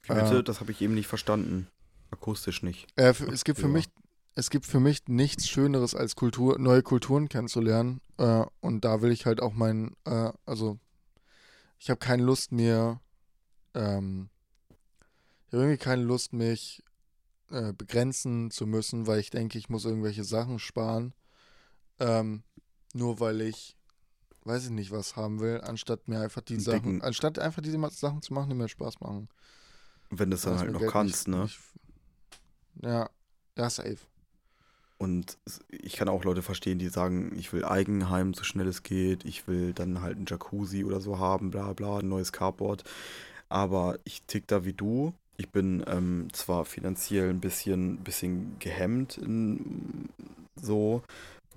Bitte? 0.08 0.40
Äh, 0.40 0.44
das 0.44 0.60
habe 0.60 0.72
ich 0.72 0.82
eben 0.82 0.94
nicht 0.94 1.08
verstanden. 1.08 1.68
Akustisch 2.12 2.64
nicht. 2.64 2.88
Äh, 2.96 3.14
es 3.32 3.44
gibt 3.44 3.60
für 3.60 3.68
Ja. 3.68 3.74
mich, 3.74 3.86
es 4.36 4.50
gibt 4.50 4.66
für 4.66 4.80
mich 4.80 5.08
nichts 5.08 5.48
Schöneres 5.48 5.96
als 5.96 6.16
Kultur, 6.16 6.60
neue 6.60 6.84
Kulturen 6.84 7.30
kennenzulernen. 7.30 8.02
Äh, 8.18 8.44
und 8.62 8.86
da 8.86 9.02
will 9.02 9.12
ich 9.12 9.26
halt 9.26 9.42
auch 9.42 9.54
mein, 9.54 9.96
äh, 10.06 10.32
also 10.46 10.78
ich 11.80 11.90
habe 11.90 12.00
keine 12.00 12.24
Lust 12.24 12.52
mir, 12.52 13.00
ähm, 13.76 14.30
ich 15.48 15.54
habe 15.54 15.64
irgendwie 15.64 15.78
keine 15.78 16.02
Lust, 16.04 16.34
mich 16.34 16.84
äh, 17.52 17.72
begrenzen 17.74 18.50
zu 18.52 18.66
müssen, 18.66 19.06
weil 19.08 19.20
ich 19.20 19.30
denke, 19.30 19.58
ich 19.58 19.70
muss 19.70 19.86
irgendwelche 19.86 20.24
Sachen 20.24 20.58
sparen. 20.60 21.14
Ähm, 22.00 22.44
nur 22.94 23.20
weil 23.20 23.42
ich, 23.42 23.78
weiß 24.44 24.66
ich 24.66 24.72
nicht, 24.72 24.92
was 24.92 25.16
haben 25.16 25.40
will, 25.40 25.62
anstatt 25.62 26.08
mir 26.08 26.20
einfach 26.22 26.42
die 26.42 26.60
Sachen, 26.60 26.82
dicken- 26.96 27.02
anstatt 27.04 27.40
einfach 27.40 27.62
diese 27.62 27.80
Sachen 27.92 28.22
zu 28.22 28.34
machen, 28.34 28.50
die 28.50 28.56
mir 28.56 28.68
Spaß 28.68 29.00
machen. 29.02 29.30
Wenn 30.10 30.30
du 30.32 30.36
es 30.36 30.42
dann 30.42 30.58
halt 30.58 30.72
noch 30.72 30.80
Geld 30.80 30.92
kannst, 30.92 31.28
nicht- 31.28 31.38
ne? 31.38 31.44
nicht- 31.44 31.60
ja, 32.84 33.10
ja, 33.58 33.70
safe. 33.70 33.98
Und 34.98 35.38
ich 35.70 35.98
kann 35.98 36.08
auch 36.08 36.24
Leute 36.24 36.42
verstehen, 36.42 36.80
die 36.80 36.88
sagen, 36.88 37.36
ich 37.38 37.52
will 37.52 37.66
Eigenheim, 37.66 38.34
so 38.34 38.44
schnell 38.44 38.68
es 38.68 38.82
geht, 38.82 39.26
ich 39.26 39.46
will 39.48 39.74
dann 39.74 40.02
halt 40.02 40.18
ein 40.18 40.26
Jacuzzi 40.26 40.86
oder 40.86 41.02
so 41.02 41.20
haben, 41.20 41.52
bla 41.52 41.74
bla, 41.74 42.00
ein 42.00 42.08
neues 42.08 42.32
Carport. 42.32 42.84
Aber 43.50 44.00
ich 44.04 44.24
tick 44.24 44.48
da 44.48 44.66
wie 44.66 44.74
du. 44.74 45.14
Ich 45.38 45.50
bin 45.50 45.84
ähm, 45.88 46.28
zwar 46.34 46.66
finanziell 46.66 47.30
ein 47.30 47.42
bisschen, 47.42 47.98
bisschen 47.98 48.56
gehemmt 48.60 49.18
in, 49.18 50.10
so, 50.56 51.04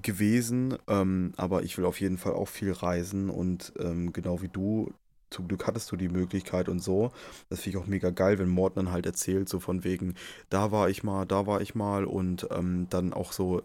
gewesen, 0.02 0.76
ähm, 0.86 1.32
aber 1.36 1.62
ich 1.62 1.76
will 1.78 1.84
auf 1.84 2.00
jeden 2.00 2.18
Fall 2.18 2.32
auch 2.34 2.48
viel 2.48 2.72
reisen 2.72 3.30
und 3.30 3.72
ähm, 3.78 4.12
genau 4.12 4.42
wie 4.42 4.48
du, 4.48 4.92
zum 5.30 5.48
Glück 5.48 5.66
hattest 5.66 5.90
du 5.92 5.96
die 5.96 6.08
Möglichkeit 6.08 6.68
und 6.68 6.80
so. 6.80 7.12
Das 7.50 7.60
finde 7.60 7.78
ich 7.78 7.84
auch 7.84 7.88
mega 7.88 8.10
geil, 8.10 8.38
wenn 8.38 8.48
Morten 8.48 8.76
dann 8.76 8.92
halt 8.92 9.06
erzählt, 9.06 9.48
so 9.48 9.60
von 9.60 9.84
wegen, 9.84 10.14
da 10.50 10.72
war 10.72 10.88
ich 10.88 11.02
mal, 11.02 11.26
da 11.26 11.46
war 11.46 11.60
ich 11.60 11.74
mal 11.74 12.04
und 12.04 12.48
ähm, 12.50 12.86
dann 12.90 13.12
auch 13.12 13.32
so 13.32 13.62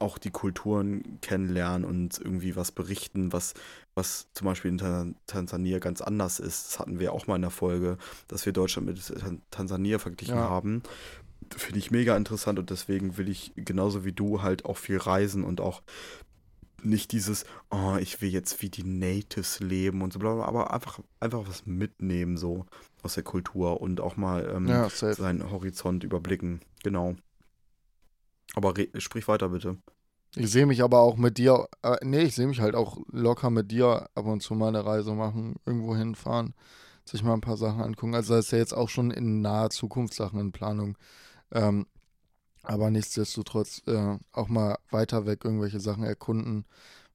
auch 0.00 0.18
die 0.18 0.30
Kulturen 0.30 1.20
kennenlernen 1.20 1.84
und 1.84 2.18
irgendwie 2.18 2.56
was 2.56 2.72
berichten, 2.72 3.32
was, 3.32 3.54
was 3.94 4.28
zum 4.34 4.46
Beispiel 4.46 4.70
in 4.70 5.16
Tansania 5.26 5.78
ganz 5.78 6.00
anders 6.00 6.40
ist. 6.40 6.68
Das 6.68 6.78
hatten 6.78 6.98
wir 6.98 7.12
auch 7.12 7.26
mal 7.26 7.36
in 7.36 7.42
der 7.42 7.50
Folge, 7.50 7.98
dass 8.28 8.46
wir 8.46 8.52
Deutschland 8.52 8.86
mit 8.86 9.00
Tansania 9.50 9.98
verglichen 9.98 10.36
ja. 10.36 10.48
haben. 10.48 10.82
Finde 11.56 11.78
ich 11.78 11.90
mega 11.90 12.16
interessant 12.16 12.58
und 12.58 12.70
deswegen 12.70 13.16
will 13.18 13.28
ich 13.28 13.52
genauso 13.56 14.04
wie 14.04 14.12
du 14.12 14.42
halt 14.42 14.64
auch 14.64 14.78
viel 14.78 14.96
reisen 14.96 15.44
und 15.44 15.60
auch 15.60 15.82
nicht 16.84 17.12
dieses, 17.12 17.44
oh, 17.70 17.96
ich 17.98 18.20
will 18.20 18.28
jetzt 18.30 18.60
wie 18.62 18.68
die 18.68 18.84
Natives 18.84 19.60
leben 19.60 20.02
und 20.02 20.12
so, 20.12 20.18
bla, 20.18 20.42
aber 20.42 20.72
einfach, 20.72 21.00
einfach 21.20 21.48
was 21.48 21.66
mitnehmen 21.66 22.36
so 22.36 22.66
aus 23.02 23.14
der 23.14 23.22
Kultur 23.22 23.80
und 23.80 24.00
auch 24.00 24.16
mal 24.16 24.50
ähm, 24.54 24.68
ja, 24.68 24.88
seinen 24.88 25.50
Horizont 25.50 26.04
überblicken. 26.04 26.60
Genau. 26.82 27.16
Aber 28.54 28.74
sprich 28.98 29.26
weiter 29.28 29.48
bitte. 29.48 29.76
Ich 30.36 30.50
sehe 30.50 30.66
mich 30.66 30.82
aber 30.82 31.00
auch 31.00 31.16
mit 31.16 31.38
dir, 31.38 31.68
äh, 31.82 31.96
nee, 32.02 32.22
ich 32.22 32.34
sehe 32.34 32.48
mich 32.48 32.60
halt 32.60 32.74
auch 32.74 32.98
locker 33.12 33.50
mit 33.50 33.70
dir 33.70 34.08
ab 34.14 34.26
und 34.26 34.42
zu 34.42 34.54
mal 34.54 34.68
eine 34.68 34.84
Reise 34.84 35.12
machen, 35.12 35.54
irgendwo 35.64 35.94
hinfahren, 35.94 36.54
sich 37.04 37.22
mal 37.22 37.34
ein 37.34 37.40
paar 37.40 37.56
Sachen 37.56 37.82
angucken. 37.82 38.16
Also 38.16 38.34
das 38.34 38.46
ist 38.46 38.50
ja 38.50 38.58
jetzt 38.58 38.74
auch 38.74 38.88
schon 38.88 39.12
in 39.12 39.42
naher 39.42 39.70
Zukunft 39.70 40.14
Sachen 40.14 40.40
in 40.40 40.50
Planung. 40.50 40.98
Ähm, 41.52 41.86
aber 42.64 42.90
nichtsdestotrotz 42.90 43.82
äh, 43.86 44.18
auch 44.32 44.48
mal 44.48 44.78
weiter 44.90 45.26
weg 45.26 45.44
irgendwelche 45.44 45.78
Sachen 45.78 46.02
erkunden. 46.02 46.64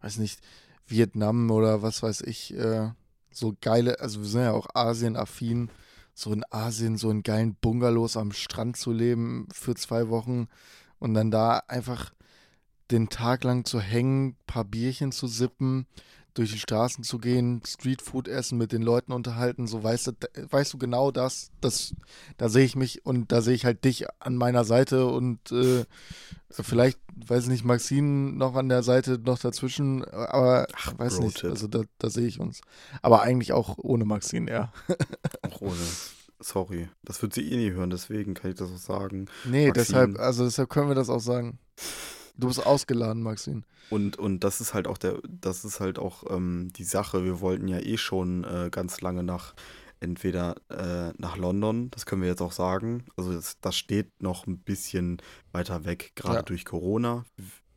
Weiß 0.02 0.18
nicht, 0.18 0.40
Vietnam 0.88 1.52
oder 1.52 1.82
was 1.82 2.02
weiß 2.02 2.22
ich, 2.22 2.54
äh, 2.56 2.92
so 3.32 3.54
geile, 3.60 4.00
also 4.00 4.22
wir 4.22 4.28
sind 4.28 4.42
ja 4.42 4.54
auch 4.54 4.68
Asien-affin, 4.74 5.70
so 6.14 6.32
in 6.34 6.44
Asien 6.52 6.98
so 6.98 7.10
in 7.10 7.24
geilen 7.24 7.56
Bungalows 7.56 8.18
am 8.18 8.32
Strand 8.32 8.78
zu 8.78 8.92
leben 8.92 9.48
für 9.52 9.76
zwei 9.76 10.10
Wochen 10.10 10.48
und 11.00 11.14
dann 11.14 11.32
da 11.32 11.64
einfach 11.68 12.14
den 12.92 13.10
Tag 13.10 13.44
lang 13.44 13.66
zu 13.66 13.80
hängen, 13.80 14.36
paar 14.48 14.66
Bierchen 14.66 15.12
zu 15.12 15.28
sippen, 15.28 15.86
durch 16.34 16.52
die 16.52 16.60
Straßen 16.60 17.04
zu 17.04 17.18
gehen, 17.18 17.62
Streetfood 17.66 18.28
essen, 18.28 18.58
mit 18.58 18.72
den 18.72 18.82
Leuten 18.82 19.12
unterhalten, 19.12 19.68
so 19.68 19.84
weißt 19.84 20.08
du, 20.08 20.12
weißt 20.50 20.74
du 20.74 20.78
genau 20.78 21.12
das, 21.12 21.52
das, 21.60 21.94
da 22.38 22.50
sehe 22.50 22.66
ich 22.66 22.76
mich 22.76 23.06
und 23.06 23.32
da 23.32 23.42
sehe 23.42 23.56
ich 23.56 23.66
halt 23.66 23.84
dich 23.84 24.06
an 24.20 24.36
meiner 24.36 24.64
Seite 24.64 25.08
und 25.08 25.52
äh, 25.52 25.86
vielleicht, 26.50 27.00
weiß 27.28 27.44
ich 27.44 27.50
nicht, 27.50 27.66
Maxine 27.66 28.32
noch 28.34 28.56
an 28.56 28.70
der 28.70 28.84
Seite 28.84 29.20
noch 29.20 29.40
dazwischen, 29.40 30.06
aber 30.06 30.68
Ach, 30.74 30.98
weiß 30.98 31.18
Bro 31.18 31.26
nicht, 31.26 31.44
also 31.44 31.68
da, 31.68 31.82
da 31.98 32.10
sehe 32.10 32.28
ich 32.28 32.40
uns. 32.40 32.62
Aber 33.02 33.22
eigentlich 33.22 33.52
auch 33.52 33.78
ohne 33.78 34.06
Maxine, 34.06 34.50
ja. 34.52 34.72
auch 35.42 35.62
ohne. 35.62 35.76
Sorry, 36.40 36.90
das 37.04 37.22
wird 37.22 37.34
sie 37.34 37.52
eh 37.52 37.58
nie 37.58 37.72
hören, 37.72 37.90
deswegen 37.90 38.34
kann 38.34 38.52
ich 38.52 38.58
das 38.58 38.72
auch 38.72 38.78
sagen. 38.78 39.28
Nee, 39.46 39.68
Maxine. 39.68 39.74
deshalb, 39.74 40.20
also 40.20 40.46
deshalb 40.46 40.70
können 40.70 40.88
wir 40.88 40.96
das 40.96 41.10
auch 41.10 41.20
sagen. 41.20 41.60
Du 42.38 42.48
bist 42.48 42.66
ausgeladen, 42.66 43.22
Maxine. 43.22 43.64
Und, 43.90 44.18
und 44.18 44.46
das 44.46 44.62
ist 44.62 44.74
halt 44.74 44.88
auch 44.88 44.98
der, 44.98 45.20
das 45.28 45.66
ist 45.66 45.82
halt 45.82 46.00
auch 46.00 46.24
ähm, 46.30 46.70
die 46.74 46.86
Sache. 46.86 47.26
Wir 47.26 47.42
wollten 47.42 47.68
ja 47.68 47.80
eh 47.80 47.98
schon 47.98 48.46
äh, 48.46 48.70
ganz 48.72 49.02
lange 49.02 49.24
nach 49.24 49.54
entweder 50.00 50.56
äh, 50.70 51.14
nach 51.18 51.38
London, 51.38 51.92
das 51.92 52.06
können 52.06 52.22
wir 52.22 52.30
jetzt 52.30 52.42
auch 52.42 52.52
sagen. 52.52 53.06
Also 53.18 53.34
das, 53.34 53.60
das 53.60 53.76
steht 53.76 54.22
noch 54.22 54.48
ein 54.48 54.60
bisschen 54.60 55.22
weiter 55.52 55.86
weg, 55.86 56.14
gerade 56.16 56.38
ja. 56.38 56.42
durch 56.44 56.66
Corona. 56.66 57.26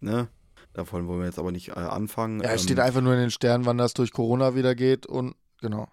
Ne? 0.00 0.28
Davon 0.72 1.06
wollen 1.06 1.20
wir 1.20 1.26
jetzt 1.26 1.38
aber 1.38 1.52
nicht 1.52 1.70
äh, 1.70 1.72
anfangen. 1.72 2.40
Ja, 2.40 2.50
es 2.50 2.62
ähm, 2.62 2.68
steht 2.68 2.80
einfach 2.80 3.00
nur 3.00 3.14
in 3.14 3.20
den 3.20 3.30
Sternen, 3.30 3.66
wann 3.66 3.78
das 3.78 3.94
durch 3.94 4.12
Corona 4.12 4.54
wieder 4.54 4.74
geht 4.74 5.06
und 5.06 5.34
genau. 5.60 5.88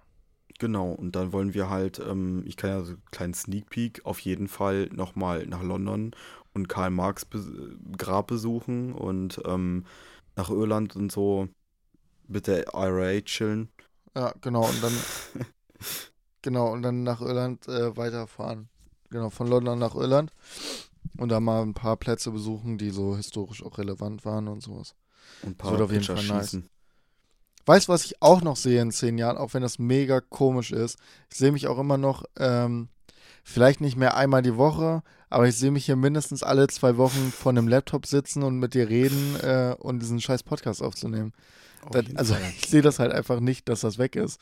Genau, 0.59 0.91
und 0.91 1.15
dann 1.15 1.31
wollen 1.31 1.53
wir 1.53 1.69
halt, 1.69 1.99
ähm, 1.99 2.43
ich 2.45 2.57
kann 2.57 2.69
ja 2.69 2.81
so 2.81 2.91
einen 2.91 3.01
kleinen 3.11 3.33
Sneak 3.33 3.69
Peek 3.69 4.05
auf 4.05 4.19
jeden 4.19 4.49
Fall 4.49 4.89
nochmal 4.91 5.45
nach 5.47 5.63
London 5.63 6.11
und 6.53 6.67
Karl 6.67 6.89
Marx 6.89 7.25
Grab 7.97 8.27
besuchen 8.27 8.93
und 8.93 9.41
ähm, 9.45 9.85
nach 10.35 10.49
Irland 10.49 10.97
und 10.97 11.11
so 11.13 11.47
mit 12.27 12.47
der 12.47 12.73
IRA 12.73 13.21
chillen. 13.21 13.69
Ja, 14.15 14.33
genau, 14.41 14.67
und 14.67 14.83
dann 14.83 14.93
genau, 16.41 16.73
und 16.73 16.81
dann 16.81 17.03
nach 17.03 17.21
Irland 17.21 17.65
äh, 17.69 17.95
weiterfahren. 17.95 18.67
Genau, 19.09 19.29
von 19.29 19.47
London 19.47 19.79
nach 19.79 19.95
Irland 19.95 20.33
und 21.17 21.29
da 21.29 21.39
mal 21.39 21.61
ein 21.61 21.73
paar 21.73 21.95
Plätze 21.95 22.31
besuchen, 22.31 22.77
die 22.77 22.89
so 22.89 23.15
historisch 23.15 23.63
auch 23.63 23.77
relevant 23.77 24.25
waren 24.25 24.49
und 24.49 24.61
sowas. 24.61 24.93
Und 25.41 25.51
ein 25.51 25.55
paar 25.55 25.71
das 25.71 25.79
wird 25.79 25.89
auf 25.89 25.93
jeden 25.93 26.03
Fall 26.03 26.41
schießen. 26.41 26.69
Weißt 27.69 27.87
du, 27.87 27.93
was 27.93 28.03
ich 28.03 28.19
auch 28.19 28.41
noch 28.41 28.55
sehe 28.55 28.81
in 28.81 28.89
zehn 28.89 29.19
Jahren, 29.19 29.37
auch 29.37 29.53
wenn 29.53 29.61
das 29.61 29.77
mega 29.77 30.21
komisch 30.21 30.71
ist? 30.71 30.97
Ich 31.29 31.37
sehe 31.37 31.51
mich 31.51 31.67
auch 31.67 31.77
immer 31.77 31.99
noch 31.99 32.23
ähm, 32.35 32.89
vielleicht 33.43 33.79
nicht 33.79 33.95
mehr 33.95 34.17
einmal 34.17 34.41
die 34.41 34.57
Woche, 34.57 35.03
aber 35.29 35.47
ich 35.47 35.55
sehe 35.55 35.69
mich 35.69 35.85
hier 35.85 35.95
mindestens 35.95 36.41
alle 36.41 36.65
zwei 36.65 36.97
Wochen 36.97 37.31
vor 37.31 37.51
einem 37.51 37.67
Laptop 37.67 38.07
sitzen 38.07 38.41
und 38.41 38.57
mit 38.57 38.73
dir 38.73 38.89
reden 38.89 39.35
äh, 39.43 39.75
und 39.77 39.99
diesen 39.99 40.19
scheiß 40.19 40.41
Podcast 40.41 40.81
aufzunehmen. 40.81 41.31
Das, 41.91 42.05
also 42.15 42.33
Fall. 42.33 42.53
ich 42.57 42.67
sehe 42.67 42.81
das 42.81 42.97
halt 42.97 43.11
einfach 43.11 43.39
nicht, 43.39 43.69
dass 43.69 43.81
das 43.81 43.99
weg 43.99 44.15
ist. 44.15 44.41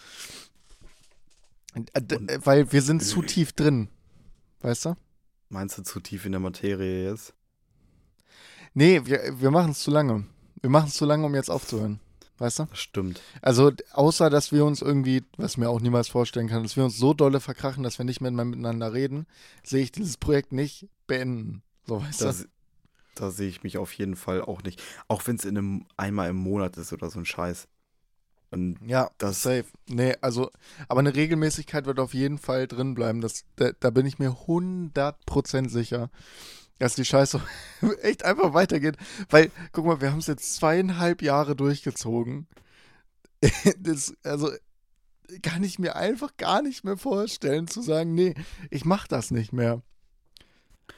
Äh, 1.76 1.82
und, 2.16 2.46
weil 2.46 2.72
wir 2.72 2.82
sind 2.82 3.04
zu 3.04 3.22
tief 3.24 3.52
drin. 3.52 3.90
Weißt 4.62 4.86
du? 4.86 4.96
Meinst 5.50 5.78
du 5.78 5.84
zu 5.84 6.00
tief 6.00 6.26
in 6.26 6.32
der 6.32 6.40
Materie 6.40 7.10
jetzt? 7.10 7.34
Nee, 8.74 9.02
wir, 9.04 9.38
wir 9.38 9.52
machen 9.52 9.72
es 9.72 9.80
zu 9.80 9.92
lange. 9.92 10.24
Wir 10.62 10.70
machen 10.70 10.88
es 10.88 10.94
zu 10.94 11.04
lange, 11.04 11.26
um 11.26 11.36
jetzt 11.36 11.52
aufzuhören. 11.52 12.00
Weißt 12.40 12.60
du? 12.60 12.66
Das 12.66 12.80
stimmt. 12.80 13.22
Also, 13.42 13.72
außer 13.94 14.30
dass 14.30 14.52
wir 14.52 14.64
uns 14.66 14.82
irgendwie, 14.82 15.24
was 15.38 15.58
mir 15.58 15.70
auch 15.70 15.82
niemals 15.82 16.08
vorstellen 16.08 16.48
kann, 16.48 16.64
dass 16.64 16.76
wir 16.76 16.84
uns 16.84 16.98
so 16.98 17.14
dolle 17.14 17.40
verkrachen, 17.40 17.84
dass 17.84 17.98
wir 17.98 18.06
nicht 18.06 18.22
mehr 18.22 18.32
miteinander 18.32 18.94
reden, 18.94 19.26
sehe 19.64 19.82
ich 19.82 19.92
dieses 19.92 20.18
Projekt 20.18 20.52
nicht 20.52 20.88
beenden. 21.08 21.64
So, 21.88 22.02
weißt 22.02 22.22
das, 22.22 22.44
du? 22.44 22.48
Da 23.16 23.32
sehe 23.32 23.50
ich 23.50 23.64
mich 23.64 23.78
auf 23.78 23.94
jeden 23.94 24.16
Fall 24.16 24.42
auch 24.42 24.62
nicht. 24.62 24.82
Auch 25.08 25.26
wenn 25.26 25.38
es 25.38 25.46
in 25.46 25.58
einem 25.58 25.86
einmal 25.98 26.30
im 26.30 26.36
Monat 26.36 26.78
ist 26.78 26.94
oder 26.94 27.10
so 27.10 27.20
ein 27.20 27.26
Scheiß. 27.26 27.68
Und 28.52 28.78
ja, 28.86 29.10
das 29.18 29.42
safe. 29.42 29.66
Nee, 29.88 30.16
also, 30.22 30.52
aber 30.88 31.00
eine 31.00 31.16
Regelmäßigkeit 31.16 31.86
wird 31.86 32.00
auf 32.00 32.14
jeden 32.14 32.38
Fall 32.38 32.68
drin 32.68 32.94
bleiben. 32.94 33.22
Das, 33.22 33.44
da, 33.56 33.72
da 33.80 33.90
bin 33.90 34.06
ich 34.06 34.20
mir 34.20 34.32
100% 34.32 35.70
sicher 35.70 36.10
dass 36.80 36.96
die 36.96 37.06
Scheiße 37.06 37.42
echt 38.02 38.24
einfach 38.24 38.54
weitergeht. 38.54 38.98
Weil, 39.30 39.52
guck 39.72 39.86
mal, 39.86 40.02
wir 40.02 40.12
haben 40.12 40.20
es 40.20 40.28
jetzt 40.28 40.56
zweieinhalb 40.56 41.22
Jahre 41.22 41.56
durchgezogen. 41.56 42.48
Das, 43.78 44.16
also, 44.24 44.50
kann 45.44 45.64
ich 45.64 45.78
mir 45.78 45.96
einfach 45.96 46.36
gar 46.38 46.64
nicht 46.64 46.84
mehr 46.84 46.98
vorstellen, 46.98 47.68
zu 47.68 47.84
sagen, 47.84 48.16
nee, 48.16 48.34
ich 48.72 48.84
mach 48.84 49.08
das 49.08 49.30
nicht 49.30 49.54
mehr. 49.54 49.84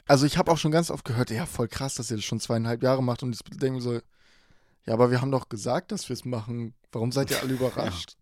Also, 0.06 0.24
ich 0.24 0.38
habe 0.38 0.50
auch 0.50 0.56
schon 0.56 0.70
ganz 0.70 0.90
oft 0.90 1.04
gehört, 1.04 1.30
ja, 1.30 1.44
voll 1.44 1.68
krass, 1.68 1.96
dass 1.96 2.10
ihr 2.10 2.16
das 2.16 2.24
schon 2.24 2.40
zweieinhalb 2.40 2.82
Jahre 2.82 3.02
macht. 3.02 3.22
Und 3.22 3.34
ich 3.34 3.42
denke 3.58 3.82
so, 3.82 4.00
ja, 4.86 4.94
aber 4.94 5.10
wir 5.10 5.20
haben 5.20 5.30
doch 5.30 5.50
gesagt, 5.50 5.92
dass 5.92 6.08
wir 6.08 6.14
es 6.14 6.24
machen. 6.24 6.74
Warum 6.92 7.12
seid 7.12 7.30
ihr 7.30 7.40
alle 7.40 7.52
überrascht? 7.52 8.16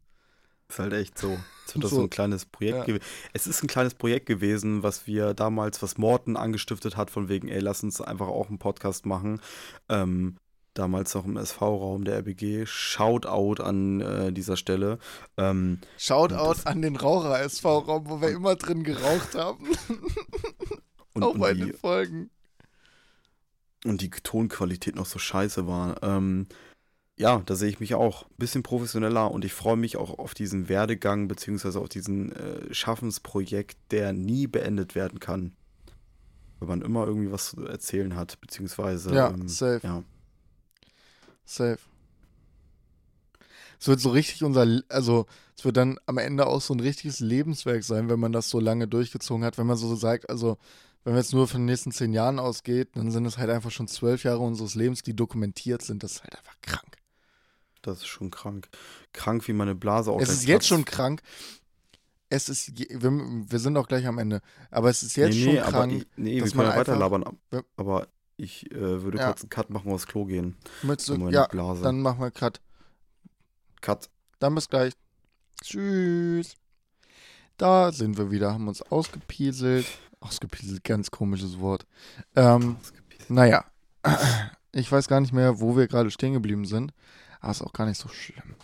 Ist 0.68 0.78
halt 0.78 0.92
echt 0.92 1.18
so. 1.18 1.38
Es 1.66 1.74
wird 1.74 1.88
so. 1.88 1.96
so 1.96 2.02
ein 2.02 2.10
kleines 2.10 2.44
Projekt 2.44 2.88
ja. 2.88 2.96
Es 3.32 3.46
ist 3.46 3.62
ein 3.62 3.68
kleines 3.68 3.94
Projekt 3.94 4.26
gewesen, 4.26 4.82
was 4.82 5.06
wir 5.06 5.34
damals, 5.34 5.82
was 5.82 5.98
Morten 5.98 6.36
angestiftet 6.36 6.96
hat, 6.96 7.10
von 7.10 7.28
wegen, 7.28 7.48
ey, 7.48 7.60
lass 7.60 7.82
uns 7.82 8.00
einfach 8.00 8.28
auch 8.28 8.48
einen 8.48 8.58
Podcast 8.58 9.06
machen. 9.06 9.40
Ähm, 9.88 10.36
damals 10.74 11.14
noch 11.14 11.24
im 11.24 11.36
SV-Raum 11.36 12.04
der 12.04 12.18
RBG. 12.18 12.66
Shoutout 12.66 13.62
an 13.62 14.00
äh, 14.00 14.32
dieser 14.32 14.56
Stelle. 14.56 14.98
Ähm, 15.36 15.80
Shoutout 15.96 16.62
an 16.64 16.82
den 16.82 16.96
Raucher-SV-Raum, 16.96 18.08
wo 18.08 18.20
wir 18.20 18.28
immer 18.28 18.56
drin 18.56 18.84
geraucht 18.84 19.34
haben. 19.34 19.66
und, 21.14 21.22
auch 21.22 21.36
bei 21.36 21.54
den 21.54 21.74
Folgen. 21.74 22.30
Und 23.84 24.02
die 24.02 24.10
Tonqualität 24.10 24.96
noch 24.96 25.06
so 25.06 25.18
scheiße 25.18 25.66
war. 25.66 26.02
Ähm, 26.02 26.46
ja, 27.18 27.42
da 27.44 27.56
sehe 27.56 27.68
ich 27.68 27.80
mich 27.80 27.94
auch 27.94 28.22
ein 28.22 28.36
bisschen 28.38 28.62
professioneller 28.62 29.30
und 29.30 29.44
ich 29.44 29.52
freue 29.52 29.76
mich 29.76 29.96
auch 29.96 30.18
auf 30.18 30.34
diesen 30.34 30.68
Werdegang 30.68 31.26
beziehungsweise 31.26 31.80
auf 31.80 31.88
diesen 31.88 32.32
äh, 32.32 32.72
Schaffensprojekt, 32.72 33.76
der 33.90 34.12
nie 34.12 34.46
beendet 34.46 34.94
werden 34.94 35.18
kann. 35.18 35.52
Wenn 36.60 36.68
man 36.68 36.82
immer 36.82 37.06
irgendwie 37.06 37.32
was 37.32 37.50
zu 37.50 37.66
erzählen 37.66 38.14
hat, 38.16 38.40
beziehungsweise. 38.40 39.14
Ja, 39.14 39.30
ähm, 39.30 39.48
safe. 39.48 39.80
Ja. 39.82 40.02
Safe. 41.44 41.78
Es 43.80 43.88
wird 43.88 44.00
so 44.00 44.10
richtig 44.10 44.42
unser, 44.44 44.82
also 44.88 45.26
es 45.56 45.64
wird 45.64 45.76
dann 45.76 45.98
am 46.06 46.18
Ende 46.18 46.46
auch 46.46 46.60
so 46.60 46.74
ein 46.74 46.80
richtiges 46.80 47.20
Lebenswerk 47.20 47.84
sein, 47.84 48.08
wenn 48.08 48.20
man 48.20 48.32
das 48.32 48.48
so 48.48 48.60
lange 48.60 48.86
durchgezogen 48.86 49.44
hat, 49.44 49.58
wenn 49.58 49.66
man 49.66 49.76
so 49.76 49.94
sagt, 49.96 50.30
also 50.30 50.58
wenn 51.04 51.14
man 51.14 51.22
jetzt 51.22 51.32
nur 51.32 51.48
von 51.48 51.62
den 51.62 51.66
nächsten 51.66 51.90
zehn 51.90 52.12
Jahren 52.12 52.38
ausgeht, 52.38 52.90
dann 52.94 53.10
sind 53.10 53.24
es 53.24 53.38
halt 53.38 53.50
einfach 53.50 53.70
schon 53.70 53.88
zwölf 53.88 54.24
Jahre 54.24 54.40
unseres 54.40 54.74
Lebens, 54.74 55.02
die 55.02 55.14
dokumentiert 55.14 55.82
sind. 55.82 56.02
Das 56.02 56.12
ist 56.12 56.22
halt 56.22 56.36
einfach 56.36 56.60
krank. 56.60 56.97
Das 57.88 57.98
ist 57.98 58.06
schon 58.06 58.30
krank. 58.30 58.68
Krank, 59.12 59.46
wie 59.48 59.52
meine 59.52 59.74
Blase 59.74 60.10
auch. 60.10 60.20
Es 60.20 60.28
ist 60.30 60.46
jetzt 60.46 60.66
schon 60.66 60.84
krank. 60.84 61.22
Es 62.30 62.48
ist, 62.48 62.78
wir, 62.78 63.10
wir, 63.10 63.58
sind 63.58 63.76
auch 63.76 63.88
gleich 63.88 64.06
am 64.06 64.18
Ende. 64.18 64.40
Aber 64.70 64.90
es 64.90 65.02
ist 65.02 65.16
jetzt 65.16 65.34
nee, 65.34 65.46
nee, 65.46 65.56
schon 65.56 65.70
krank. 65.70 65.92
Ich, 65.92 66.06
nee, 66.16 66.44
wir 66.44 66.50
können 66.50 66.70
ja 66.70 66.76
weiterlabern. 66.76 67.24
Aber 67.76 68.08
Ich 68.36 68.70
äh, 68.70 69.02
würde 69.02 69.18
Ja. 69.18 69.26
kurz 69.26 69.42
einen 69.42 69.50
Cut 69.50 69.70
machen, 69.70 69.90
aufs 69.90 70.06
Klo 70.06 70.24
gehen. 70.24 70.56
Möchtest 70.82 71.08
du, 71.08 71.28
ja, 71.28 71.46
Blase. 71.46 71.82
dann 71.82 72.00
machen 72.00 72.20
wir 72.20 72.30
Cut. 72.30 72.60
Cut. 73.80 74.08
Dann 74.38 74.54
bis 74.54 74.68
gleich. 74.68 74.92
Tschüss. 75.62 76.54
Da 77.56 77.90
sind 77.90 78.16
wir 78.16 78.30
wieder, 78.30 78.52
haben 78.52 78.68
uns 78.68 78.82
ausgepieselt. 78.82 79.86
Ausgepieselt, 80.20 80.84
ganz 80.84 81.10
komisches 81.10 81.58
Wort. 81.58 81.86
Ähm, 82.36 82.76
naja, 83.28 83.64
ich 84.72 84.90
weiß 84.90 85.08
gar 85.08 85.20
nicht 85.20 85.32
mehr, 85.32 85.60
wo 85.60 85.76
wir 85.76 85.88
gerade 85.88 86.10
stehen 86.10 86.32
geblieben 86.32 86.64
sind. 86.64 86.92
Aber 87.40 87.50
ist 87.50 87.62
auch 87.62 87.72
gar 87.72 87.86
nicht 87.86 88.00
so 88.00 88.08
schlimm. 88.08 88.54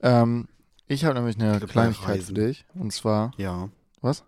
Ähm, 0.00 0.48
ich 0.86 1.04
habe 1.04 1.14
nämlich 1.14 1.36
eine 1.36 1.60
bei 1.60 1.66
Kleinigkeit 1.66 2.22
für 2.22 2.32
dich. 2.34 2.64
Und 2.74 2.92
zwar 2.92 3.32
Ja. 3.36 3.68
Was? 4.00 4.24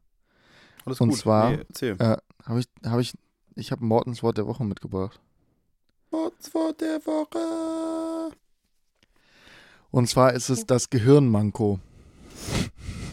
Alles 0.85 1.01
Und 1.01 1.11
gut. 1.11 1.19
zwar- 1.19 1.51
Nee, 1.51 1.87
äh, 1.89 2.17
habe 2.45 2.61
ich, 2.61 2.67
habe 2.85 3.01
ich, 3.01 3.15
ich 3.55 3.71
habe 3.73 3.85
Mortens 3.85 4.23
Wort 4.23 4.37
der 4.39 4.47
Woche 4.47 4.65
mitgebracht. 4.65 5.21
What's 6.11 6.53
Wort 6.55 6.81
der 6.81 7.01
Woche? 7.07 8.35
Und 9.91 10.09
zwar 10.09 10.33
ist 10.33 10.49
es 10.49 10.67
das 10.67 10.91
Gehirnmanko. 10.91 11.79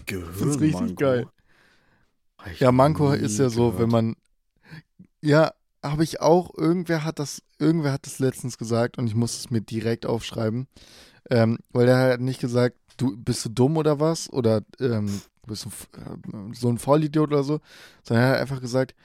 Gehirn 0.05 0.49
ist 0.49 0.59
richtig 0.59 0.97
geil. 0.97 1.27
Ich 2.51 2.59
Ja, 2.61 2.71
Manko 2.71 3.11
ist 3.11 3.37
ja 3.37 3.49
so, 3.49 3.71
gehört. 3.71 3.79
wenn 3.79 3.89
man. 3.89 4.15
Ja, 5.21 5.53
habe 5.83 6.03
ich 6.03 6.21
auch. 6.21 6.53
Irgendwer 6.57 7.03
hat 7.03 7.19
das, 7.19 7.41
irgendwer 7.59 7.91
hat 7.91 8.05
das 8.05 8.19
letztens 8.19 8.57
gesagt 8.57 8.97
und 8.97 9.07
ich 9.07 9.15
muss 9.15 9.37
es 9.37 9.49
mir 9.49 9.61
direkt 9.61 10.05
aufschreiben. 10.05 10.67
Ähm, 11.29 11.59
weil 11.71 11.85
der 11.85 12.13
hat 12.13 12.21
nicht 12.21 12.41
gesagt, 12.41 12.75
du 12.97 13.15
bist 13.17 13.45
du 13.45 13.49
dumm 13.49 13.77
oder 13.77 13.99
was? 13.99 14.31
Oder 14.31 14.61
ähm, 14.79 15.21
bist 15.45 15.65
du 15.65 15.69
äh, 15.99 16.53
so 16.53 16.69
ein 16.69 16.77
Vollidiot 16.77 17.29
oder 17.31 17.43
so, 17.43 17.59
sondern 18.03 18.25
er 18.25 18.31
hat 18.33 18.39
einfach 18.41 18.61
gesagt, 18.61 18.95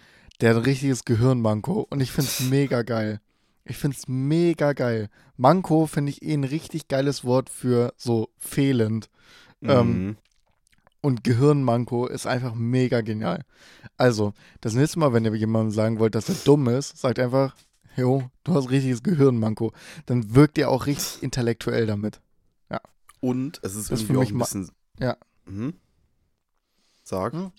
der 0.41 0.51
hat 0.51 0.57
ein 0.57 0.65
richtiges 0.65 1.05
Gehirnmanko. 1.05 1.87
Und 1.91 2.01
ich 2.01 2.13
finde 2.13 2.31
es 2.31 2.41
mega 2.41 2.83
geil. 2.83 3.21
Ich 3.65 3.77
finde 3.79 3.97
es 3.97 4.09
mega 4.09 4.73
geil. 4.73 5.09
Manko 5.37 5.87
finde 5.87 6.11
ich 6.11 6.23
eh 6.23 6.35
ein 6.35 6.45
richtig 6.45 6.89
geiles 6.89 7.25
Wort 7.25 7.49
für 7.51 7.93
so 7.97 8.29
fehlend. 8.39 9.09
ähm, 9.63 10.07
Mhm. 10.07 10.17
Und 11.01 11.23
Gehirnmanko 11.23 12.07
ist 12.07 12.27
einfach 12.27 12.55
mega 12.55 13.03
genial. 13.03 13.45
Also, 13.99 14.33
das 14.63 14.73
nächste 14.73 14.99
Mal, 14.99 15.13
wenn 15.13 15.27
ihr 15.27 15.35
jemandem 15.35 15.71
sagen 15.71 15.99
wollt, 15.99 16.15
dass 16.15 16.31
er 16.31 16.35
dumm 16.47 16.67
ist, 16.69 16.97
sagt 16.97 17.19
einfach, 17.19 17.55
jo, 17.97 18.29
du 18.45 18.55
hast 18.55 18.71
richtiges 18.71 19.03
Gehirnmanko. 19.03 19.73
Dann 20.07 20.35
wirkt 20.35 20.59
ihr 20.59 20.69
auch 20.71 20.87
richtig 20.87 21.23
intellektuell 21.23 21.87
damit. 21.87 22.21
Und 23.21 23.59
es 23.63 23.75
ist 23.75 23.91
Das 23.91 24.01
ist 24.01 24.07
für 24.07 24.13
irgendwie 24.13 24.17
auch 24.17 24.21
mich 24.21 24.55
ein 24.55 24.61
bisschen. 24.61 24.71
Ja. 25.01 25.17
Mhm. 25.47 25.73
Sag. 27.05 27.33
Hm? 27.33 27.53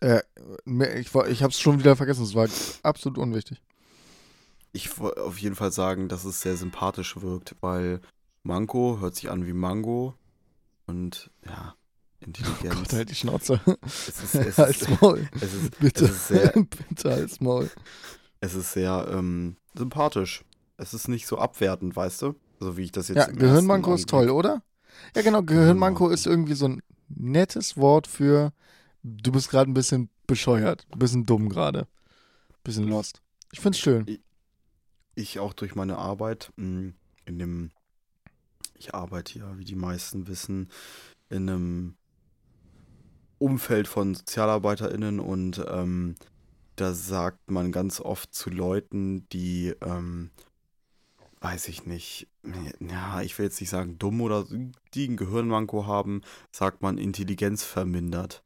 Äh, 0.00 0.20
mir- 0.66 0.96
ich 0.98 1.14
war- 1.14 1.28
ich 1.28 1.42
habe 1.42 1.50
es 1.50 1.58
schon 1.58 1.78
wieder 1.78 1.96
vergessen, 1.96 2.24
es 2.24 2.34
war 2.34 2.46
absolut 2.82 3.16
unwichtig. 3.16 3.62
Ich 4.72 4.98
wollte 4.98 5.22
auf 5.22 5.38
jeden 5.38 5.54
Fall 5.56 5.72
sagen, 5.72 6.08
dass 6.08 6.24
es 6.26 6.42
sehr 6.42 6.58
sympathisch 6.58 7.20
wirkt, 7.22 7.56
weil 7.62 8.00
Manko 8.42 8.98
hört 9.00 9.14
sich 9.16 9.30
an 9.30 9.46
wie 9.46 9.54
Mango 9.54 10.14
und 10.86 11.30
ja, 11.46 11.74
Intelligenz. 12.20 12.74
Gott, 12.74 12.92
halt 12.92 13.08
die 13.10 13.14
Schnauze. 13.14 13.60
es 13.82 14.08
ist, 14.10 14.34
es 14.34 14.34
ist, 14.46 14.58
Als 14.60 14.88
Maul. 15.00 15.26
es 15.40 15.54
ist, 15.54 15.78
Bitte. 15.78 16.04
es 16.04 16.10
ist 16.10 16.28
sehr, 16.28 16.52
Bitte 16.52 17.10
als 17.14 17.40
Maul. 17.40 17.70
Es 18.40 18.54
ist 18.54 18.72
sehr 18.72 19.08
ähm, 19.12 19.56
sympathisch. 19.74 20.44
Es 20.76 20.94
ist 20.94 21.08
nicht 21.08 21.26
so 21.26 21.38
abwertend, 21.38 21.94
weißt 21.94 22.22
du? 22.22 22.34
So 22.58 22.76
wie 22.76 22.84
ich 22.84 22.92
das 22.92 23.08
jetzt 23.08 23.16
Ja, 23.18 23.26
Gehirnmanko 23.26 23.94
ist 23.94 24.08
toll, 24.08 24.30
oder? 24.30 24.62
Ja, 25.14 25.22
genau, 25.22 25.42
Gehirnmanko 25.42 26.08
ist 26.08 26.26
irgendwie 26.26 26.54
so 26.54 26.66
ein 26.66 26.82
nettes 27.08 27.76
Wort 27.76 28.06
für, 28.06 28.52
du 29.02 29.32
bist 29.32 29.50
gerade 29.50 29.70
ein 29.70 29.74
bisschen 29.74 30.10
bescheuert, 30.26 30.86
ein 30.92 30.98
bisschen 30.98 31.26
dumm 31.26 31.48
gerade, 31.48 31.86
bisschen 32.64 32.88
lost. 32.88 33.22
Ich 33.52 33.60
find's 33.60 33.78
schön. 33.78 34.06
ich 35.14 35.38
auch 35.38 35.52
durch 35.52 35.74
meine 35.74 35.98
Arbeit 35.98 36.52
mh, 36.56 36.92
in 37.24 37.38
dem, 37.38 37.70
ich 38.74 38.94
arbeite 38.94 39.38
ja, 39.38 39.58
wie 39.58 39.64
die 39.64 39.74
meisten 39.76 40.26
wissen, 40.28 40.70
in 41.28 41.48
einem 41.48 41.94
Umfeld 43.38 43.88
von 43.88 44.14
SozialarbeiterInnen 44.14 45.20
und 45.20 45.64
ähm, 45.68 46.14
da 46.80 46.94
sagt 46.94 47.50
man 47.50 47.72
ganz 47.72 48.00
oft 48.00 48.34
zu 48.34 48.50
Leuten, 48.50 49.28
die, 49.30 49.74
ähm, 49.84 50.30
weiß 51.40 51.68
ich 51.68 51.86
nicht, 51.86 52.28
ja, 52.80 53.22
ich 53.22 53.38
will 53.38 53.46
jetzt 53.46 53.60
nicht 53.60 53.70
sagen 53.70 53.98
dumm 53.98 54.20
oder 54.20 54.46
die 54.94 55.08
ein 55.08 55.16
Gehirnmanko 55.16 55.86
haben, 55.86 56.22
sagt 56.52 56.82
man 56.82 56.98
Intelligenz 56.98 57.62
vermindert. 57.62 58.42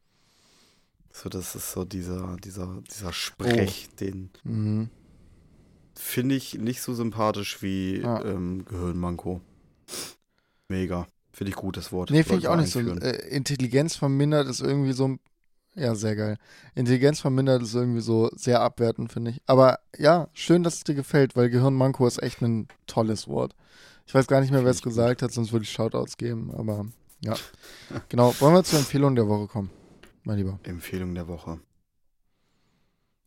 So, 1.13 1.29
das 1.29 1.55
ist 1.55 1.71
so 1.73 1.85
dieser, 1.85 2.37
dieser, 2.43 2.83
dieser 2.91 3.13
Sprech, 3.13 3.89
den, 4.01 4.31
Mhm. 4.43 4.91
Finde 5.97 6.35
ich 6.35 6.55
nicht 6.55 6.83
so 6.83 6.93
sympathisch 6.93 7.63
wie 7.63 8.01
Ja. 8.01 8.25
ähm, 8.25 8.65
Gehirnmanko. 8.65 9.41
Mega. 10.69 11.07
Finde 11.33 11.51
ich 11.51 11.57
gut, 11.57 11.77
das 11.77 11.93
Wort. 11.93 12.11
Nee, 12.11 12.25
finde 12.25 12.41
ich 12.41 12.49
auch 12.49 12.57
nicht 12.57 12.73
so. 12.73 12.81
Äh, 12.81 13.29
Intelligenz 13.29 13.95
vermindert 13.95 14.49
ist 14.49 14.61
irgendwie 14.61 14.93
so, 14.93 15.19
ja, 15.75 15.95
sehr 15.95 16.15
geil. 16.15 16.37
Intelligenz 16.75 17.21
vermindert 17.21 17.63
ist 17.63 17.75
irgendwie 17.75 18.01
so 18.01 18.31
sehr 18.35 18.61
abwertend, 18.61 19.13
finde 19.13 19.33
ich. 19.33 19.43
Aber 19.47 19.81
ja, 19.97 20.29
schön, 20.33 20.63
dass 20.63 20.77
es 20.77 20.85
dir 20.85 20.95
gefällt, 20.95 21.37
weil 21.37 21.51
Gehirnmanko 21.51 22.07
ist 22.07 22.23
echt 22.23 22.43
ein 22.43 22.69
tolles 22.87 23.27
Wort. 23.27 23.55
Ich 24.07 24.15
weiß 24.15 24.27
gar 24.27 24.41
nicht 24.41 24.51
mehr, 24.51 24.63
wer 24.65 24.71
es 24.71 24.81
Finde 24.81 24.95
gesagt 24.95 25.23
hat, 25.23 25.33
sonst 25.33 25.53
würde 25.53 25.65
ich 25.65 25.73
Shoutouts 25.73 26.17
geben, 26.17 26.53
aber 26.57 26.87
ja. 27.21 27.35
genau, 28.09 28.35
wollen 28.41 28.55
wir 28.55 28.65
zur 28.65 28.79
Empfehlung 28.79 29.15
der 29.15 29.29
Woche 29.29 29.49
kommen, 29.49 29.71
mein 30.25 30.37
Lieber. 30.37 30.61
Empfehlung 30.63 31.15
der 31.15 31.27
Woche. 31.27 31.59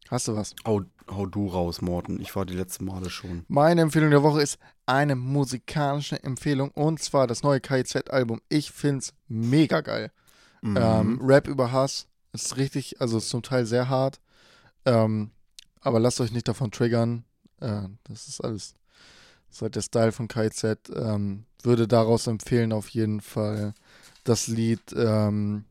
Hast 0.09 0.27
du 0.27 0.35
was? 0.35 0.55
Hau, 0.65 0.83
hau 1.09 1.25
du 1.25 1.47
raus, 1.47 1.81
Morten. 1.81 2.21
Ich 2.21 2.33
war 2.35 2.45
die 2.45 2.53
letzten 2.53 2.85
Male 2.85 3.09
schon. 3.09 3.43
Meine 3.49 3.81
Empfehlung 3.81 4.11
der 4.11 4.23
Woche 4.23 4.41
ist 4.41 4.57
eine 4.85 5.15
musikalische 5.15 6.23
Empfehlung 6.23 6.71
und 6.71 7.01
zwar 7.01 7.27
das 7.27 7.43
neue 7.43 7.59
KIZ-Album. 7.59 8.39
Ich 8.47 8.71
find's 8.71 9.13
mega 9.27 9.81
geil. 9.81 10.11
Mhm. 10.61 10.77
Ähm, 10.79 11.19
Rap 11.21 11.47
über 11.47 11.71
Hass 11.71 12.07
ist 12.43 12.57
richtig, 12.57 13.01
also 13.01 13.17
ist 13.17 13.29
zum 13.29 13.43
Teil 13.43 13.65
sehr 13.65 13.89
hart. 13.89 14.19
Ähm, 14.85 15.31
aber 15.81 15.99
lasst 15.99 16.21
euch 16.21 16.31
nicht 16.31 16.47
davon 16.47 16.71
triggern. 16.71 17.23
Äh, 17.59 17.83
das 18.05 18.27
ist 18.27 18.41
alles. 18.41 18.73
Das 19.47 19.57
ist 19.57 19.61
halt 19.61 19.75
der 19.75 19.81
Style 19.81 20.11
von 20.11 20.27
KIZ. 20.27 20.63
Ähm, 20.95 21.45
würde 21.63 21.87
daraus 21.87 22.27
empfehlen, 22.27 22.73
auf 22.73 22.89
jeden 22.89 23.21
Fall 23.21 23.73
das 24.23 24.47
Lied. 24.47 24.81
Ähm, 24.95 25.65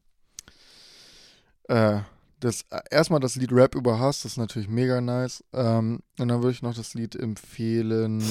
äh, 1.64 2.00
das, 2.40 2.62
äh, 2.70 2.80
erstmal 2.90 3.20
das 3.20 3.36
Lied 3.36 3.52
Rap 3.52 3.74
über 3.74 3.98
Hass, 3.98 4.22
das 4.22 4.32
ist 4.32 4.38
natürlich 4.38 4.68
mega 4.68 5.00
nice. 5.00 5.44
Ähm, 5.52 6.00
und 6.18 6.28
dann 6.28 6.42
würde 6.42 6.52
ich 6.52 6.62
noch 6.62 6.74
das 6.74 6.94
Lied 6.94 7.14
empfehlen. 7.14 8.22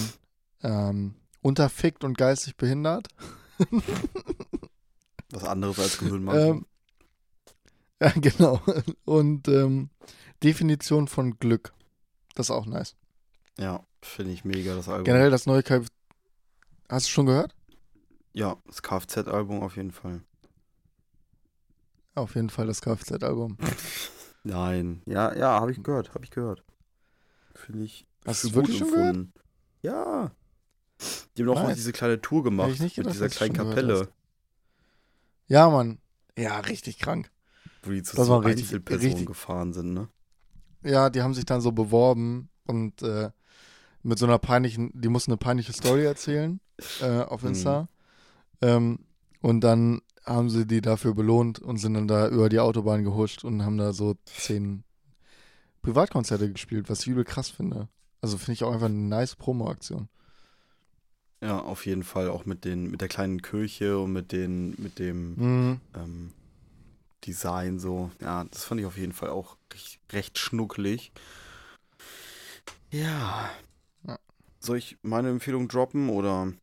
Ähm, 0.64 1.16
Unterfickt 1.42 2.04
und 2.04 2.18
geistig 2.18 2.58
behindert. 2.58 3.08
Was 5.30 5.44
anderes 5.44 5.78
als 5.80 5.98
Gehirnmanko. 6.00 6.42
Ähm, 6.42 6.66
ja, 8.02 8.12
genau. 8.16 8.62
Und 9.06 9.48
ähm, 9.48 9.90
Definition 10.44 11.08
von 11.08 11.38
Glück. 11.40 11.74
Das 12.36 12.48
ist 12.48 12.52
auch 12.52 12.66
nice. 12.66 12.96
ja, 13.58 13.84
finde 14.02 14.32
ich 14.34 14.44
mega, 14.46 14.76
das 14.76 14.90
Album. 14.90 15.06
Generell 15.06 15.32
das 15.32 15.46
neue 15.46 15.64
KF. 15.64 15.88
Hast 16.90 17.08
du 17.08 17.12
schon 17.12 17.26
gehört? 17.26 17.56
Ja, 18.34 18.58
das 18.68 18.82
Kfz-Album 18.84 19.62
auf 19.64 19.78
jeden 19.78 19.92
Fall. 19.92 20.22
Auf 22.16 22.36
jeden 22.36 22.50
Fall 22.50 22.68
das 22.68 22.82
Kfz-Album. 22.82 23.58
Nein. 24.44 25.02
Ja, 25.06 25.34
ja, 25.36 25.60
habe 25.60 25.72
ich 25.72 25.82
gehört, 25.82 26.14
habe 26.14 26.24
ich 26.24 26.32
gehört. 26.32 26.64
Finde 27.54 27.84
ich 27.86 28.06
Hast 28.26 28.44
du's 28.44 28.54
wirklich 28.54 28.78
schon 28.78 28.90
gehört? 28.92 29.08
empfunden. 29.16 29.34
Ja. 29.82 30.32
Die 31.36 31.42
haben 31.42 31.48
doch 31.48 31.56
mal 31.56 31.68
Nice. 31.68 31.78
diese 31.78 31.92
kleine 31.94 32.22
Tour 32.22 32.44
gemacht 32.44 32.70
nicht 32.80 32.82
mit 32.82 32.94
gedacht, 32.96 33.14
dieser 33.16 33.30
du 33.30 33.36
kleinen 33.36 33.54
gehört 33.54 33.70
Kapelle, 33.76 34.08
Ja, 35.48 35.70
Mann. 35.70 36.00
Ja, 36.38 36.60
richtig 36.60 37.00
krank. 37.00 37.32
Wo 37.86 37.92
die 37.92 38.04
zu 38.04 38.16
Das 38.16 38.28
so 38.28 38.38
richtig- 38.38 38.66
Einzelpersonen 38.66 39.08
richtig- 39.12 39.28
gefahren 39.28 39.74
sind, 39.74 39.94
ne? 39.94 40.08
Ja, 40.84 41.10
die 41.10 41.22
haben 41.22 41.34
sich 41.34 41.46
dann 41.46 41.62
so 41.62 41.72
beworben 41.72 42.50
und 42.68 43.02
äh, 43.02 43.32
mit 44.04 44.20
so 44.20 44.26
einer 44.26 44.38
peinlichen, 44.40 44.92
die 44.94 45.10
mussten 45.10 45.32
eine 45.32 45.38
peinliche 45.38 45.74
Story 45.74 46.06
erzählen 46.06 46.60
äh, 47.02 47.22
auf 47.22 47.42
Mhm. 47.42 47.50
Insta. 47.50 47.90
Ähm, 48.62 49.00
und 49.42 49.62
dann 49.62 50.02
haben 50.26 50.50
sie 50.50 50.66
die 50.68 50.82
dafür 50.82 51.14
belohnt 51.16 51.60
und 51.60 51.78
sind 51.78 51.94
dann 51.96 52.08
da 52.08 52.28
über 52.30 52.50
die 52.50 52.60
Autobahn 52.60 53.04
gehuscht 53.04 53.44
und 53.44 53.64
haben 53.64 53.78
da 53.78 53.94
so 53.94 54.16
zehn 54.26 54.84
Privatkonzerte 55.82 56.52
gespielt, 56.52 56.90
was 56.90 57.02
ich 57.02 57.08
übel 57.08 57.24
krass 57.24 57.50
finde. 57.50 57.88
Also 58.22 58.38
finde 58.38 58.54
ich 58.54 58.64
auch 58.64 58.74
einfach 58.74 58.88
eine 58.88 58.96
nice 58.98 59.36
Promo-Aktion. 59.36 60.08
Ja, 61.42 61.60
auf 61.60 61.86
jeden 61.86 62.04
Fall 62.04 62.30
auch 62.30 62.46
mit 62.46 62.66
den, 62.66 62.90
mit 62.90 63.02
der 63.02 63.08
kleinen 63.08 63.42
Kirche 63.42 64.00
und 64.00 64.14
mit 64.14 64.32
den, 64.32 64.74
mit 64.80 64.98
dem 65.00 65.36
Mhm. 65.36 65.82
ähm, 65.96 66.32
Design 67.26 67.80
so. 67.80 68.12
Ja, 68.22 68.44
das 68.46 68.64
fand 68.64 68.80
ich 68.80 68.88
auf 68.88 68.98
jeden 68.98 69.14
Fall 69.14 69.30
auch 69.30 69.58
recht, 69.74 70.00
recht 70.12 70.38
schnuckelig. 70.38 71.12
Ja. 72.92 73.50
Ja. 74.08 74.20
Soll 74.60 74.78
ich 74.78 74.98
meine 75.02 75.30
Empfehlung 75.30 75.68
droppen 75.68 76.10
oder? 76.10 76.54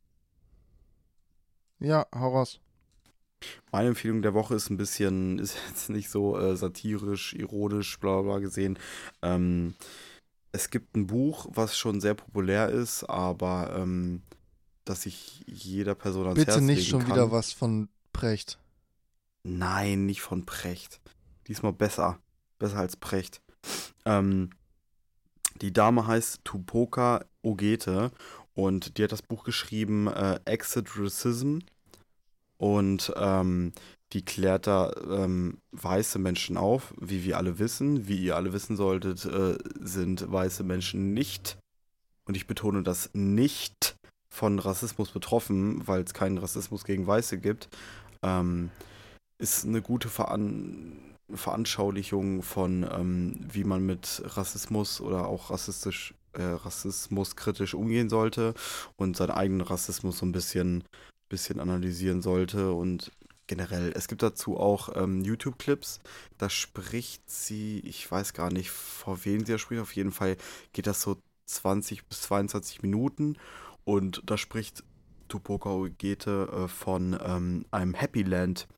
Ja, 1.78 2.06
hau 2.14 2.28
raus. 2.28 2.60
Meine 3.72 3.88
Empfehlung 3.88 4.22
der 4.22 4.34
Woche 4.34 4.54
ist 4.54 4.70
ein 4.70 4.76
bisschen, 4.76 5.38
ist 5.40 5.56
jetzt 5.68 5.90
nicht 5.90 6.10
so 6.10 6.38
äh, 6.38 6.56
satirisch, 6.56 7.34
ironisch, 7.34 7.98
bla 7.98 8.22
bla 8.22 8.38
gesehen. 8.38 8.78
Ähm, 9.20 9.74
es 10.52 10.70
gibt 10.70 10.96
ein 10.96 11.06
Buch, 11.06 11.46
was 11.50 11.76
schon 11.76 12.00
sehr 12.00 12.14
populär 12.14 12.68
ist, 12.68 13.04
aber 13.04 13.74
ähm, 13.76 14.22
dass 14.84 15.06
ich 15.06 15.42
jeder 15.46 15.94
Person 15.94 16.24
ans 16.24 16.38
Bitte 16.38 16.52
Herz 16.52 16.60
nicht 16.60 16.78
legen 16.78 16.88
schon 16.88 17.06
wieder 17.06 17.30
was 17.30 17.52
von 17.52 17.88
Precht. 18.12 18.58
Nein, 19.44 20.06
nicht 20.06 20.22
von 20.22 20.46
Precht. 20.46 21.00
Diesmal 21.48 21.72
besser. 21.72 22.18
Besser 22.58 22.78
als 22.78 22.96
Precht. 22.96 23.40
Ähm, 24.04 24.50
die 25.60 25.72
Dame 25.72 26.06
heißt 26.06 26.40
Tupoka 26.44 27.24
Ogete 27.42 28.10
und 28.54 28.96
die 28.96 29.04
hat 29.04 29.12
das 29.12 29.22
Buch 29.22 29.44
geschrieben 29.44 30.06
äh, 30.08 30.40
Exit 30.44 30.90
Racism 30.96 31.58
und 32.56 33.12
ähm, 33.16 33.72
die 34.12 34.24
klärt 34.24 34.66
da 34.66 34.92
ähm, 35.10 35.58
weiße 35.72 36.18
Menschen 36.18 36.56
auf, 36.56 36.94
wie 37.00 37.24
wir 37.24 37.38
alle 37.38 37.58
wissen. 37.58 38.06
Wie 38.06 38.18
ihr 38.18 38.36
alle 38.36 38.52
wissen 38.52 38.76
solltet, 38.76 39.24
äh, 39.24 39.56
sind 39.80 40.30
weiße 40.30 40.62
Menschen 40.62 41.14
nicht, 41.14 41.58
und 42.24 42.36
ich 42.36 42.46
betone 42.46 42.82
das 42.82 43.10
nicht, 43.14 43.96
von 44.28 44.58
Rassismus 44.58 45.10
betroffen, 45.10 45.86
weil 45.86 46.02
es 46.02 46.14
keinen 46.14 46.38
Rassismus 46.38 46.84
gegen 46.84 47.06
Weiße 47.06 47.38
gibt. 47.38 47.68
Ähm, 48.22 48.70
ist 49.42 49.66
eine 49.66 49.82
gute 49.82 50.08
Veran 50.08 50.98
Veranschaulichung 51.34 52.42
von, 52.42 52.86
ähm, 52.90 53.40
wie 53.50 53.64
man 53.64 53.84
mit 53.84 54.22
Rassismus 54.24 55.00
oder 55.00 55.26
auch 55.26 55.50
rassistisch, 55.50 56.14
äh, 56.34 56.42
rassismuskritisch 56.42 57.74
umgehen 57.74 58.10
sollte 58.10 58.54
und 58.96 59.16
seinen 59.16 59.30
eigenen 59.30 59.62
Rassismus 59.62 60.18
so 60.18 60.26
ein 60.26 60.32
bisschen, 60.32 60.84
bisschen 61.30 61.58
analysieren 61.58 62.20
sollte. 62.20 62.72
Und 62.72 63.10
generell. 63.46 63.92
Es 63.94 64.08
gibt 64.08 64.22
dazu 64.22 64.56
auch 64.58 64.90
ähm, 64.94 65.22
YouTube-Clips, 65.22 66.00
da 66.38 66.48
spricht 66.48 67.28
sie, 67.28 67.80
ich 67.80 68.10
weiß 68.10 68.32
gar 68.34 68.52
nicht, 68.52 68.70
vor 68.70 69.24
wem 69.24 69.44
sie 69.44 69.52
da 69.52 69.58
spricht, 69.58 69.82
auf 69.82 69.96
jeden 69.96 70.12
Fall 70.12 70.36
geht 70.72 70.86
das 70.86 71.02
so 71.02 71.16
20 71.46 72.06
bis 72.06 72.22
22 72.22 72.82
Minuten. 72.82 73.36
Und 73.84 74.22
da 74.26 74.38
spricht 74.38 74.84
Tupoka 75.32 75.70
Ogete 75.70 76.48
äh, 76.52 76.68
von 76.68 77.18
ähm, 77.24 77.64
einem 77.70 77.94
Happy 77.94 78.22
Land. 78.22 78.68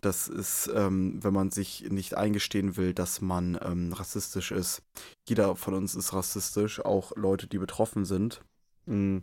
Das 0.00 0.28
ist, 0.28 0.70
ähm, 0.72 1.18
wenn 1.22 1.32
man 1.34 1.50
sich 1.50 1.88
nicht 1.90 2.16
eingestehen 2.16 2.76
will, 2.76 2.94
dass 2.94 3.20
man 3.20 3.58
ähm, 3.62 3.92
rassistisch 3.92 4.52
ist. 4.52 4.82
Jeder 5.28 5.56
von 5.56 5.74
uns 5.74 5.96
ist 5.96 6.12
rassistisch, 6.12 6.80
auch 6.84 7.12
Leute, 7.16 7.48
die 7.48 7.58
betroffen 7.58 8.04
sind. 8.04 8.40
mh, 8.86 9.22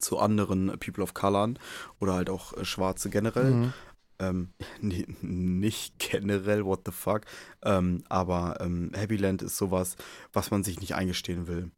zu 0.00 0.18
anderen 0.18 0.78
People 0.78 1.02
of 1.02 1.14
Color 1.14 1.54
oder 2.00 2.14
halt 2.14 2.30
auch 2.30 2.52
äh, 2.54 2.64
Schwarze 2.64 3.10
generell. 3.10 3.52
Mhm. 3.52 3.72
Ähm, 4.18 4.48
nee, 4.80 5.06
nicht 5.20 5.98
generell, 5.98 6.64
what 6.64 6.80
the 6.86 6.92
fuck. 6.92 7.22
Ähm, 7.62 8.02
aber 8.08 8.58
ähm, 8.60 8.90
Happy 8.94 9.16
Land 9.16 9.42
ist 9.42 9.56
sowas, 9.56 9.96
was 10.32 10.50
man 10.50 10.64
sich 10.64 10.80
nicht 10.80 10.94
eingestehen 10.94 11.46
will. 11.46 11.70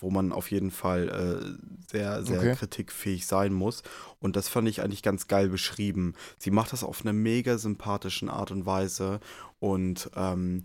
Wo 0.00 0.10
man 0.10 0.32
auf 0.32 0.50
jeden 0.50 0.70
Fall 0.70 1.08
äh, 1.08 1.90
sehr, 1.90 2.24
sehr 2.24 2.38
Okay. 2.38 2.54
kritikfähig 2.54 3.26
sein 3.26 3.52
muss. 3.52 3.82
Und 4.20 4.36
das 4.36 4.48
fand 4.48 4.68
ich 4.68 4.82
eigentlich 4.82 5.02
ganz 5.02 5.28
geil 5.28 5.48
beschrieben. 5.48 6.14
Sie 6.38 6.50
macht 6.50 6.72
das 6.72 6.84
auf 6.84 7.02
eine 7.02 7.12
mega 7.12 7.58
sympathischen 7.58 8.28
Art 8.28 8.50
und 8.50 8.66
Weise 8.66 9.20
und 9.60 10.10
ähm, 10.16 10.64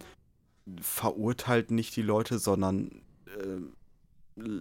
verurteilt 0.81 1.71
nicht 1.71 1.95
die 1.95 2.01
Leute, 2.01 2.39
sondern 2.39 3.01
äh, 3.27 3.61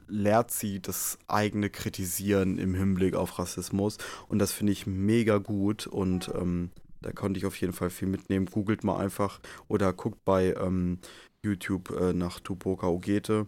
lehrt 0.09 0.51
sie 0.51 0.81
das 0.81 1.19
eigene 1.29 1.71
Kritisieren 1.71 2.59
im 2.59 2.75
Hinblick 2.75 3.15
auf 3.15 3.39
Rassismus. 3.39 3.99
Und 4.29 4.39
das 4.39 4.53
finde 4.53 4.73
ich 4.73 4.87
mega 4.87 5.39
gut 5.39 5.87
und 5.87 6.31
ähm, 6.35 6.71
da 7.01 7.13
konnte 7.13 7.39
ich 7.39 7.47
auf 7.47 7.57
jeden 7.61 7.73
Fall 7.73 7.91
viel 7.91 8.09
mitnehmen. 8.09 8.47
Googelt 8.47 8.83
mal 8.85 8.99
einfach 8.99 9.41
oder 9.69 9.93
guckt 9.93 10.25
bei 10.25 10.55
ähm, 10.55 10.99
YouTube 11.45 11.91
äh, 11.91 12.13
nach 12.13 12.41
Tupoka 12.41 12.89
Ogete. 12.89 13.47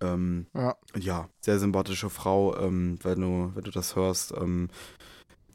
Ähm, 0.00 0.46
Ja. 0.54 0.76
ja, 0.96 1.28
sehr 1.40 1.58
sympathische 1.58 2.10
Frau. 2.10 2.56
Ähm, 2.56 2.98
wenn, 3.02 3.20
du, 3.20 3.52
wenn 3.54 3.64
du 3.64 3.70
das 3.70 3.96
hörst, 3.96 4.32
ähm, 4.32 4.68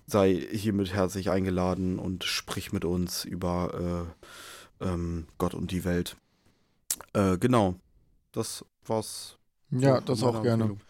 sei 0.07 0.35
hiermit 0.51 0.93
herzlich 0.93 1.29
eingeladen 1.31 1.97
und 1.99 2.23
sprich 2.23 2.71
mit 2.71 2.85
uns 2.85 3.25
über 3.25 4.07
äh, 4.81 4.85
ähm, 4.85 5.27
Gott 5.37 5.53
und 5.53 5.71
die 5.71 5.83
Welt. 5.83 6.15
Äh, 7.13 7.37
genau. 7.37 7.75
Das 8.31 8.63
war's. 8.85 9.37
Ja, 9.71 9.99
das 10.01 10.21
auch 10.23 10.43
gerne. 10.43 10.63
Empfehlung. 10.65 10.81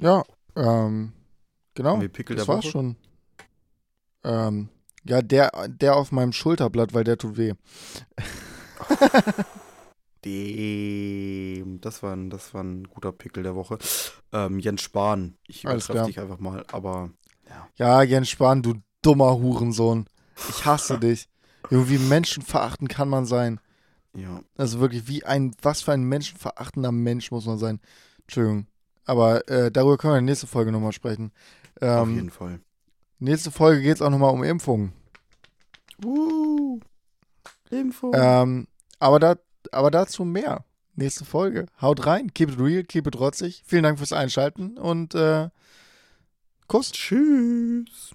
Ja, 0.00 0.24
ähm, 0.56 1.12
genau. 1.74 2.00
Das 2.00 2.48
war's 2.48 2.64
Woche? 2.64 2.70
schon. 2.70 2.96
Ähm, 4.24 4.68
ja, 5.04 5.20
der, 5.22 5.50
der 5.68 5.96
auf 5.96 6.12
meinem 6.12 6.32
Schulterblatt, 6.32 6.94
weil 6.94 7.04
der 7.04 7.18
tut 7.18 7.36
weh. 7.36 7.52
Dem, 10.24 11.80
das 11.80 12.02
war, 12.02 12.14
ein, 12.14 12.30
das 12.30 12.52
war 12.54 12.62
ein 12.62 12.84
guter 12.84 13.12
Pickel 13.12 13.42
der 13.42 13.54
Woche. 13.54 13.78
Ähm, 14.32 14.58
Jens 14.58 14.82
Spahn. 14.82 15.36
Ich 15.46 15.66
Alles 15.66 15.88
übertreffe 15.88 15.92
klar. 15.92 16.06
dich 16.06 16.20
einfach 16.20 16.38
mal, 16.38 16.64
aber 16.72 17.10
Ja, 17.76 18.02
Jens 18.02 18.28
Spahn, 18.28 18.62
du 18.62 18.74
dummer 19.02 19.36
Hurensohn. 19.38 20.06
Ich 20.48 20.64
hasse 20.64 20.98
dich. 21.00 21.28
Irgendwie 21.70 21.98
menschenverachtend 21.98 22.88
kann 22.90 23.08
man 23.08 23.26
sein. 23.26 23.60
ja. 24.14 24.42
Also 24.56 24.80
wirklich, 24.80 25.08
wie 25.08 25.24
ein, 25.24 25.54
was 25.62 25.82
für 25.82 25.92
ein 25.92 26.02
menschenverachtender 26.04 26.92
Mensch 26.92 27.30
muss 27.30 27.46
man 27.46 27.58
sein. 27.58 27.80
Entschuldigung. 28.22 28.66
Aber 29.04 29.48
äh, 29.48 29.70
darüber 29.72 29.96
können 29.98 30.14
wir 30.14 30.18
in 30.18 30.26
der 30.26 30.32
nächsten 30.32 30.46
Folge 30.46 30.72
nochmal 30.72 30.92
sprechen. 30.92 31.32
auf 31.80 32.08
Ähm, 32.08 32.14
jeden 32.14 32.30
Fall. 32.30 32.60
nächste 33.18 33.50
Folge 33.50 33.82
geht 33.82 33.96
es 33.96 34.02
auch 34.02 34.10
nochmal 34.10 34.32
um 34.32 34.44
Impfungen. 34.44 34.92
Uh, 36.04 36.80
Info. 37.70 38.12
Ähm, 38.14 38.66
aber, 38.98 39.18
da, 39.20 39.36
aber 39.72 39.90
dazu 39.90 40.24
mehr. 40.24 40.64
Nächste 40.96 41.24
Folge. 41.24 41.66
Haut 41.80 42.06
rein. 42.06 42.32
Keep 42.34 42.52
it 42.52 42.60
real, 42.60 42.84
keep 42.84 43.06
it 43.06 43.18
rotzig. 43.18 43.62
Vielen 43.66 43.84
Dank 43.84 43.98
fürs 43.98 44.12
Einschalten 44.12 44.76
und 44.76 45.14
äh, 45.14 45.48
Kuss. 46.66 46.92
Tschüss. 46.92 48.14